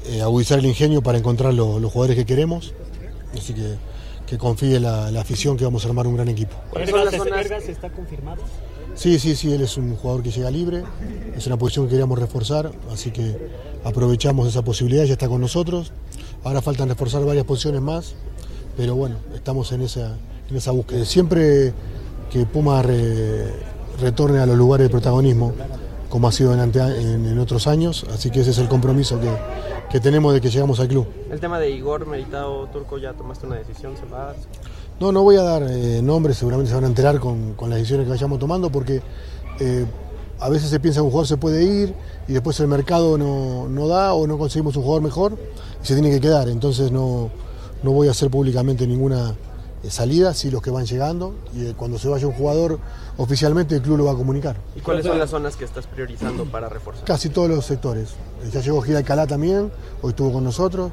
eh, 0.06 0.22
agudizar 0.22 0.58
el 0.60 0.64
ingenio 0.64 1.02
para 1.02 1.18
encontrar 1.18 1.52
los 1.52 1.92
jugadores 1.92 2.16
que 2.16 2.24
queremos. 2.24 2.72
Así 3.36 3.52
que, 3.52 3.76
que 4.32 4.38
confíe 4.38 4.80
la, 4.80 5.10
la 5.10 5.20
afición 5.20 5.58
que 5.58 5.64
vamos 5.64 5.84
a 5.84 5.88
armar 5.88 6.06
un 6.06 6.14
gran 6.14 6.26
equipo. 6.26 6.56
¿Cuáles 6.70 6.88
son 6.88 7.04
las 7.04 7.14
zonas? 7.14 7.68
¿Está 7.68 7.90
confirmado? 7.90 8.40
Sí, 8.94 9.18
sí, 9.18 9.36
sí, 9.36 9.52
él 9.52 9.60
es 9.60 9.76
un 9.76 9.94
jugador 9.94 10.22
que 10.22 10.30
llega 10.30 10.50
libre, 10.50 10.84
es 11.36 11.46
una 11.46 11.58
posición 11.58 11.84
que 11.84 11.90
queríamos 11.90 12.18
reforzar, 12.18 12.72
así 12.90 13.10
que 13.10 13.36
aprovechamos 13.84 14.48
esa 14.48 14.64
posibilidad, 14.64 15.04
ya 15.04 15.12
está 15.12 15.28
con 15.28 15.42
nosotros. 15.42 15.92
Ahora 16.44 16.62
faltan 16.62 16.88
reforzar 16.88 17.22
varias 17.26 17.44
posiciones 17.44 17.82
más, 17.82 18.14
pero 18.74 18.96
bueno, 18.96 19.16
estamos 19.34 19.70
en 19.72 19.82
esa, 19.82 20.16
en 20.48 20.56
esa 20.56 20.70
búsqueda. 20.70 21.04
Siempre 21.04 21.74
que 22.32 22.46
Puma 22.46 22.80
re, 22.80 23.52
retorne 24.00 24.38
a 24.38 24.46
los 24.46 24.56
lugares 24.56 24.86
de 24.86 24.90
protagonismo, 24.90 25.52
como 26.12 26.28
ha 26.28 26.32
sido 26.32 26.52
en, 26.52 26.60
ante, 26.60 26.78
en, 26.78 27.24
en, 27.24 27.38
otros 27.38 27.66
años, 27.66 28.04
así 28.12 28.30
que 28.30 28.40
ese 28.40 28.50
es 28.50 28.58
el 28.58 28.68
compromiso 28.68 29.18
que, 29.18 29.30
que, 29.90 29.98
tenemos 29.98 30.34
de 30.34 30.42
que 30.42 30.50
llegamos 30.50 30.78
al 30.78 30.88
club. 30.88 31.06
El 31.30 31.40
tema 31.40 31.58
de 31.58 31.70
Igor 31.70 32.06
Meritado 32.06 32.66
Turco, 32.66 32.98
¿ya 32.98 33.14
tomaste 33.14 33.46
una 33.46 33.56
decisión? 33.56 33.96
¿Se 33.96 34.04
va? 34.04 34.34
No, 35.00 35.10
no 35.10 35.22
voy 35.22 35.36
a 35.36 35.42
dar 35.42 35.62
eh, 35.62 36.02
nombres, 36.02 36.36
seguramente 36.36 36.68
se 36.68 36.74
van 36.74 36.84
a 36.84 36.88
enterar 36.88 37.18
con, 37.18 37.54
con, 37.54 37.70
las 37.70 37.78
decisiones 37.78 38.04
que 38.04 38.10
vayamos 38.10 38.38
tomando, 38.38 38.68
porque 38.70 39.00
eh, 39.58 39.86
a 40.38 40.50
veces 40.50 40.68
se 40.68 40.80
piensa 40.80 41.00
que 41.00 41.04
un 41.04 41.10
jugador 41.12 41.28
se 41.28 41.38
puede 41.38 41.64
ir 41.64 41.94
y 42.28 42.34
después 42.34 42.60
el 42.60 42.68
mercado 42.68 43.16
no, 43.16 43.66
no, 43.70 43.88
da 43.88 44.12
o 44.12 44.26
no 44.26 44.36
conseguimos 44.36 44.76
un 44.76 44.82
jugador 44.82 45.02
mejor 45.02 45.38
y 45.82 45.86
se 45.86 45.94
tiene 45.94 46.10
que 46.10 46.20
quedar. 46.20 46.50
Entonces 46.50 46.92
no, 46.92 47.30
no 47.82 47.92
voy 47.92 48.08
a 48.08 48.10
hacer 48.10 48.28
públicamente 48.28 48.86
ninguna 48.86 49.34
eh, 49.82 49.90
salida, 49.90 50.34
sí 50.34 50.50
los 50.50 50.62
que 50.62 50.70
van 50.70 50.86
llegando 50.86 51.34
y 51.54 51.66
eh, 51.66 51.74
cuando 51.76 51.98
se 51.98 52.08
vaya 52.08 52.26
un 52.26 52.32
jugador 52.34 52.78
oficialmente 53.16 53.76
el 53.76 53.82
club 53.82 53.98
lo 53.98 54.04
va 54.04 54.12
a 54.12 54.16
comunicar. 54.16 54.56
¿Y 54.76 54.80
cuáles 54.80 55.04
son 55.04 55.18
las 55.18 55.30
zonas 55.30 55.56
que 55.56 55.64
estás 55.64 55.86
priorizando 55.86 56.44
para 56.44 56.68
reforzar? 56.68 57.04
Casi 57.04 57.28
todos 57.28 57.48
los 57.48 57.64
sectores. 57.66 58.10
Ya 58.52 58.60
llegó 58.60 58.80
Gira 58.82 58.98
Alcalá 58.98 59.26
también, 59.26 59.72
hoy 60.02 60.10
estuvo 60.10 60.32
con 60.32 60.44
nosotros, 60.44 60.90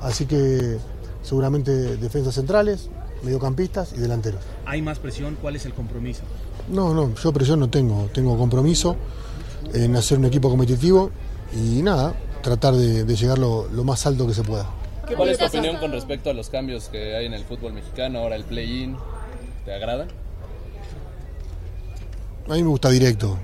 así 0.00 0.26
que 0.26 0.78
seguramente 1.22 1.96
defensas 1.96 2.34
centrales, 2.34 2.88
mediocampistas 3.22 3.92
y 3.92 3.98
delanteros. 4.00 4.40
¿Hay 4.66 4.82
más 4.82 4.98
presión? 4.98 5.36
¿Cuál 5.40 5.56
es 5.56 5.64
el 5.64 5.72
compromiso? 5.74 6.22
No, 6.68 6.92
no, 6.94 7.14
yo 7.14 7.32
presión 7.32 7.60
no 7.60 7.70
tengo, 7.70 8.08
tengo 8.12 8.36
compromiso 8.36 8.96
en 9.72 9.96
hacer 9.96 10.18
un 10.18 10.26
equipo 10.26 10.50
competitivo 10.50 11.10
y 11.54 11.82
nada, 11.82 12.14
tratar 12.42 12.74
de, 12.74 13.04
de 13.04 13.16
llegar 13.16 13.38
lo, 13.38 13.68
lo 13.68 13.84
más 13.84 14.06
alto 14.06 14.26
que 14.26 14.34
se 14.34 14.42
pueda. 14.42 14.68
¿Cuál 15.16 15.28
es 15.28 15.38
tu 15.38 15.44
opinión 15.44 15.76
con 15.76 15.92
respecto 15.92 16.30
a 16.30 16.34
los 16.34 16.48
cambios 16.48 16.88
que 16.88 17.16
hay 17.16 17.26
en 17.26 17.34
el 17.34 17.44
fútbol 17.44 17.72
mexicano, 17.72 18.20
ahora 18.20 18.36
el 18.36 18.44
play-in? 18.44 18.96
¿Te 19.64 19.74
agrada? 19.74 20.06
A 22.48 22.54
mí 22.54 22.62
me 22.62 22.68
gusta 22.68 22.90
directo, 22.90 23.38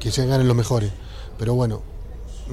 que 0.00 0.10
se 0.10 0.26
ganen 0.26 0.48
los 0.48 0.56
mejores, 0.56 0.90
pero 1.38 1.54
bueno, 1.54 1.82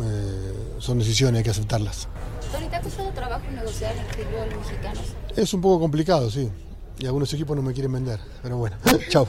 eh, 0.04 0.54
son 0.80 1.00
decisiones, 1.00 1.40
hay 1.40 1.44
que 1.44 1.50
aceptarlas. 1.50 2.08
Tony, 2.52 2.68
¿te 2.68 2.76
ha 2.76 2.82
costado 2.82 3.10
trabajo 3.12 3.44
negociar 3.52 3.96
en 3.96 4.00
el 4.00 4.06
fútbol 4.06 4.60
mexicano? 4.60 5.02
Es 5.36 5.54
un 5.54 5.62
poco 5.62 5.80
complicado, 5.80 6.30
sí, 6.30 6.50
y 7.00 7.06
algunos 7.06 7.34
equipos 7.34 7.56
no 7.56 7.64
me 7.64 7.74
quieren 7.74 7.92
vender, 7.92 8.20
pero 8.44 8.58
bueno, 8.58 8.78
chao. 9.10 9.28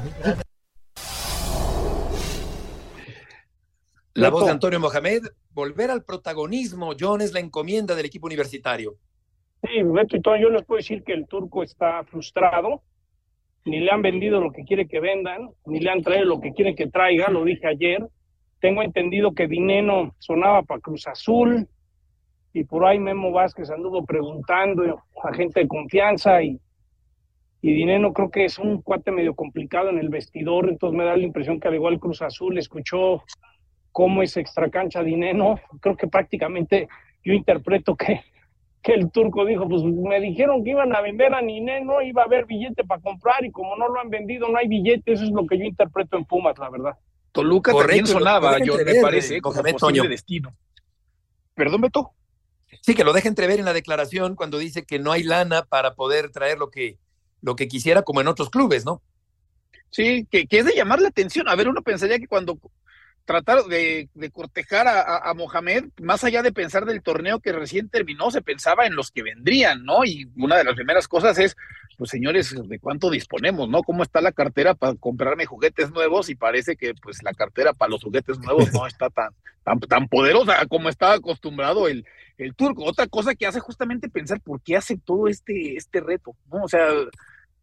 La 4.15 4.29
voz 4.29 4.45
de 4.45 4.51
Antonio 4.51 4.79
Mohamed, 4.79 5.23
volver 5.55 5.91
al 5.91 6.05
protagonismo, 6.05 6.93
John, 6.99 7.21
es 7.21 7.33
la 7.33 7.41
encomienda 7.41 7.95
del 7.95 8.07
equipo 8.07 8.27
universitario. 8.27 8.97
Sí, 9.63 9.83
Beto 9.83 10.17
y 10.17 10.21
todo, 10.21 10.37
yo 10.37 10.51
les 10.51 10.65
puedo 10.65 10.79
decir 10.79 11.05
que 11.05 11.13
el 11.13 11.27
turco 11.27 11.63
está 11.63 12.03
frustrado, 12.05 12.83
ni 13.65 13.79
le 13.81 13.91
han 13.93 14.03
vendido 14.03 14.41
lo 14.41 14.51
que 14.51 14.65
quiere 14.65 14.89
que 14.89 14.99
vendan, 14.99 15.51
ni 15.67 15.79
le 15.79 15.91
han 15.91 16.03
traído 16.03 16.25
lo 16.25 16.41
que 16.41 16.53
quieren 16.53 16.75
que 16.75 16.89
traiga, 16.89 17.31
lo 17.31 17.45
dije 17.45 17.69
ayer. 17.69 18.05
Tengo 18.61 18.83
entendido 18.83 19.35
que 19.35 19.47
Dineno 19.47 20.15
sonaba 20.19 20.63
para 20.63 20.81
Cruz 20.81 21.07
Azul, 21.07 21.69
y 22.53 22.65
por 22.65 22.85
ahí 22.85 22.99
Memo 22.99 23.31
Vázquez 23.31 23.71
anduvo 23.71 24.05
preguntando 24.05 25.03
a 25.23 25.35
gente 25.35 25.61
de 25.61 25.69
confianza, 25.69 26.43
y, 26.43 26.59
y 27.61 27.73
Dineno 27.73 28.13
creo 28.13 28.31
que 28.31 28.45
es 28.45 28.59
un 28.59 28.83
cuate 28.83 29.13
medio 29.13 29.35
complicado 29.35 29.91
en 29.91 29.99
el 29.99 30.09
vestidor, 30.09 30.69
entonces 30.69 30.99
me 30.99 31.05
da 31.05 31.17
la 31.17 31.23
impresión 31.23 31.61
que 31.61 31.69
al 31.69 31.75
igual 31.75 32.01
Cruz 32.01 32.21
Azul 32.21 32.59
escuchó 32.59 33.23
cómo 33.93 34.23
es 34.23 34.37
extracancha 34.37 35.03
Dineno, 35.03 35.61
creo 35.81 35.97
que 35.97 36.09
prácticamente 36.09 36.89
yo 37.23 37.35
interpreto 37.35 37.95
que, 37.95 38.23
que 38.83 38.95
el 38.95 39.11
turco 39.13 39.45
dijo, 39.45 39.69
pues 39.69 39.83
me 39.85 40.19
dijeron 40.21 40.65
que 40.65 40.71
iban 40.71 40.95
a 40.97 41.01
vender 41.01 41.35
a 41.35 41.41
Dineno, 41.41 42.03
iba 42.03 42.23
a 42.23 42.25
haber 42.25 42.47
billete 42.47 42.85
para 42.85 43.01
comprar 43.01 43.45
y 43.45 43.53
como 43.53 43.77
no 43.77 43.89
lo 43.89 44.01
han 44.01 44.11
vendido 44.11 44.49
no 44.49 44.59
hay 44.59 44.67
billete, 44.67 45.13
eso 45.13 45.25
es 45.25 45.31
lo 45.31 45.47
que 45.47 45.59
yo 45.59 45.65
interpreto 45.65 46.17
en 46.17 46.25
Pumas, 46.25 46.59
la 46.59 46.71
verdad. 46.71 46.99
Toluca 47.31 47.73
Correcto, 47.73 47.89
también 47.89 48.07
sonaba, 48.07 48.59
yo 48.59 48.77
me 48.77 49.01
parece, 49.01 49.41
como 49.41 49.55
posible 49.55 49.79
Toño. 49.79 50.03
destino. 50.05 50.55
Perdón, 51.55 51.83
Beto. 51.83 52.11
Sí, 52.81 52.95
que 52.95 53.05
lo 53.05 53.13
deja 53.13 53.29
entrever 53.29 53.59
en 53.59 53.65
la 53.65 53.73
declaración 53.73 54.35
cuando 54.35 54.59
dice 54.59 54.85
que 54.85 54.99
no 54.99 55.13
hay 55.13 55.23
lana 55.23 55.63
para 55.65 55.95
poder 55.95 56.31
traer 56.31 56.59
lo 56.59 56.71
que, 56.71 56.99
lo 57.41 57.55
que 57.55 57.69
quisiera 57.69 58.03
como 58.03 58.21
en 58.21 58.29
otros 58.29 58.51
clubes, 58.51 58.85
¿no? 58.85 59.03
Sí, 59.91 60.27
que, 60.31 60.47
que 60.47 60.59
es 60.59 60.65
de 60.65 60.75
llamar 60.75 61.01
la 61.01 61.09
atención. 61.09 61.49
A 61.49 61.55
ver, 61.55 61.69
uno 61.69 61.83
pensaría 61.83 62.19
que 62.19 62.27
cuando 62.27 62.59
tratar 63.25 63.65
de, 63.65 64.09
cortejar 64.33 64.87
a, 64.89 65.33
Mohamed, 65.35 65.85
más 66.01 66.25
allá 66.25 66.43
de 66.43 66.53
pensar 66.53 66.85
del 66.85 67.03
torneo 67.03 67.41
que 67.41 67.53
recién 67.53 67.89
terminó, 67.89 68.31
se 68.31 68.43
pensaba 68.43 68.87
en 68.87 68.95
los 68.95 69.11
que 69.11 69.23
vendrían, 69.23 69.85
¿no? 69.85 70.05
Y 70.05 70.31
una 70.37 70.57
de 70.57 70.65
las 70.65 70.75
primeras 70.75 71.09
cosas 71.09 71.39
es, 71.39 71.57
pues 71.97 72.11
señores, 72.11 72.55
¿de 72.69 72.79
cuánto 72.79 73.11
disponemos, 73.11 73.69
no? 73.69 73.83
¿Cómo 73.83 74.03
está 74.03 74.21
la 74.21 74.33
cartera 74.33 74.75
para 74.75 74.95
comprarme 74.95 75.47
juguetes 75.47 75.91
nuevos? 75.91 76.29
Y 76.29 76.35
parece 76.35 76.77
que 76.77 76.95
pues 76.95 77.23
la 77.23 77.33
cartera 77.33 77.73
para 77.73 77.91
los 77.91 78.03
juguetes 78.03 78.39
nuevos 78.39 78.73
no 78.73 78.87
está 78.87 79.09
tan, 79.11 79.31
tan, 79.65 79.81
tan 79.81 80.09
poderosa 80.09 80.67
como 80.67 80.89
estaba 80.89 81.15
acostumbrado 81.15 81.89
el, 81.89 82.05
el 82.39 82.55
turco. 82.55 82.85
Otra 82.85 83.07
cosa 83.07 83.35
que 83.35 83.47
hace 83.47 83.61
justamente 83.61 84.09
pensar 84.09 84.41
por 84.41 84.61
qué 84.63 84.77
hace 84.77 84.97
todo 84.99 85.29
este, 85.29 85.77
este 85.77 86.01
reto, 86.01 86.35
¿no? 86.51 86.65
O 86.65 86.69
sea, 86.69 86.89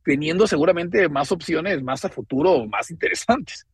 teniendo 0.04 0.48
seguramente 0.48 1.10
más 1.10 1.32
opciones, 1.32 1.84
más 1.84 2.06
a 2.06 2.10
futuro, 2.10 2.66
más 2.66 2.90
interesantes. 2.92 3.68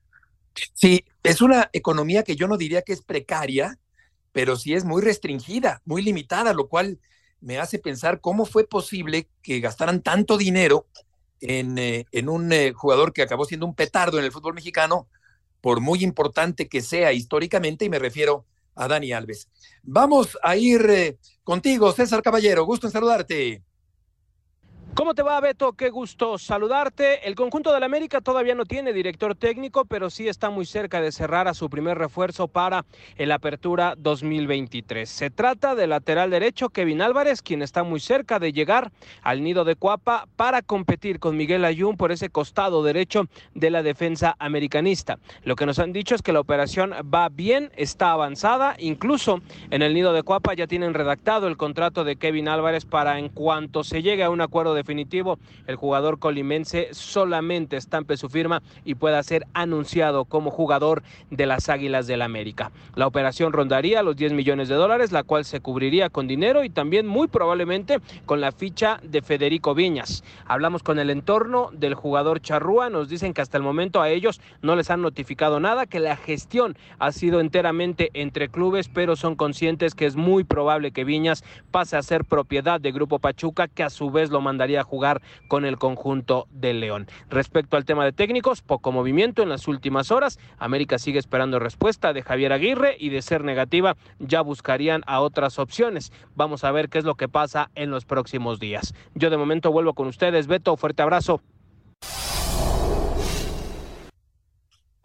Sí, 0.73 1.05
es 1.23 1.41
una 1.41 1.69
economía 1.73 2.23
que 2.23 2.35
yo 2.35 2.47
no 2.47 2.57
diría 2.57 2.81
que 2.81 2.93
es 2.93 3.01
precaria, 3.01 3.79
pero 4.31 4.55
sí 4.55 4.73
es 4.73 4.83
muy 4.85 5.01
restringida, 5.01 5.81
muy 5.85 6.01
limitada, 6.01 6.53
lo 6.53 6.67
cual 6.67 6.99
me 7.41 7.59
hace 7.59 7.79
pensar 7.79 8.21
cómo 8.21 8.45
fue 8.45 8.67
posible 8.67 9.29
que 9.41 9.59
gastaran 9.59 10.01
tanto 10.01 10.37
dinero 10.37 10.87
en, 11.41 11.77
eh, 11.77 12.05
en 12.11 12.29
un 12.29 12.51
eh, 12.51 12.73
jugador 12.73 13.13
que 13.13 13.21
acabó 13.21 13.45
siendo 13.45 13.65
un 13.65 13.75
petardo 13.75 14.17
en 14.17 14.25
el 14.25 14.31
fútbol 14.31 14.53
mexicano, 14.53 15.07
por 15.61 15.81
muy 15.81 16.03
importante 16.03 16.67
que 16.67 16.81
sea 16.81 17.11
históricamente, 17.11 17.85
y 17.85 17.89
me 17.89 17.99
refiero 17.99 18.45
a 18.75 18.87
Dani 18.87 19.11
Alves. 19.13 19.49
Vamos 19.83 20.37
a 20.43 20.55
ir 20.55 20.85
eh, 20.89 21.17
contigo, 21.43 21.91
César 21.91 22.21
Caballero, 22.21 22.65
gusto 22.65 22.87
en 22.87 22.93
saludarte. 22.93 23.63
¿Cómo 24.95 25.13
te 25.13 25.23
va, 25.23 25.41
Beto? 25.41 25.73
Qué 25.73 25.89
gusto 25.89 26.37
saludarte. 26.37 27.27
El 27.27 27.35
conjunto 27.35 27.73
del 27.73 27.83
América 27.83 28.21
todavía 28.21 28.55
no 28.55 28.63
tiene 28.63 28.93
director 28.93 29.35
técnico, 29.35 29.83
pero 29.83 30.09
sí 30.09 30.29
está 30.29 30.49
muy 30.49 30.65
cerca 30.65 31.01
de 31.01 31.11
cerrar 31.11 31.49
a 31.49 31.53
su 31.53 31.69
primer 31.69 31.97
refuerzo 31.97 32.47
para 32.47 32.85
el 33.17 33.33
Apertura 33.33 33.95
2023. 33.97 35.09
Se 35.09 35.29
trata 35.29 35.75
del 35.75 35.89
lateral 35.89 36.29
derecho 36.29 36.69
Kevin 36.69 37.01
Álvarez, 37.01 37.41
quien 37.41 37.61
está 37.61 37.83
muy 37.83 37.99
cerca 37.99 38.39
de 38.39 38.53
llegar 38.53 38.93
al 39.21 39.43
nido 39.43 39.65
de 39.65 39.75
Cuapa 39.75 40.29
para 40.37 40.61
competir 40.61 41.19
con 41.19 41.35
Miguel 41.35 41.65
Ayun 41.65 41.97
por 41.97 42.13
ese 42.13 42.29
costado 42.29 42.81
derecho 42.81 43.25
de 43.53 43.71
la 43.71 43.83
defensa 43.83 44.37
americanista. 44.39 45.19
Lo 45.43 45.57
que 45.57 45.65
nos 45.65 45.79
han 45.79 45.91
dicho 45.91 46.15
es 46.15 46.21
que 46.21 46.31
la 46.31 46.39
operación 46.39 46.93
va 47.13 47.27
bien, 47.27 47.69
está 47.75 48.13
avanzada, 48.13 48.77
incluso 48.79 49.41
en 49.71 49.81
el 49.81 49.93
nido 49.93 50.13
de 50.13 50.23
Cuapa 50.23 50.53
ya 50.53 50.67
tienen 50.67 50.93
redactado 50.93 51.49
el 51.49 51.57
contrato 51.57 52.05
de 52.05 52.15
Kevin 52.15 52.47
Álvarez 52.47 52.85
para 52.85 53.19
en 53.19 53.27
cuanto 53.27 53.83
se 53.83 54.01
llegue 54.01 54.23
a 54.23 54.29
un 54.29 54.39
acuerdo 54.39 54.73
de 54.73 54.84
definitivo, 54.85 55.39
el 55.65 55.75
jugador 55.75 56.19
colimense 56.19 56.89
solamente 56.91 57.75
estampe 57.75 58.17
su 58.17 58.29
firma 58.29 58.61
y 58.83 58.93
pueda 58.95 59.21
ser 59.23 59.47
anunciado 59.53 60.25
como 60.25 60.51
jugador 60.51 61.01
de 61.31 61.47
las 61.47 61.69
Águilas 61.69 62.05
del 62.05 62.21
América. 62.21 62.71
La 62.93 63.07
operación 63.07 63.51
rondaría 63.51 64.03
los 64.03 64.15
10 64.15 64.33
millones 64.33 64.69
de 64.69 64.75
dólares, 64.75 65.11
la 65.11 65.23
cual 65.23 65.43
se 65.43 65.59
cubriría 65.59 66.09
con 66.09 66.27
dinero 66.27 66.63
y 66.63 66.69
también 66.69 67.07
muy 67.07 67.27
probablemente 67.27 67.99
con 68.27 68.41
la 68.41 68.51
ficha 68.51 68.99
de 69.01 69.23
Federico 69.23 69.73
Viñas. 69.73 70.23
Hablamos 70.45 70.83
con 70.83 70.99
el 70.99 71.09
entorno 71.09 71.71
del 71.73 71.95
jugador 71.95 72.41
Charrúa, 72.41 72.91
nos 72.91 73.09
dicen 73.09 73.33
que 73.33 73.41
hasta 73.41 73.57
el 73.57 73.63
momento 73.63 74.01
a 74.01 74.09
ellos 74.09 74.39
no 74.61 74.75
les 74.75 74.91
han 74.91 75.01
notificado 75.01 75.59
nada, 75.59 75.87
que 75.87 75.99
la 75.99 76.15
gestión 76.15 76.77
ha 76.99 77.11
sido 77.11 77.39
enteramente 77.39 78.11
entre 78.13 78.49
clubes, 78.49 78.87
pero 78.87 79.15
son 79.15 79.35
conscientes 79.35 79.95
que 79.95 80.05
es 80.05 80.15
muy 80.15 80.43
probable 80.43 80.91
que 80.91 81.03
Viñas 81.03 81.43
pase 81.71 81.97
a 81.97 82.03
ser 82.03 82.23
propiedad 82.23 82.79
de 82.79 82.91
Grupo 82.91 83.17
Pachuca, 83.17 83.67
que 83.67 83.81
a 83.81 83.89
su 83.89 84.11
vez 84.11 84.29
lo 84.29 84.41
mandaría 84.41 84.74
a 84.77 84.83
jugar 84.83 85.21
con 85.47 85.65
el 85.65 85.77
conjunto 85.77 86.47
de 86.51 86.73
León. 86.73 87.07
Respecto 87.29 87.77
al 87.77 87.85
tema 87.85 88.05
de 88.05 88.11
técnicos, 88.11 88.61
poco 88.61 88.91
movimiento 88.91 89.43
en 89.43 89.49
las 89.49 89.67
últimas 89.67 90.11
horas. 90.11 90.39
América 90.57 90.97
sigue 90.97 91.19
esperando 91.19 91.59
respuesta 91.59 92.13
de 92.13 92.21
Javier 92.21 92.53
Aguirre 92.53 92.95
y 92.99 93.09
de 93.09 93.21
ser 93.21 93.43
negativa 93.43 93.97
ya 94.19 94.41
buscarían 94.41 95.03
a 95.07 95.21
otras 95.21 95.59
opciones. 95.59 96.11
Vamos 96.35 96.63
a 96.63 96.71
ver 96.71 96.89
qué 96.89 96.97
es 96.97 97.05
lo 97.05 97.15
que 97.15 97.27
pasa 97.27 97.71
en 97.75 97.91
los 97.91 98.05
próximos 98.05 98.59
días. 98.59 98.93
Yo 99.13 99.29
de 99.29 99.37
momento 99.37 99.71
vuelvo 99.71 99.93
con 99.93 100.07
ustedes. 100.07 100.47
Beto, 100.47 100.77
fuerte 100.77 101.01
abrazo. 101.01 101.41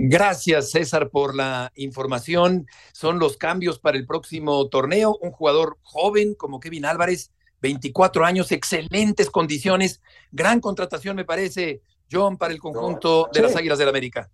Gracias, 0.02 0.70
César, 0.70 1.10
por 1.10 1.36
la 1.36 1.72
información. 1.74 2.66
Son 2.94 3.18
los 3.18 3.36
cambios 3.36 3.78
para 3.78 3.98
el 3.98 4.06
próximo 4.06 4.66
torneo. 4.70 5.18
Un 5.20 5.30
jugador 5.30 5.76
joven 5.82 6.34
como 6.34 6.58
Kevin 6.58 6.86
Álvarez 6.86 7.32
24 7.60 8.24
años, 8.24 8.52
excelentes 8.52 9.30
condiciones, 9.30 10.02
gran 10.32 10.60
contratación 10.60 11.16
me 11.16 11.24
parece, 11.24 11.82
John, 12.10 12.36
para 12.36 12.52
el 12.52 12.58
conjunto 12.58 13.28
de 13.32 13.42
las 13.42 13.56
Águilas 13.56 13.78
del 13.78 13.88
América. 13.88 14.30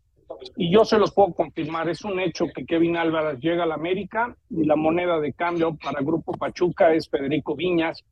Y 0.57 0.70
yo 0.72 0.85
se 0.85 0.99
los 0.99 1.12
puedo 1.12 1.33
confirmar, 1.33 1.89
es 1.89 2.05
un 2.05 2.20
hecho 2.20 2.47
que 2.55 2.64
Kevin 2.64 2.97
Álvarez 2.97 3.41
llega 3.41 3.64
a 3.64 3.66
la 3.66 3.74
América 3.74 4.37
y 4.51 4.64
la 4.64 4.77
moneda 4.77 5.18
de 5.20 5.33
cambio 5.33 5.77
para 5.77 6.03
Grupo 6.03 6.33
Pachuca 6.33 6.93
es 6.93 7.09
Federico 7.09 7.55
Viñas. 7.57 8.05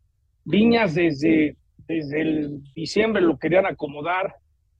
Viñas 0.44 0.94
desde, 0.94 1.56
desde 1.86 2.20
el 2.20 2.62
diciembre 2.74 3.22
lo 3.22 3.38
querían 3.38 3.66
acomodar 3.66 4.36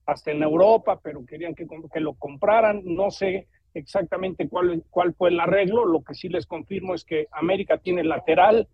hasta 0.07 0.30
en 0.30 0.43
Europa, 0.43 1.01
pero 1.03 1.24
querían 1.24 1.55
que, 1.55 1.66
que 1.93 2.01
lo 2.01 2.14
compraran. 2.14 2.82
No 2.85 3.11
sé 3.11 3.49
exactamente 3.74 4.49
cuál, 4.49 4.85
cuál 4.91 5.14
fue 5.14 5.30
el 5.30 5.41
arreglo, 5.41 5.85
lo 5.85 6.03
que 6.03 6.14
sí 6.14 6.28
les 6.28 6.47
confirmo 6.47 6.95
es 6.95 7.05
que 7.05 7.26
América 7.32 7.78
tiene 7.78 8.05
lateral 8.05 8.68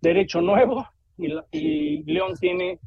derecho 0.00 0.40
nuevo 0.40 0.86
y, 1.18 1.32
y 1.52 2.02
León 2.04 2.34
tiene 2.38 2.78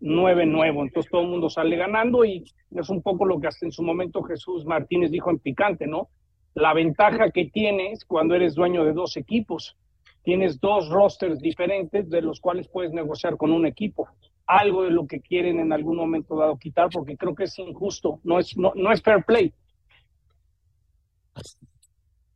nueve 0.00 0.46
nuevo, 0.46 0.82
entonces 0.82 1.10
todo 1.10 1.22
el 1.22 1.28
mundo 1.28 1.48
sale 1.48 1.76
ganando 1.76 2.24
y 2.24 2.44
es 2.70 2.88
un 2.88 3.02
poco 3.02 3.24
lo 3.24 3.40
que 3.40 3.46
hasta 3.46 3.66
en 3.66 3.72
su 3.72 3.82
momento 3.82 4.22
Jesús 4.22 4.64
Martínez 4.64 5.10
dijo 5.10 5.30
en 5.30 5.38
Picante, 5.38 5.86
¿no? 5.86 6.08
La 6.54 6.74
ventaja 6.74 7.30
que 7.30 7.46
tienes 7.46 8.04
cuando 8.04 8.34
eres 8.34 8.54
dueño 8.54 8.84
de 8.84 8.92
dos 8.92 9.16
equipos, 9.16 9.76
tienes 10.24 10.60
dos 10.60 10.88
rosters 10.88 11.38
diferentes 11.38 12.10
de 12.10 12.22
los 12.22 12.40
cuales 12.40 12.68
puedes 12.68 12.92
negociar 12.92 13.36
con 13.36 13.52
un 13.52 13.66
equipo. 13.66 14.08
Algo 14.46 14.82
de 14.84 14.90
lo 14.90 15.06
que 15.06 15.20
quieren 15.20 15.60
en 15.60 15.72
algún 15.72 15.96
momento 15.96 16.36
dado 16.36 16.58
quitar, 16.58 16.88
porque 16.90 17.16
creo 17.16 17.34
que 17.34 17.44
es 17.44 17.58
injusto, 17.58 18.20
no 18.24 18.38
es, 18.38 18.56
no, 18.56 18.72
no 18.74 18.92
es 18.92 19.02
fair 19.02 19.24
play. 19.24 19.52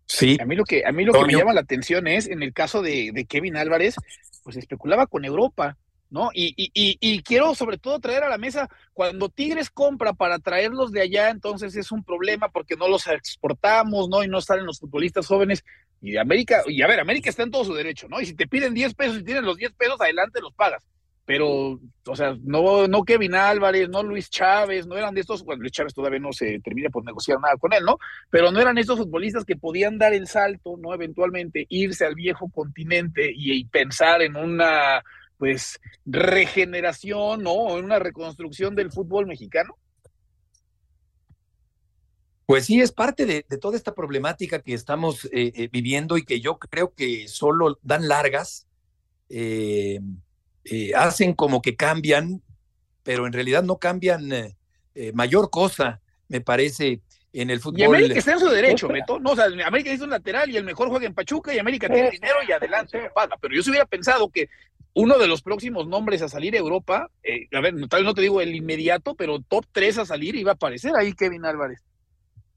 Sí. 0.06 0.36
A 0.40 0.44
mí 0.44 0.54
lo 0.54 0.64
que, 0.64 0.84
a 0.84 0.92
mí 0.92 1.04
lo 1.04 1.12
que 1.12 1.24
me 1.24 1.32
llama 1.32 1.54
la 1.54 1.62
atención 1.62 2.06
es, 2.06 2.28
en 2.28 2.42
el 2.42 2.52
caso 2.52 2.82
de, 2.82 3.10
de 3.12 3.24
Kevin 3.24 3.56
Álvarez, 3.56 3.96
pues 4.42 4.56
especulaba 4.56 5.06
con 5.06 5.24
Europa 5.24 5.76
¿no? 6.12 6.28
Y, 6.34 6.52
y, 6.58 6.98
y, 7.00 7.22
quiero 7.22 7.54
sobre 7.54 7.78
todo 7.78 7.98
traer 7.98 8.22
a 8.22 8.28
la 8.28 8.36
mesa, 8.36 8.68
cuando 8.92 9.30
Tigres 9.30 9.70
compra 9.70 10.12
para 10.12 10.38
traerlos 10.38 10.92
de 10.92 11.00
allá, 11.00 11.30
entonces 11.30 11.74
es 11.74 11.90
un 11.90 12.04
problema 12.04 12.50
porque 12.50 12.76
no 12.76 12.86
los 12.86 13.06
exportamos, 13.06 14.10
¿no? 14.10 14.22
Y 14.22 14.28
no 14.28 14.42
salen 14.42 14.66
los 14.66 14.78
futbolistas 14.78 15.26
jóvenes. 15.26 15.64
Y 16.02 16.18
América, 16.18 16.64
y 16.66 16.82
a 16.82 16.86
ver, 16.86 17.00
América 17.00 17.30
está 17.30 17.44
en 17.44 17.50
todo 17.50 17.64
su 17.64 17.72
derecho, 17.72 18.08
¿no? 18.08 18.20
Y 18.20 18.26
si 18.26 18.34
te 18.34 18.46
piden 18.46 18.74
10 18.74 18.92
pesos 18.92 19.18
y 19.20 19.24
tienes 19.24 19.42
los 19.42 19.56
10 19.56 19.72
pesos, 19.72 19.98
adelante 19.98 20.42
los 20.42 20.52
pagas. 20.52 20.86
Pero, 21.24 21.78
o 22.06 22.16
sea, 22.16 22.36
no, 22.42 22.88
no 22.88 23.04
Kevin 23.04 23.34
Álvarez, 23.34 23.88
no 23.88 24.02
Luis 24.02 24.28
Chávez, 24.28 24.86
no 24.86 24.96
eran 24.96 25.14
de 25.14 25.20
estos, 25.20 25.44
bueno, 25.44 25.62
Luis 25.62 25.72
Chávez 25.72 25.94
todavía 25.94 26.18
no 26.18 26.32
se 26.32 26.58
termina 26.60 26.90
por 26.90 27.04
negociar 27.04 27.38
nada 27.40 27.56
con 27.56 27.72
él, 27.72 27.84
¿no? 27.84 27.98
Pero 28.28 28.50
no 28.50 28.60
eran 28.60 28.76
estos 28.76 28.98
futbolistas 28.98 29.44
que 29.44 29.56
podían 29.56 29.98
dar 29.98 30.12
el 30.14 30.26
salto, 30.26 30.76
¿no? 30.78 30.92
Eventualmente 30.92 31.66
irse 31.68 32.04
al 32.04 32.16
viejo 32.16 32.48
continente 32.50 33.30
y 33.34 33.64
pensar 33.66 34.22
en 34.22 34.36
una 34.36 35.02
pues 35.38 35.80
regeneración, 36.06 37.42
¿no? 37.42 37.76
En 37.76 37.84
una 37.84 37.98
reconstrucción 37.98 38.74
del 38.74 38.92
fútbol 38.92 39.26
mexicano. 39.26 39.76
Pues 42.46 42.66
sí, 42.66 42.80
es 42.80 42.92
parte 42.92 43.24
de, 43.26 43.42
toda 43.58 43.76
esta 43.76 43.94
problemática 43.94 44.60
que 44.60 44.74
estamos 44.74 45.24
eh, 45.26 45.52
eh, 45.54 45.68
viviendo 45.72 46.18
y 46.18 46.24
que 46.24 46.40
yo 46.40 46.58
creo 46.58 46.92
que 46.94 47.26
solo 47.26 47.78
dan 47.82 48.08
largas, 48.08 48.66
eh, 49.30 50.00
hacen 50.96 51.34
como 51.34 51.62
que 51.62 51.76
cambian, 51.76 52.42
pero 53.02 53.26
en 53.26 53.32
realidad 53.32 53.62
no 53.62 53.78
cambian 53.78 54.30
mayor 55.12 55.50
cosa, 55.50 56.00
me 56.28 56.40
parece, 56.40 57.00
en 57.32 57.50
el 57.50 57.60
fútbol. 57.60 57.80
Y 57.80 57.84
América 57.84 58.18
está 58.18 58.32
en 58.32 58.40
su 58.40 58.48
derecho, 58.48 58.88
Beto. 58.88 59.18
No, 59.18 59.32
o 59.32 59.36
sea, 59.36 59.46
América 59.66 59.90
es 59.90 60.00
un 60.00 60.10
lateral 60.10 60.50
y 60.50 60.56
el 60.56 60.64
mejor 60.64 60.88
juega 60.88 61.06
en 61.06 61.14
Pachuca 61.14 61.54
y 61.54 61.58
América 61.58 61.88
tiene 61.88 62.10
dinero 62.10 62.36
y 62.46 62.52
adelante, 62.52 63.10
paga. 63.14 63.36
Pero 63.40 63.54
yo 63.54 63.62
se 63.62 63.70
hubiera 63.70 63.86
pensado 63.86 64.28
que 64.28 64.48
uno 64.94 65.18
de 65.18 65.26
los 65.26 65.42
próximos 65.42 65.86
nombres 65.86 66.20
a 66.22 66.28
salir 66.28 66.54
a 66.54 66.58
Europa, 66.58 67.10
eh, 67.22 67.48
a 67.52 67.60
ver, 67.60 67.74
tal 67.88 68.00
vez 68.00 68.04
no 68.04 68.14
te 68.14 68.20
digo 68.20 68.40
el 68.40 68.54
inmediato, 68.54 69.14
pero 69.14 69.40
top 69.40 69.64
3 69.72 69.98
a 69.98 70.04
salir 70.04 70.34
iba 70.36 70.52
a 70.52 70.54
aparecer 70.54 70.92
ahí 70.96 71.14
Kevin 71.14 71.46
Álvarez. 71.46 71.82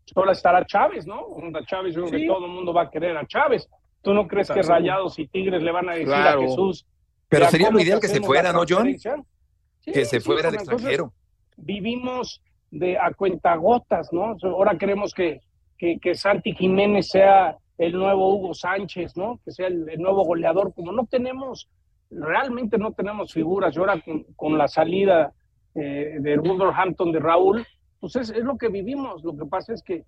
Solo 0.05 0.31
estará 0.31 0.65
Chávez, 0.65 1.07
¿no? 1.07 1.25
Chávez, 1.65 1.95
yo 1.95 2.05
creo 2.05 2.19
que 2.19 2.27
todo 2.27 2.45
el 2.45 2.51
mundo 2.51 2.73
va 2.73 2.83
a 2.83 2.89
querer 2.89 3.17
a 3.17 3.25
Chávez. 3.25 3.67
¿Tú 4.01 4.13
no 4.13 4.27
crees 4.27 4.49
que 4.51 4.61
Rayados 4.61 5.17
y 5.17 5.27
Tigres 5.27 5.63
le 5.63 5.71
van 5.71 5.89
a 5.89 5.93
decir 5.93 6.13
a 6.13 6.37
Jesús? 6.39 6.85
Pero 7.29 7.49
sería 7.49 7.71
lo 7.71 7.79
ideal 7.79 7.99
que 7.99 8.07
se 8.07 8.21
fuera, 8.21 8.53
¿no, 8.53 8.63
John? 8.67 8.95
que 9.83 10.05
se 10.05 10.19
fuera 10.19 10.49
al 10.49 10.55
extranjero. 10.55 11.13
Vivimos 11.57 12.41
de 12.71 12.97
a 12.97 13.11
cuentagotas, 13.11 14.11
¿no? 14.11 14.35
Ahora 14.43 14.77
queremos 14.77 15.13
que, 15.13 15.41
que, 15.77 15.99
que 15.99 16.15
Santi 16.15 16.53
Jiménez 16.53 17.09
sea 17.09 17.57
el 17.77 17.93
nuevo 17.93 18.33
Hugo 18.33 18.53
Sánchez, 18.53 19.15
¿no? 19.17 19.39
Que 19.43 19.51
sea 19.51 19.67
el, 19.67 19.85
nuevo 19.97 20.23
goleador. 20.25 20.73
Como 20.73 20.91
no 20.91 21.05
tenemos 21.05 21.69
realmente 22.09 22.77
no 22.77 22.93
tenemos 22.93 23.33
figuras. 23.33 23.75
Y 23.75 23.79
ahora 23.79 24.01
con, 24.35 24.57
la 24.57 24.67
salida 24.67 25.33
eh, 25.73 26.17
de 26.19 26.37
Wolverhampton 26.37 27.11
de 27.11 27.19
Raúl, 27.19 27.65
pues 27.99 28.15
es, 28.15 28.29
lo 28.37 28.57
que 28.57 28.69
vivimos. 28.69 29.23
Lo 29.23 29.35
que 29.35 29.45
pasa 29.45 29.73
es 29.73 29.81
que 29.81 30.03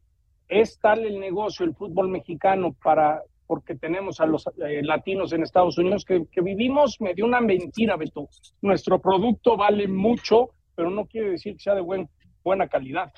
es 0.47 0.80
tal 0.80 1.05
el 1.05 1.20
negocio, 1.20 1.65
el 1.65 1.76
fútbol 1.76 2.07
mexicano, 2.09 2.74
para 2.84 3.22
porque 3.47 3.75
tenemos 3.75 4.19
a 4.19 4.25
los 4.25 4.45
eh, 4.47 4.81
latinos 4.83 5.33
en 5.33 5.43
Estados 5.43 5.77
Unidos, 5.77 6.05
que, 6.05 6.41
vivimos 6.41 6.99
medio 6.99 7.25
una 7.25 7.41
mentira, 7.41 7.95
Beto. 7.95 8.29
Nuestro 8.61 9.01
producto 9.01 9.57
vale 9.57 9.87
mucho, 9.87 10.49
pero 10.75 10.89
no 10.89 11.05
quiere 11.07 11.31
decir 11.31 11.53
que 11.55 11.63
sea 11.63 11.75
de 11.75 11.81
buen, 11.81 12.09
buena 12.43 12.67
calidad. 12.67 13.11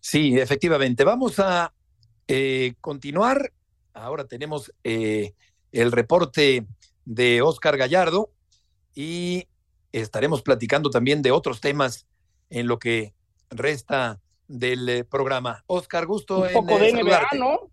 Sí, 0.00 0.38
efectivamente. 0.38 1.04
Vamos 1.04 1.38
a 1.38 1.72
eh, 2.26 2.74
continuar. 2.80 3.52
Ahora 3.94 4.24
tenemos 4.26 4.72
el 4.82 5.92
reporte 5.92 6.66
de 7.04 7.42
Oscar 7.42 7.76
Gallardo 7.76 8.30
y 8.94 9.46
estaremos 9.92 10.42
platicando 10.42 10.90
también 10.90 11.22
de 11.22 11.30
otros 11.30 11.60
temas 11.60 12.06
en 12.50 12.66
lo 12.66 12.78
que 12.78 13.14
resta 13.50 14.20
del 14.48 14.88
eh, 14.88 15.04
programa. 15.04 15.64
Oscar, 15.66 16.06
gusto 16.06 16.40
Un 16.40 16.52
poco 16.52 16.78
de 16.78 16.92
NBA, 16.92 17.28
¿no? 17.38 17.70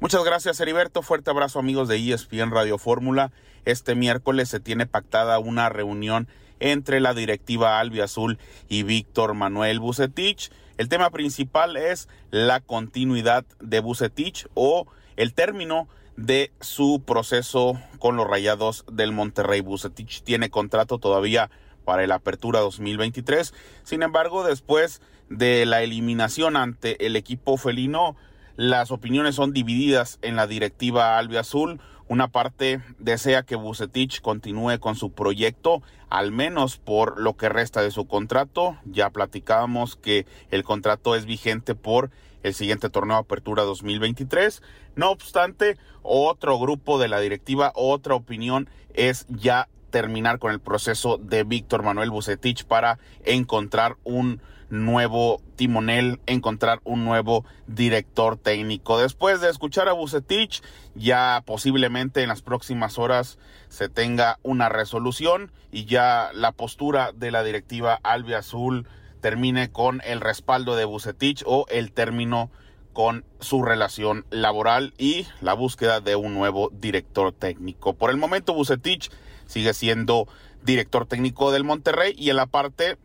Muchas 0.00 0.24
gracias, 0.24 0.60
Heriberto. 0.60 1.02
Fuerte 1.02 1.30
abrazo, 1.30 1.58
amigos 1.58 1.88
de 1.88 1.96
ESPN 1.96 2.50
Radio 2.50 2.78
Fórmula. 2.78 3.32
Este 3.64 3.94
miércoles 3.94 4.48
se 4.48 4.60
tiene 4.60 4.86
pactada 4.86 5.38
una 5.38 5.68
reunión 5.68 6.28
entre 6.60 7.00
la 7.00 7.14
directiva 7.14 7.80
Azul 7.80 8.38
y 8.68 8.82
Víctor 8.82 9.34
Manuel 9.34 9.80
Bucetich. 9.80 10.50
El 10.76 10.88
tema 10.88 11.10
principal 11.10 11.76
es 11.76 12.08
la 12.30 12.60
continuidad 12.60 13.44
de 13.60 13.80
Bucetich 13.80 14.46
o 14.54 14.86
el 15.16 15.32
término 15.32 15.88
de 16.16 16.52
su 16.60 17.02
proceso 17.06 17.80
con 17.98 18.16
los 18.16 18.26
Rayados 18.26 18.84
del 18.90 19.12
Monterrey. 19.12 19.60
Bucetich 19.60 20.22
tiene 20.22 20.50
contrato 20.50 20.98
todavía 20.98 21.50
para 21.84 22.04
el 22.04 22.12
Apertura 22.12 22.60
2023. 22.60 23.54
Sin 23.84 24.02
embargo, 24.02 24.44
después 24.44 25.00
de 25.30 25.64
la 25.66 25.82
eliminación 25.82 26.56
ante 26.56 27.06
el 27.06 27.16
equipo 27.16 27.56
felino, 27.56 28.16
las 28.56 28.90
opiniones 28.90 29.34
son 29.34 29.52
divididas 29.52 30.18
en 30.22 30.34
la 30.34 30.46
directiva 30.46 31.18
albiazul. 31.18 31.78
Una 32.08 32.28
parte 32.28 32.80
desea 32.98 33.42
que 33.42 33.56
Bucetich 33.56 34.22
continúe 34.22 34.78
con 34.78 34.94
su 34.94 35.12
proyecto, 35.12 35.82
al 36.08 36.32
menos 36.32 36.78
por 36.78 37.20
lo 37.20 37.36
que 37.36 37.50
resta 37.50 37.82
de 37.82 37.90
su 37.90 38.06
contrato. 38.06 38.78
Ya 38.86 39.10
platicábamos 39.10 39.96
que 39.96 40.24
el 40.50 40.64
contrato 40.64 41.14
es 41.14 41.26
vigente 41.26 41.74
por 41.74 42.10
el 42.42 42.54
siguiente 42.54 42.88
torneo 42.88 43.16
Apertura 43.16 43.64
2023. 43.64 44.62
No 44.94 45.10
obstante, 45.10 45.76
otro 46.02 46.58
grupo 46.58 46.98
de 46.98 47.08
la 47.08 47.20
directiva, 47.20 47.72
otra 47.74 48.14
opinión 48.14 48.70
es 48.94 49.26
ya 49.28 49.68
terminar 49.90 50.38
con 50.38 50.52
el 50.52 50.60
proceso 50.60 51.18
de 51.18 51.44
Víctor 51.44 51.82
Manuel 51.82 52.10
Bucetich 52.10 52.64
para 52.64 52.98
encontrar 53.24 53.96
un 54.04 54.40
nuevo 54.68 55.40
timonel, 55.54 56.20
encontrar 56.26 56.80
un 56.84 57.04
nuevo 57.04 57.44
director 57.66 58.36
técnico. 58.36 58.98
Después 58.98 59.40
de 59.40 59.50
escuchar 59.50 59.88
a 59.88 59.92
Bucetich, 59.92 60.62
ya 60.94 61.42
posiblemente 61.46 62.22
en 62.22 62.28
las 62.28 62.42
próximas 62.42 62.98
horas 62.98 63.38
se 63.68 63.88
tenga 63.88 64.38
una 64.42 64.68
resolución 64.68 65.52
y 65.70 65.84
ya 65.84 66.30
la 66.34 66.52
postura 66.52 67.12
de 67.12 67.30
la 67.30 67.42
directiva 67.44 68.00
Azul 68.02 68.86
termine 69.20 69.70
con 69.70 70.02
el 70.04 70.20
respaldo 70.20 70.76
de 70.76 70.84
Bucetich 70.84 71.42
o 71.46 71.66
el 71.68 71.92
término 71.92 72.50
con 72.92 73.24
su 73.40 73.62
relación 73.62 74.24
laboral 74.30 74.94
y 74.96 75.26
la 75.42 75.52
búsqueda 75.52 76.00
de 76.00 76.16
un 76.16 76.32
nuevo 76.32 76.70
director 76.72 77.32
técnico. 77.32 77.94
Por 77.94 78.10
el 78.10 78.16
momento 78.16 78.54
Bucetich 78.54 79.10
sigue 79.46 79.74
siendo 79.74 80.28
director 80.62 81.06
técnico 81.06 81.52
del 81.52 81.64
Monterrey 81.64 82.14
y 82.16 82.30
en 82.30 82.36
la 82.36 82.46
parte 82.46 82.98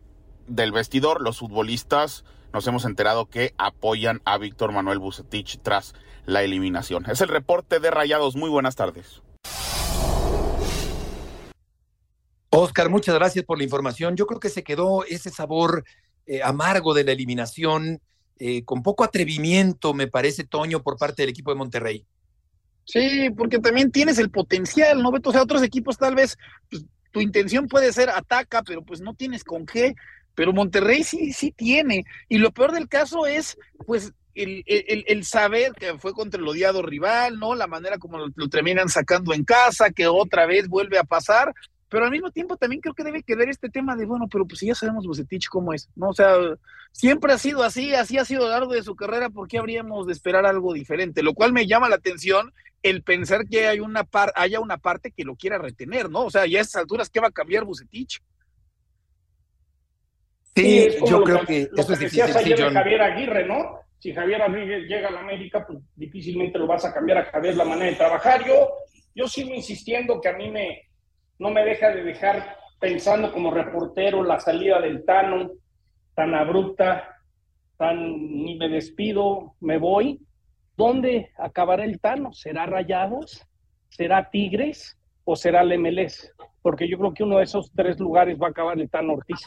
del 0.46 0.72
vestidor 0.72 1.20
los 1.20 1.38
futbolistas 1.38 2.24
nos 2.52 2.66
hemos 2.66 2.84
enterado 2.84 3.26
que 3.26 3.54
apoyan 3.56 4.20
a 4.24 4.36
Víctor 4.38 4.72
Manuel 4.72 4.98
Bucetich 4.98 5.58
tras 5.62 5.94
la 6.26 6.42
eliminación. 6.42 7.08
Es 7.10 7.20
el 7.20 7.28
reporte 7.28 7.80
de 7.80 7.90
Rayados. 7.90 8.36
Muy 8.36 8.50
buenas 8.50 8.76
tardes. 8.76 9.22
Oscar, 12.50 12.90
muchas 12.90 13.14
gracias 13.14 13.44
por 13.46 13.56
la 13.56 13.64
información. 13.64 14.14
Yo 14.14 14.26
creo 14.26 14.38
que 14.38 14.50
se 14.50 14.62
quedó 14.62 15.04
ese 15.04 15.30
sabor 15.30 15.84
eh, 16.26 16.42
amargo 16.42 16.92
de 16.92 17.04
la 17.04 17.12
eliminación, 17.12 18.02
eh, 18.38 18.64
con 18.64 18.82
poco 18.82 19.04
atrevimiento, 19.04 19.94
me 19.94 20.06
parece, 20.06 20.44
Toño, 20.44 20.82
por 20.82 20.98
parte 20.98 21.22
del 21.22 21.30
equipo 21.30 21.50
de 21.50 21.56
Monterrey. 21.56 22.06
Sí, 22.84 23.30
porque 23.36 23.58
también 23.58 23.90
tienes 23.90 24.18
el 24.18 24.30
potencial, 24.30 25.02
¿no? 25.02 25.10
O 25.10 25.32
sea, 25.32 25.42
otros 25.42 25.62
equipos 25.62 25.96
tal 25.98 26.14
vez, 26.14 26.36
pues, 26.70 26.84
tu 27.10 27.20
intención 27.20 27.68
puede 27.68 27.92
ser 27.92 28.10
ataca, 28.10 28.62
pero 28.62 28.82
pues 28.82 29.00
no 29.00 29.14
tienes 29.14 29.44
con 29.44 29.66
qué. 29.66 29.94
Pero 30.34 30.52
Monterrey 30.52 31.04
sí, 31.04 31.32
sí 31.32 31.52
tiene. 31.52 32.04
Y 32.28 32.38
lo 32.38 32.52
peor 32.52 32.72
del 32.72 32.88
caso 32.88 33.26
es, 33.26 33.56
pues, 33.86 34.12
el, 34.34 34.64
el, 34.66 35.04
el, 35.06 35.24
saber 35.24 35.72
que 35.72 35.98
fue 35.98 36.14
contra 36.14 36.40
el 36.40 36.48
odiado 36.48 36.82
rival, 36.82 37.38
¿no? 37.38 37.54
La 37.54 37.66
manera 37.66 37.98
como 37.98 38.18
lo, 38.18 38.48
terminan 38.48 38.88
sacando 38.88 39.34
en 39.34 39.44
casa, 39.44 39.90
que 39.90 40.06
otra 40.06 40.46
vez 40.46 40.68
vuelve 40.68 40.98
a 40.98 41.04
pasar, 41.04 41.54
pero 41.92 42.06
al 42.06 42.10
mismo 42.10 42.30
tiempo 42.30 42.56
también 42.56 42.80
creo 42.80 42.94
que 42.94 43.04
debe 43.04 43.22
quedar 43.22 43.50
este 43.50 43.68
tema 43.68 43.94
de, 43.96 44.06
bueno, 44.06 44.26
pero 44.26 44.46
pues 44.46 44.60
si 44.60 44.66
ya 44.68 44.74
sabemos 44.74 45.06
Bucetich 45.06 45.48
cómo 45.50 45.74
es, 45.74 45.90
¿no? 45.94 46.08
O 46.08 46.14
sea, 46.14 46.32
siempre 46.90 47.34
ha 47.34 47.36
sido 47.36 47.62
así, 47.62 47.94
así 47.94 48.16
ha 48.16 48.24
sido 48.24 48.44
a 48.44 48.46
lo 48.46 48.52
largo 48.52 48.72
de 48.72 48.82
su 48.82 48.96
carrera, 48.96 49.28
¿por 49.28 49.46
qué 49.46 49.58
habríamos 49.58 50.06
de 50.06 50.14
esperar 50.14 50.46
algo 50.46 50.72
diferente? 50.72 51.22
Lo 51.22 51.34
cual 51.34 51.52
me 51.52 51.66
llama 51.66 51.90
la 51.90 51.96
atención 51.96 52.54
el 52.82 53.02
pensar 53.02 53.46
que 53.46 53.66
hay 53.68 53.80
una 53.80 54.04
par 54.04 54.32
haya 54.36 54.58
una 54.58 54.78
parte 54.78 55.12
que 55.14 55.24
lo 55.24 55.36
quiera 55.36 55.58
retener, 55.58 56.08
¿no? 56.08 56.24
O 56.24 56.30
sea, 56.30 56.46
ya 56.46 56.60
a 56.60 56.62
estas 56.62 56.80
alturas, 56.80 57.10
¿qué 57.10 57.20
va 57.20 57.28
a 57.28 57.30
cambiar 57.30 57.66
Bucetich? 57.66 58.22
Sí, 60.56 60.88
yo 61.06 61.22
creo 61.24 61.40
que, 61.40 61.68
que 61.68 61.70
eso 61.78 61.92
es 61.92 61.98
difícil. 61.98 62.22
Ayer 62.22 62.56
sí, 62.56 62.64
Javier 62.72 63.02
Aguirre, 63.02 63.46
¿no? 63.46 63.80
Si 63.98 64.14
Javier 64.14 64.40
Aguirre 64.40 64.86
llega 64.86 65.08
a 65.08 65.12
la 65.12 65.20
América, 65.20 65.66
pues 65.66 65.78
difícilmente 65.94 66.58
lo 66.58 66.66
vas 66.66 66.86
a 66.86 66.94
cambiar 66.94 67.18
a 67.18 67.24
Javier 67.26 67.54
la 67.54 67.66
manera 67.66 67.90
de 67.90 67.96
trabajar. 67.96 68.46
Yo, 68.46 68.70
yo 69.14 69.28
sigo 69.28 69.52
insistiendo 69.52 70.22
que 70.22 70.30
a 70.30 70.32
mí 70.32 70.50
me, 70.50 70.91
no 71.42 71.50
me 71.50 71.64
deja 71.64 71.90
de 71.90 72.04
dejar 72.04 72.56
pensando 72.78 73.32
como 73.32 73.50
reportero 73.50 74.22
la 74.22 74.38
salida 74.38 74.80
del 74.80 75.04
Tano, 75.04 75.50
tan 76.14 76.34
abrupta, 76.34 77.20
tan 77.76 77.98
ni 77.98 78.56
me 78.56 78.68
despido, 78.68 79.56
me 79.58 79.76
voy. 79.76 80.20
¿Dónde 80.76 81.32
acabará 81.36 81.84
el 81.84 82.00
Tano? 82.00 82.32
¿Será 82.32 82.66
Rayados? 82.66 83.44
¿Será 83.88 84.30
Tigres? 84.30 84.96
¿O 85.24 85.34
será 85.34 85.62
el 85.62 85.76
MLS? 85.80 86.32
Porque 86.62 86.88
yo 86.88 86.96
creo 86.96 87.12
que 87.12 87.24
uno 87.24 87.38
de 87.38 87.44
esos 87.44 87.72
tres 87.74 87.98
lugares 87.98 88.38
va 88.40 88.46
a 88.46 88.50
acabar 88.50 88.78
el 88.78 88.88
Tano 88.88 89.14
Ortiz. 89.14 89.40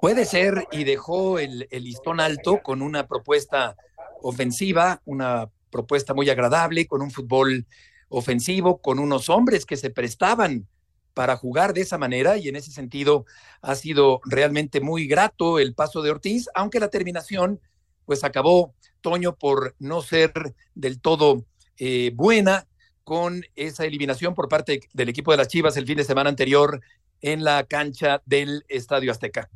Puede 0.00 0.24
ser, 0.24 0.66
y 0.72 0.82
dejó 0.82 1.38
el, 1.38 1.68
el 1.70 1.84
listón 1.84 2.18
alto 2.18 2.60
con 2.64 2.82
una 2.82 3.06
propuesta 3.06 3.76
ofensiva, 4.22 5.00
una 5.04 5.48
propuesta 5.70 6.14
muy 6.14 6.28
agradable, 6.30 6.88
con 6.88 7.00
un 7.00 7.12
fútbol 7.12 7.64
ofensivo 8.08 8.80
con 8.80 8.98
unos 8.98 9.28
hombres 9.28 9.66
que 9.66 9.76
se 9.76 9.90
prestaban 9.90 10.66
para 11.14 11.36
jugar 11.36 11.74
de 11.74 11.82
esa 11.82 11.96
manera 11.96 12.36
y 12.36 12.48
en 12.48 12.56
ese 12.56 12.72
sentido 12.72 13.24
ha 13.62 13.74
sido 13.76 14.20
realmente 14.24 14.80
muy 14.80 15.06
grato 15.06 15.58
el 15.58 15.74
paso 15.74 16.02
de 16.02 16.10
Ortiz, 16.10 16.48
aunque 16.54 16.80
la 16.80 16.88
terminación 16.88 17.60
pues 18.04 18.24
acabó 18.24 18.74
Toño 19.00 19.36
por 19.36 19.74
no 19.78 20.02
ser 20.02 20.32
del 20.74 21.00
todo 21.00 21.44
eh, 21.78 22.10
buena 22.14 22.66
con 23.04 23.44
esa 23.54 23.84
eliminación 23.84 24.34
por 24.34 24.48
parte 24.48 24.80
del 24.92 25.08
equipo 25.08 25.30
de 25.30 25.36
las 25.36 25.48
Chivas 25.48 25.76
el 25.76 25.86
fin 25.86 25.98
de 25.98 26.04
semana 26.04 26.30
anterior 26.30 26.80
en 27.20 27.44
la 27.44 27.64
cancha 27.64 28.22
del 28.26 28.64
Estadio 28.68 29.12
Azteca. 29.12 29.50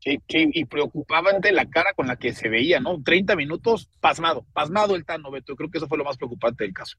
Sí, 0.00 0.18
sí, 0.28 0.50
y 0.54 1.52
la 1.52 1.68
cara 1.68 1.92
con 1.94 2.06
la 2.06 2.16
que 2.16 2.32
se 2.32 2.48
veía, 2.48 2.80
¿no? 2.80 3.02
30 3.02 3.36
minutos 3.36 3.90
pasmado, 4.00 4.46
pasmado 4.54 4.96
el 4.96 5.04
Tano 5.04 5.30
Beto, 5.30 5.54
creo 5.56 5.70
que 5.70 5.76
eso 5.76 5.88
fue 5.88 5.98
lo 5.98 6.04
más 6.04 6.16
preocupante 6.16 6.64
del 6.64 6.72
caso. 6.72 6.96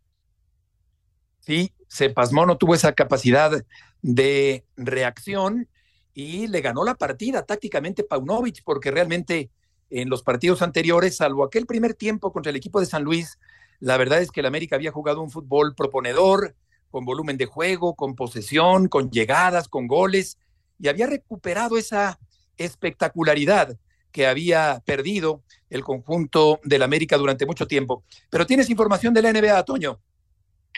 Sí, 1.42 1.74
se 1.88 2.10
pasmó, 2.10 2.46
no 2.46 2.58
tuvo 2.58 2.76
esa 2.76 2.94
capacidad 2.94 3.64
de 4.02 4.66
reacción 4.78 5.68
y 6.14 6.48
le 6.48 6.62
ganó 6.62 6.84
la 6.84 6.96
partida 6.96 7.46
tácticamente 7.46 8.04
Paunovic, 8.04 8.64
porque 8.64 8.92
realmente 8.92 9.50
en 9.89 10.10
los 10.10 10.24
partidos 10.24 10.62
anteriores, 10.62 11.18
salvo 11.18 11.44
aquel 11.44 11.66
primer 11.66 11.94
tiempo 11.94 12.32
contra 12.32 12.50
el 12.50 12.56
equipo 12.56 12.80
de 12.80 12.86
San 12.86 13.04
Luis, 13.04 13.38
la 13.80 13.98
verdad 13.98 14.22
es 14.22 14.32
que 14.32 14.39
el 14.39 14.46
América 14.46 14.76
había 14.76 14.92
jugado 14.92 15.22
un 15.22 15.30
fútbol 15.30 15.76
proponedor, 15.76 16.56
con 16.89 17.06
volumen 17.06 17.38
de 17.38 17.46
juego, 17.46 17.96
con 17.96 18.16
posesión, 18.16 18.88
con 18.88 19.10
llegadas, 19.10 19.68
con 19.68 19.88
goles, 19.88 20.38
y 20.78 20.88
había 20.88 21.08
recuperado 21.08 21.78
esa 21.78 22.20
espectacularidad 22.58 23.78
que 24.12 24.28
había 24.28 24.82
perdido 24.86 25.42
el 25.70 25.84
conjunto 25.84 26.60
del 26.64 26.84
América 26.84 27.18
durante 27.18 27.46
mucho 27.46 27.66
tiempo. 27.66 28.04
Pero 28.30 28.46
tienes 28.46 28.70
información 28.70 29.14
de 29.14 29.22
la 29.22 29.32
NBA, 29.32 29.64
Toño. 29.64 30.00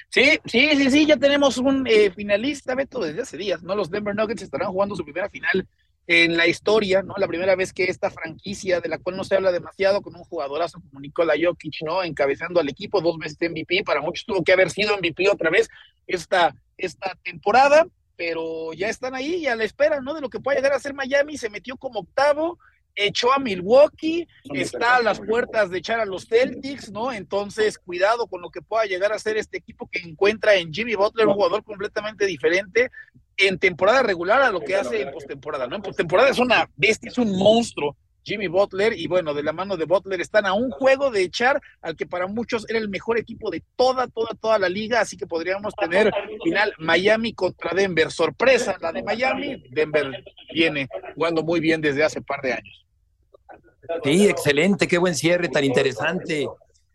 Sí, 0.09 0.39
sí, 0.45 0.69
sí, 0.75 0.91
sí, 0.91 1.05
ya 1.05 1.17
tenemos 1.17 1.57
un 1.57 1.87
eh, 1.87 2.11
finalista, 2.11 2.75
Beto, 2.75 2.99
desde 2.99 3.21
hace 3.21 3.37
días, 3.37 3.63
¿no? 3.63 3.75
Los 3.75 3.89
Denver 3.89 4.15
Nuggets 4.15 4.43
estarán 4.43 4.71
jugando 4.71 4.95
su 4.95 5.03
primera 5.03 5.29
final 5.29 5.67
en 6.05 6.35
la 6.35 6.47
historia, 6.47 7.01
¿no? 7.01 7.15
La 7.17 7.27
primera 7.27 7.55
vez 7.55 7.71
que 7.71 7.85
esta 7.85 8.09
franquicia, 8.09 8.81
de 8.81 8.89
la 8.89 8.97
cual 8.97 9.15
no 9.15 9.23
se 9.23 9.35
habla 9.35 9.51
demasiado, 9.51 10.01
con 10.01 10.15
un 10.15 10.23
jugadorazo 10.23 10.81
como 10.81 10.99
Nikola 10.99 11.33
Jokic, 11.41 11.81
¿no? 11.83 12.03
Encabezando 12.03 12.59
al 12.59 12.69
equipo, 12.69 13.01
dos 13.01 13.17
veces 13.17 13.37
MVP, 13.39 13.83
para 13.83 14.01
muchos 14.01 14.25
tuvo 14.25 14.43
que 14.43 14.53
haber 14.53 14.69
sido 14.69 14.97
MVP 14.97 15.29
otra 15.29 15.49
vez 15.49 15.69
esta, 16.05 16.53
esta 16.77 17.17
temporada, 17.23 17.87
pero 18.17 18.73
ya 18.73 18.89
están 18.89 19.15
ahí 19.15 19.35
y 19.35 19.47
a 19.47 19.55
la 19.55 19.63
espera, 19.63 20.01
¿no? 20.01 20.13
De 20.13 20.21
lo 20.21 20.29
que 20.29 20.39
pueda 20.39 20.57
llegar 20.57 20.73
a 20.73 20.79
ser 20.79 20.93
Miami, 20.93 21.37
se 21.37 21.49
metió 21.49 21.77
como 21.77 22.01
octavo, 22.01 22.59
echó 22.95 23.33
a 23.33 23.39
Milwaukee, 23.39 24.27
está 24.53 24.97
a 24.97 25.01
las 25.01 25.19
puertas 25.19 25.69
de 25.69 25.79
echar 25.79 25.99
a 25.99 26.05
los 26.05 26.27
Celtics, 26.27 26.91
¿no? 26.91 27.11
Entonces, 27.11 27.77
cuidado 27.77 28.27
con 28.27 28.41
lo 28.41 28.49
que 28.49 28.61
pueda 28.61 28.85
llegar 28.85 29.11
a 29.11 29.19
ser 29.19 29.37
este 29.37 29.57
equipo 29.57 29.89
que 29.91 29.99
encuentra 29.99 30.55
en 30.55 30.73
Jimmy 30.73 30.95
Butler 30.95 31.27
un 31.27 31.33
jugador 31.33 31.63
completamente 31.63 32.25
diferente 32.25 32.91
en 33.37 33.57
temporada 33.57 34.03
regular 34.03 34.41
a 34.41 34.51
lo 34.51 34.61
que 34.61 34.75
hace 34.75 35.01
en 35.01 35.11
postemporada, 35.11 35.67
¿no? 35.67 35.77
En 35.77 35.81
postemporada 35.81 36.29
es 36.29 36.39
una 36.39 36.69
bestia, 36.75 37.09
es 37.09 37.17
un 37.17 37.37
monstruo. 37.37 37.97
Jimmy 38.25 38.47
Butler 38.47 38.97
y 38.97 39.07
bueno, 39.07 39.33
de 39.33 39.43
la 39.43 39.51
mano 39.51 39.75
de 39.77 39.85
Butler 39.85 40.21
están 40.21 40.45
a 40.45 40.53
un 40.53 40.71
juego 40.71 41.11
de 41.11 41.23
echar 41.23 41.61
al 41.81 41.95
que 41.95 42.05
para 42.05 42.27
muchos 42.27 42.65
era 42.69 42.79
el 42.79 42.89
mejor 42.89 43.17
equipo 43.17 43.51
de 43.51 43.63
toda, 43.75 44.07
toda, 44.07 44.29
toda 44.39 44.57
la 44.59 44.69
liga, 44.69 45.01
así 45.01 45.17
que 45.17 45.27
podríamos 45.27 45.73
tener 45.75 46.11
final 46.43 46.73
Miami 46.77 47.33
contra 47.33 47.73
Denver. 47.73 48.11
Sorpresa, 48.11 48.77
la 48.79 48.91
de 48.91 49.03
Miami, 49.03 49.63
Denver 49.69 50.23
viene 50.53 50.87
jugando 51.15 51.43
muy 51.43 51.59
bien 51.59 51.81
desde 51.81 52.03
hace 52.03 52.21
par 52.21 52.41
de 52.41 52.53
años. 52.53 52.82
Sí, 54.03 54.27
excelente, 54.27 54.87
qué 54.87 54.97
buen 54.97 55.15
cierre 55.15 55.49
tan 55.49 55.63
interesante 55.63 56.47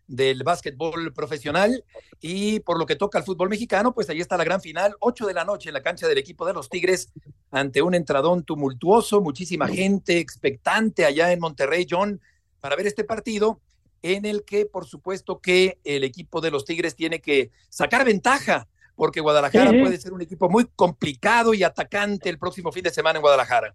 del 0.07 0.43
básquetbol 0.43 1.13
profesional 1.13 1.85
y 2.19 2.59
por 2.61 2.79
lo 2.79 2.85
que 2.85 2.95
toca 2.95 3.19
al 3.19 3.23
fútbol 3.23 3.47
mexicano, 3.47 3.93
pues 3.93 4.09
ahí 4.09 4.19
está 4.19 4.37
la 4.37 4.43
gran 4.43 4.59
final, 4.59 4.95
8 4.99 5.27
de 5.27 5.33
la 5.33 5.45
noche 5.45 5.69
en 5.69 5.75
la 5.75 5.83
cancha 5.83 6.07
del 6.07 6.17
equipo 6.17 6.47
de 6.47 6.53
los 6.53 6.67
Tigres 6.67 7.11
ante 7.51 7.83
un 7.83 7.93
entradón 7.93 8.43
tumultuoso, 8.43 9.21
muchísima 9.21 9.67
gente 9.67 10.17
expectante 10.17 11.05
allá 11.05 11.31
en 11.31 11.39
Monterrey, 11.39 11.85
John, 11.87 12.19
para 12.59 12.75
ver 12.75 12.87
este 12.87 13.03
partido 13.03 13.61
en 14.01 14.25
el 14.25 14.43
que 14.45 14.65
por 14.65 14.87
supuesto 14.87 15.39
que 15.39 15.77
el 15.83 16.03
equipo 16.03 16.41
de 16.41 16.51
los 16.51 16.65
Tigres 16.65 16.95
tiene 16.95 17.21
que 17.21 17.51
sacar 17.69 18.03
ventaja 18.03 18.67
porque 18.95 19.21
Guadalajara 19.21 19.71
puede 19.71 19.97
ser 19.97 20.11
un 20.11 20.21
equipo 20.21 20.49
muy 20.49 20.65
complicado 20.75 21.53
y 21.53 21.63
atacante 21.63 22.29
el 22.29 22.37
próximo 22.37 22.71
fin 22.71 22.83
de 22.83 22.89
semana 22.89 23.17
en 23.17 23.21
Guadalajara. 23.21 23.73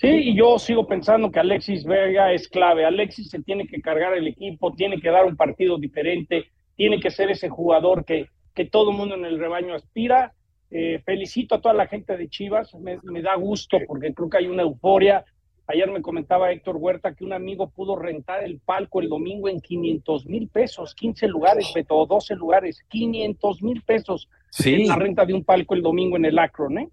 Sí, 0.00 0.08
y 0.08 0.34
yo 0.34 0.58
sigo 0.58 0.86
pensando 0.86 1.30
que 1.30 1.40
Alexis 1.40 1.84
Vega 1.84 2.32
es 2.32 2.48
clave. 2.48 2.86
Alexis 2.86 3.28
se 3.28 3.42
tiene 3.42 3.66
que 3.66 3.82
cargar 3.82 4.14
el 4.14 4.28
equipo, 4.28 4.72
tiene 4.72 4.98
que 4.98 5.10
dar 5.10 5.26
un 5.26 5.36
partido 5.36 5.76
diferente, 5.76 6.46
tiene 6.74 6.98
que 6.98 7.10
ser 7.10 7.30
ese 7.30 7.50
jugador 7.50 8.06
que, 8.06 8.28
que 8.54 8.64
todo 8.64 8.92
el 8.92 8.96
mundo 8.96 9.14
en 9.14 9.26
el 9.26 9.38
rebaño 9.38 9.74
aspira. 9.74 10.32
Eh, 10.70 11.02
felicito 11.04 11.54
a 11.54 11.60
toda 11.60 11.74
la 11.74 11.86
gente 11.86 12.16
de 12.16 12.30
Chivas, 12.30 12.74
me, 12.76 12.98
me, 13.02 13.20
da 13.20 13.34
gusto 13.34 13.76
porque 13.86 14.14
creo 14.14 14.30
que 14.30 14.38
hay 14.38 14.46
una 14.46 14.62
euforia. 14.62 15.22
Ayer 15.66 15.90
me 15.90 16.00
comentaba 16.00 16.50
Héctor 16.50 16.76
Huerta 16.78 17.14
que 17.14 17.24
un 17.24 17.34
amigo 17.34 17.68
pudo 17.68 17.94
rentar 17.94 18.42
el 18.42 18.58
palco 18.58 19.02
el 19.02 19.10
domingo 19.10 19.50
en 19.50 19.60
500 19.60 20.24
mil 20.24 20.48
pesos, 20.48 20.94
15 20.94 21.28
lugares, 21.28 21.70
Beto, 21.74 22.06
12 22.06 22.36
lugares, 22.36 22.82
500 22.88 23.62
mil 23.62 23.82
pesos 23.82 24.30
sí. 24.48 24.76
en 24.76 24.88
la 24.88 24.96
renta 24.96 25.26
de 25.26 25.34
un 25.34 25.44
palco 25.44 25.74
el 25.74 25.82
domingo 25.82 26.16
en 26.16 26.24
el 26.24 26.38
Akron, 26.38 26.78
¿eh? 26.78 26.88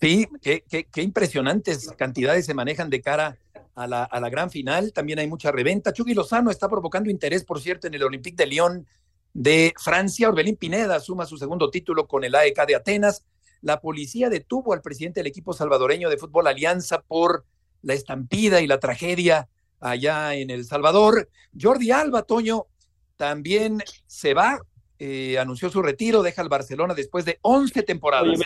Sí, 0.00 0.26
qué, 0.40 0.64
qué, 0.68 0.84
qué, 0.84 1.02
impresionantes 1.02 1.90
cantidades 1.96 2.46
se 2.46 2.54
manejan 2.54 2.88
de 2.88 3.02
cara 3.02 3.38
a 3.74 3.86
la, 3.86 4.30
gran 4.30 4.50
final. 4.50 4.92
También 4.92 5.18
hay 5.18 5.28
mucha 5.28 5.52
reventa. 5.52 5.92
Chucky 5.92 6.14
Lozano 6.14 6.50
está 6.50 6.68
provocando 6.68 7.10
interés, 7.10 7.44
por 7.44 7.60
cierto, 7.60 7.86
en 7.86 7.94
el 7.94 8.02
Olympique 8.02 8.36
de 8.36 8.46
Lyon 8.46 8.86
de 9.32 9.72
Francia. 9.78 10.28
Orbelín 10.28 10.56
Pineda 10.56 11.00
suma 11.00 11.26
su 11.26 11.36
segundo 11.36 11.70
título 11.70 12.06
con 12.06 12.24
el 12.24 12.34
AEK 12.34 12.66
de 12.66 12.76
Atenas. 12.76 13.24
La 13.62 13.80
policía 13.80 14.30
detuvo 14.30 14.72
al 14.72 14.82
presidente 14.82 15.20
del 15.20 15.26
equipo 15.26 15.52
salvadoreño 15.52 16.08
de 16.08 16.16
fútbol 16.16 16.46
Alianza 16.46 17.02
por 17.02 17.44
la 17.82 17.94
estampida 17.94 18.60
y 18.60 18.66
la 18.66 18.80
tragedia 18.80 19.48
allá 19.80 20.34
en 20.34 20.50
El 20.50 20.64
Salvador. 20.64 21.28
Jordi 21.58 21.90
Alba, 21.90 22.22
Toño, 22.22 22.66
también 23.16 23.82
se 24.06 24.34
va, 24.34 24.60
eh, 24.98 25.38
anunció 25.38 25.70
su 25.70 25.82
retiro, 25.82 26.22
deja 26.22 26.42
el 26.42 26.48
Barcelona 26.48 26.94
después 26.94 27.24
de 27.24 27.38
11 27.42 27.82
temporadas. 27.82 28.38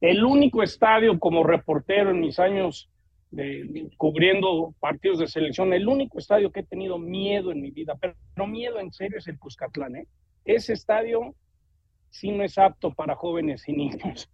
El 0.00 0.24
único 0.24 0.62
estadio 0.62 1.18
como 1.18 1.44
reportero 1.44 2.10
en 2.10 2.20
mis 2.20 2.38
años 2.38 2.88
de, 3.30 3.90
cubriendo 3.96 4.74
partidos 4.80 5.18
de 5.18 5.28
selección, 5.28 5.72
el 5.72 5.88
único 5.88 6.18
estadio 6.18 6.50
que 6.50 6.60
he 6.60 6.64
tenido 6.64 6.98
miedo 6.98 7.52
en 7.52 7.60
mi 7.60 7.70
vida, 7.70 7.96
pero 8.00 8.14
no 8.36 8.46
miedo 8.46 8.78
en 8.78 8.92
serio 8.92 9.18
es 9.18 9.26
el 9.26 9.38
Cuscatlán. 9.38 9.96
¿eh? 9.96 10.06
Ese 10.44 10.72
estadio 10.72 11.34
sí 12.10 12.30
no 12.30 12.44
es 12.44 12.56
apto 12.58 12.94
para 12.94 13.16
jóvenes 13.16 13.68
y 13.68 13.72
niños. 13.72 14.28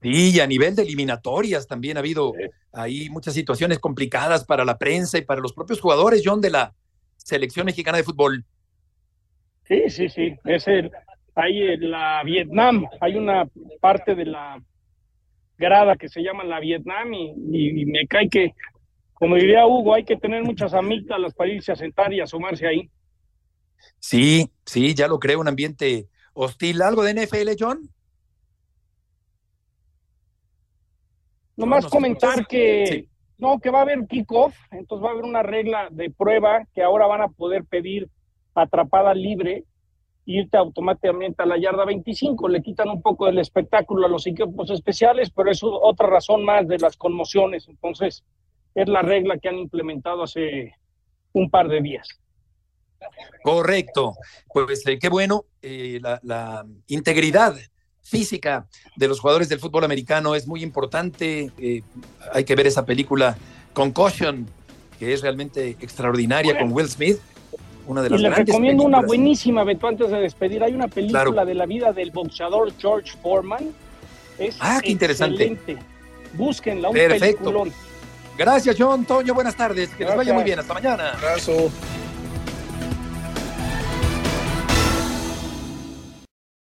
Sí, 0.00 0.30
y 0.30 0.40
a 0.40 0.46
nivel 0.46 0.76
de 0.76 0.82
eliminatorias 0.82 1.66
también 1.66 1.96
ha 1.96 2.00
habido 2.00 2.32
ahí 2.72 3.10
muchas 3.10 3.34
situaciones 3.34 3.80
complicadas 3.80 4.44
para 4.44 4.64
la 4.64 4.78
prensa 4.78 5.18
y 5.18 5.22
para 5.22 5.40
los 5.40 5.52
propios 5.52 5.80
jugadores, 5.80 6.22
John, 6.24 6.40
de 6.40 6.50
la 6.50 6.72
selección 7.16 7.66
mexicana 7.66 7.98
de 7.98 8.04
fútbol. 8.04 8.44
Sí, 9.64 9.90
sí, 9.90 10.08
sí. 10.08 10.36
Es 10.44 10.68
el, 10.68 10.92
hay 11.38 11.62
en 11.62 11.90
la 11.90 12.22
Vietnam, 12.24 12.84
hay 13.00 13.16
una 13.16 13.48
parte 13.80 14.14
de 14.14 14.26
la 14.26 14.60
grada 15.56 15.96
que 15.96 16.08
se 16.08 16.20
llama 16.22 16.44
la 16.44 16.60
Vietnam 16.60 17.12
y, 17.14 17.32
y- 17.52 17.82
y 17.82 17.86
me 17.86 18.06
cae 18.06 18.28
que, 18.28 18.54
como 19.14 19.36
diría 19.36 19.66
Hugo, 19.66 19.94
hay 19.94 20.04
que 20.04 20.16
tener 20.16 20.42
muchas 20.44 20.74
amígdalas 20.74 21.34
para 21.34 21.50
irse 21.50 21.72
a 21.72 21.76
sentar 21.76 22.12
y 22.12 22.20
asomarse 22.20 22.66
ahí. 22.66 22.90
Sí, 24.00 24.50
sí, 24.64 24.94
ya 24.94 25.06
lo 25.08 25.18
creo, 25.18 25.40
un 25.40 25.48
ambiente 25.48 26.08
hostil. 26.34 26.82
¿Algo 26.82 27.02
de 27.02 27.14
NFL, 27.14 27.50
John? 27.58 27.88
Nomás 31.56 31.84
¿nos 31.84 31.92
comentar 31.92 32.46
que 32.46 32.86
Sí. 32.86 33.08
no, 33.38 33.58
que 33.60 33.70
va 33.70 33.80
a 33.80 33.82
haber 33.82 34.06
kickoff, 34.06 34.56
entonces 34.70 35.04
va 35.04 35.10
a 35.10 35.12
haber 35.12 35.24
una 35.24 35.42
regla 35.42 35.88
de 35.90 36.10
prueba 36.10 36.66
que 36.74 36.82
ahora 36.82 37.06
van 37.06 37.22
a 37.22 37.28
poder 37.28 37.64
pedir 37.64 38.08
atrapada 38.54 39.14
libre, 39.14 39.64
irte 40.28 40.58
automáticamente 40.58 41.42
a 41.42 41.46
la 41.46 41.58
yarda 41.58 41.86
25, 41.86 42.48
le 42.48 42.62
quitan 42.62 42.90
un 42.90 43.00
poco 43.00 43.24
del 43.26 43.38
espectáculo 43.38 44.06
a 44.06 44.10
los 44.10 44.26
equipos 44.26 44.70
especiales, 44.70 45.30
pero 45.30 45.50
es 45.50 45.60
otra 45.62 46.06
razón 46.06 46.44
más 46.44 46.68
de 46.68 46.76
las 46.78 46.98
conmociones, 46.98 47.66
entonces 47.66 48.24
es 48.74 48.88
la 48.88 49.00
regla 49.00 49.38
que 49.38 49.48
han 49.48 49.56
implementado 49.56 50.22
hace 50.22 50.74
un 51.32 51.48
par 51.50 51.68
de 51.68 51.80
días. 51.80 52.06
Correcto. 53.42 54.14
Pues 54.52 54.86
eh, 54.86 54.98
qué 54.98 55.08
bueno. 55.08 55.46
eh, 55.62 55.98
la, 56.02 56.66
integridad 56.88 57.56
física 58.02 58.66
de 58.96 59.08
los 59.08 59.20
jugadores 59.20 59.48
del 59.48 59.60
fútbol 59.60 59.84
americano 59.84 60.34
es 60.34 60.46
muy 60.46 60.62
importante. 60.62 61.50
eh, 61.58 61.82
hay 62.34 62.44
que 62.44 62.54
ver 62.54 62.66
esa 62.66 62.84
película 62.84 63.36
Concussion, 63.72 64.46
que 64.98 65.14
es 65.14 65.22
realmente 65.22 65.70
extraordinaria 65.80 66.58
con 66.58 66.70
Will 66.72 66.88
Smith. 66.88 67.18
Una 67.88 68.02
de 68.02 68.08
Y 68.08 68.10
les 68.12 68.20
grandes 68.22 68.46
recomiendo 68.46 68.84
una 68.84 69.00
buenísima, 69.00 69.64
Beto, 69.64 69.88
antes 69.88 70.10
de 70.10 70.20
despedir. 70.20 70.62
Hay 70.62 70.74
una 70.74 70.86
película 70.88 71.24
Claro. 71.24 71.44
de 71.46 71.54
la 71.54 71.66
vida 71.66 71.92
del 71.92 72.10
boxeador 72.12 72.70
George 72.78 73.12
Foreman. 73.22 73.70
Es 74.38 74.56
Ah, 74.60 74.78
qué 74.82 74.90
interesante. 74.90 75.42
excelente. 75.44 75.78
Búsquenla, 76.34 76.88
un 76.90 76.94
Perfecto. 76.94 77.44
peliculón. 77.44 77.72
Gracias, 78.36 78.76
John. 78.78 79.04
Toño, 79.04 79.34
buenas 79.34 79.56
tardes. 79.56 79.88
Que 79.90 80.04
les 80.04 80.14
vaya 80.16 80.32
muy 80.32 80.44
bien. 80.44 80.60
Hasta 80.60 80.74
mañana. 80.74 81.12
Abrazo. 81.14 81.70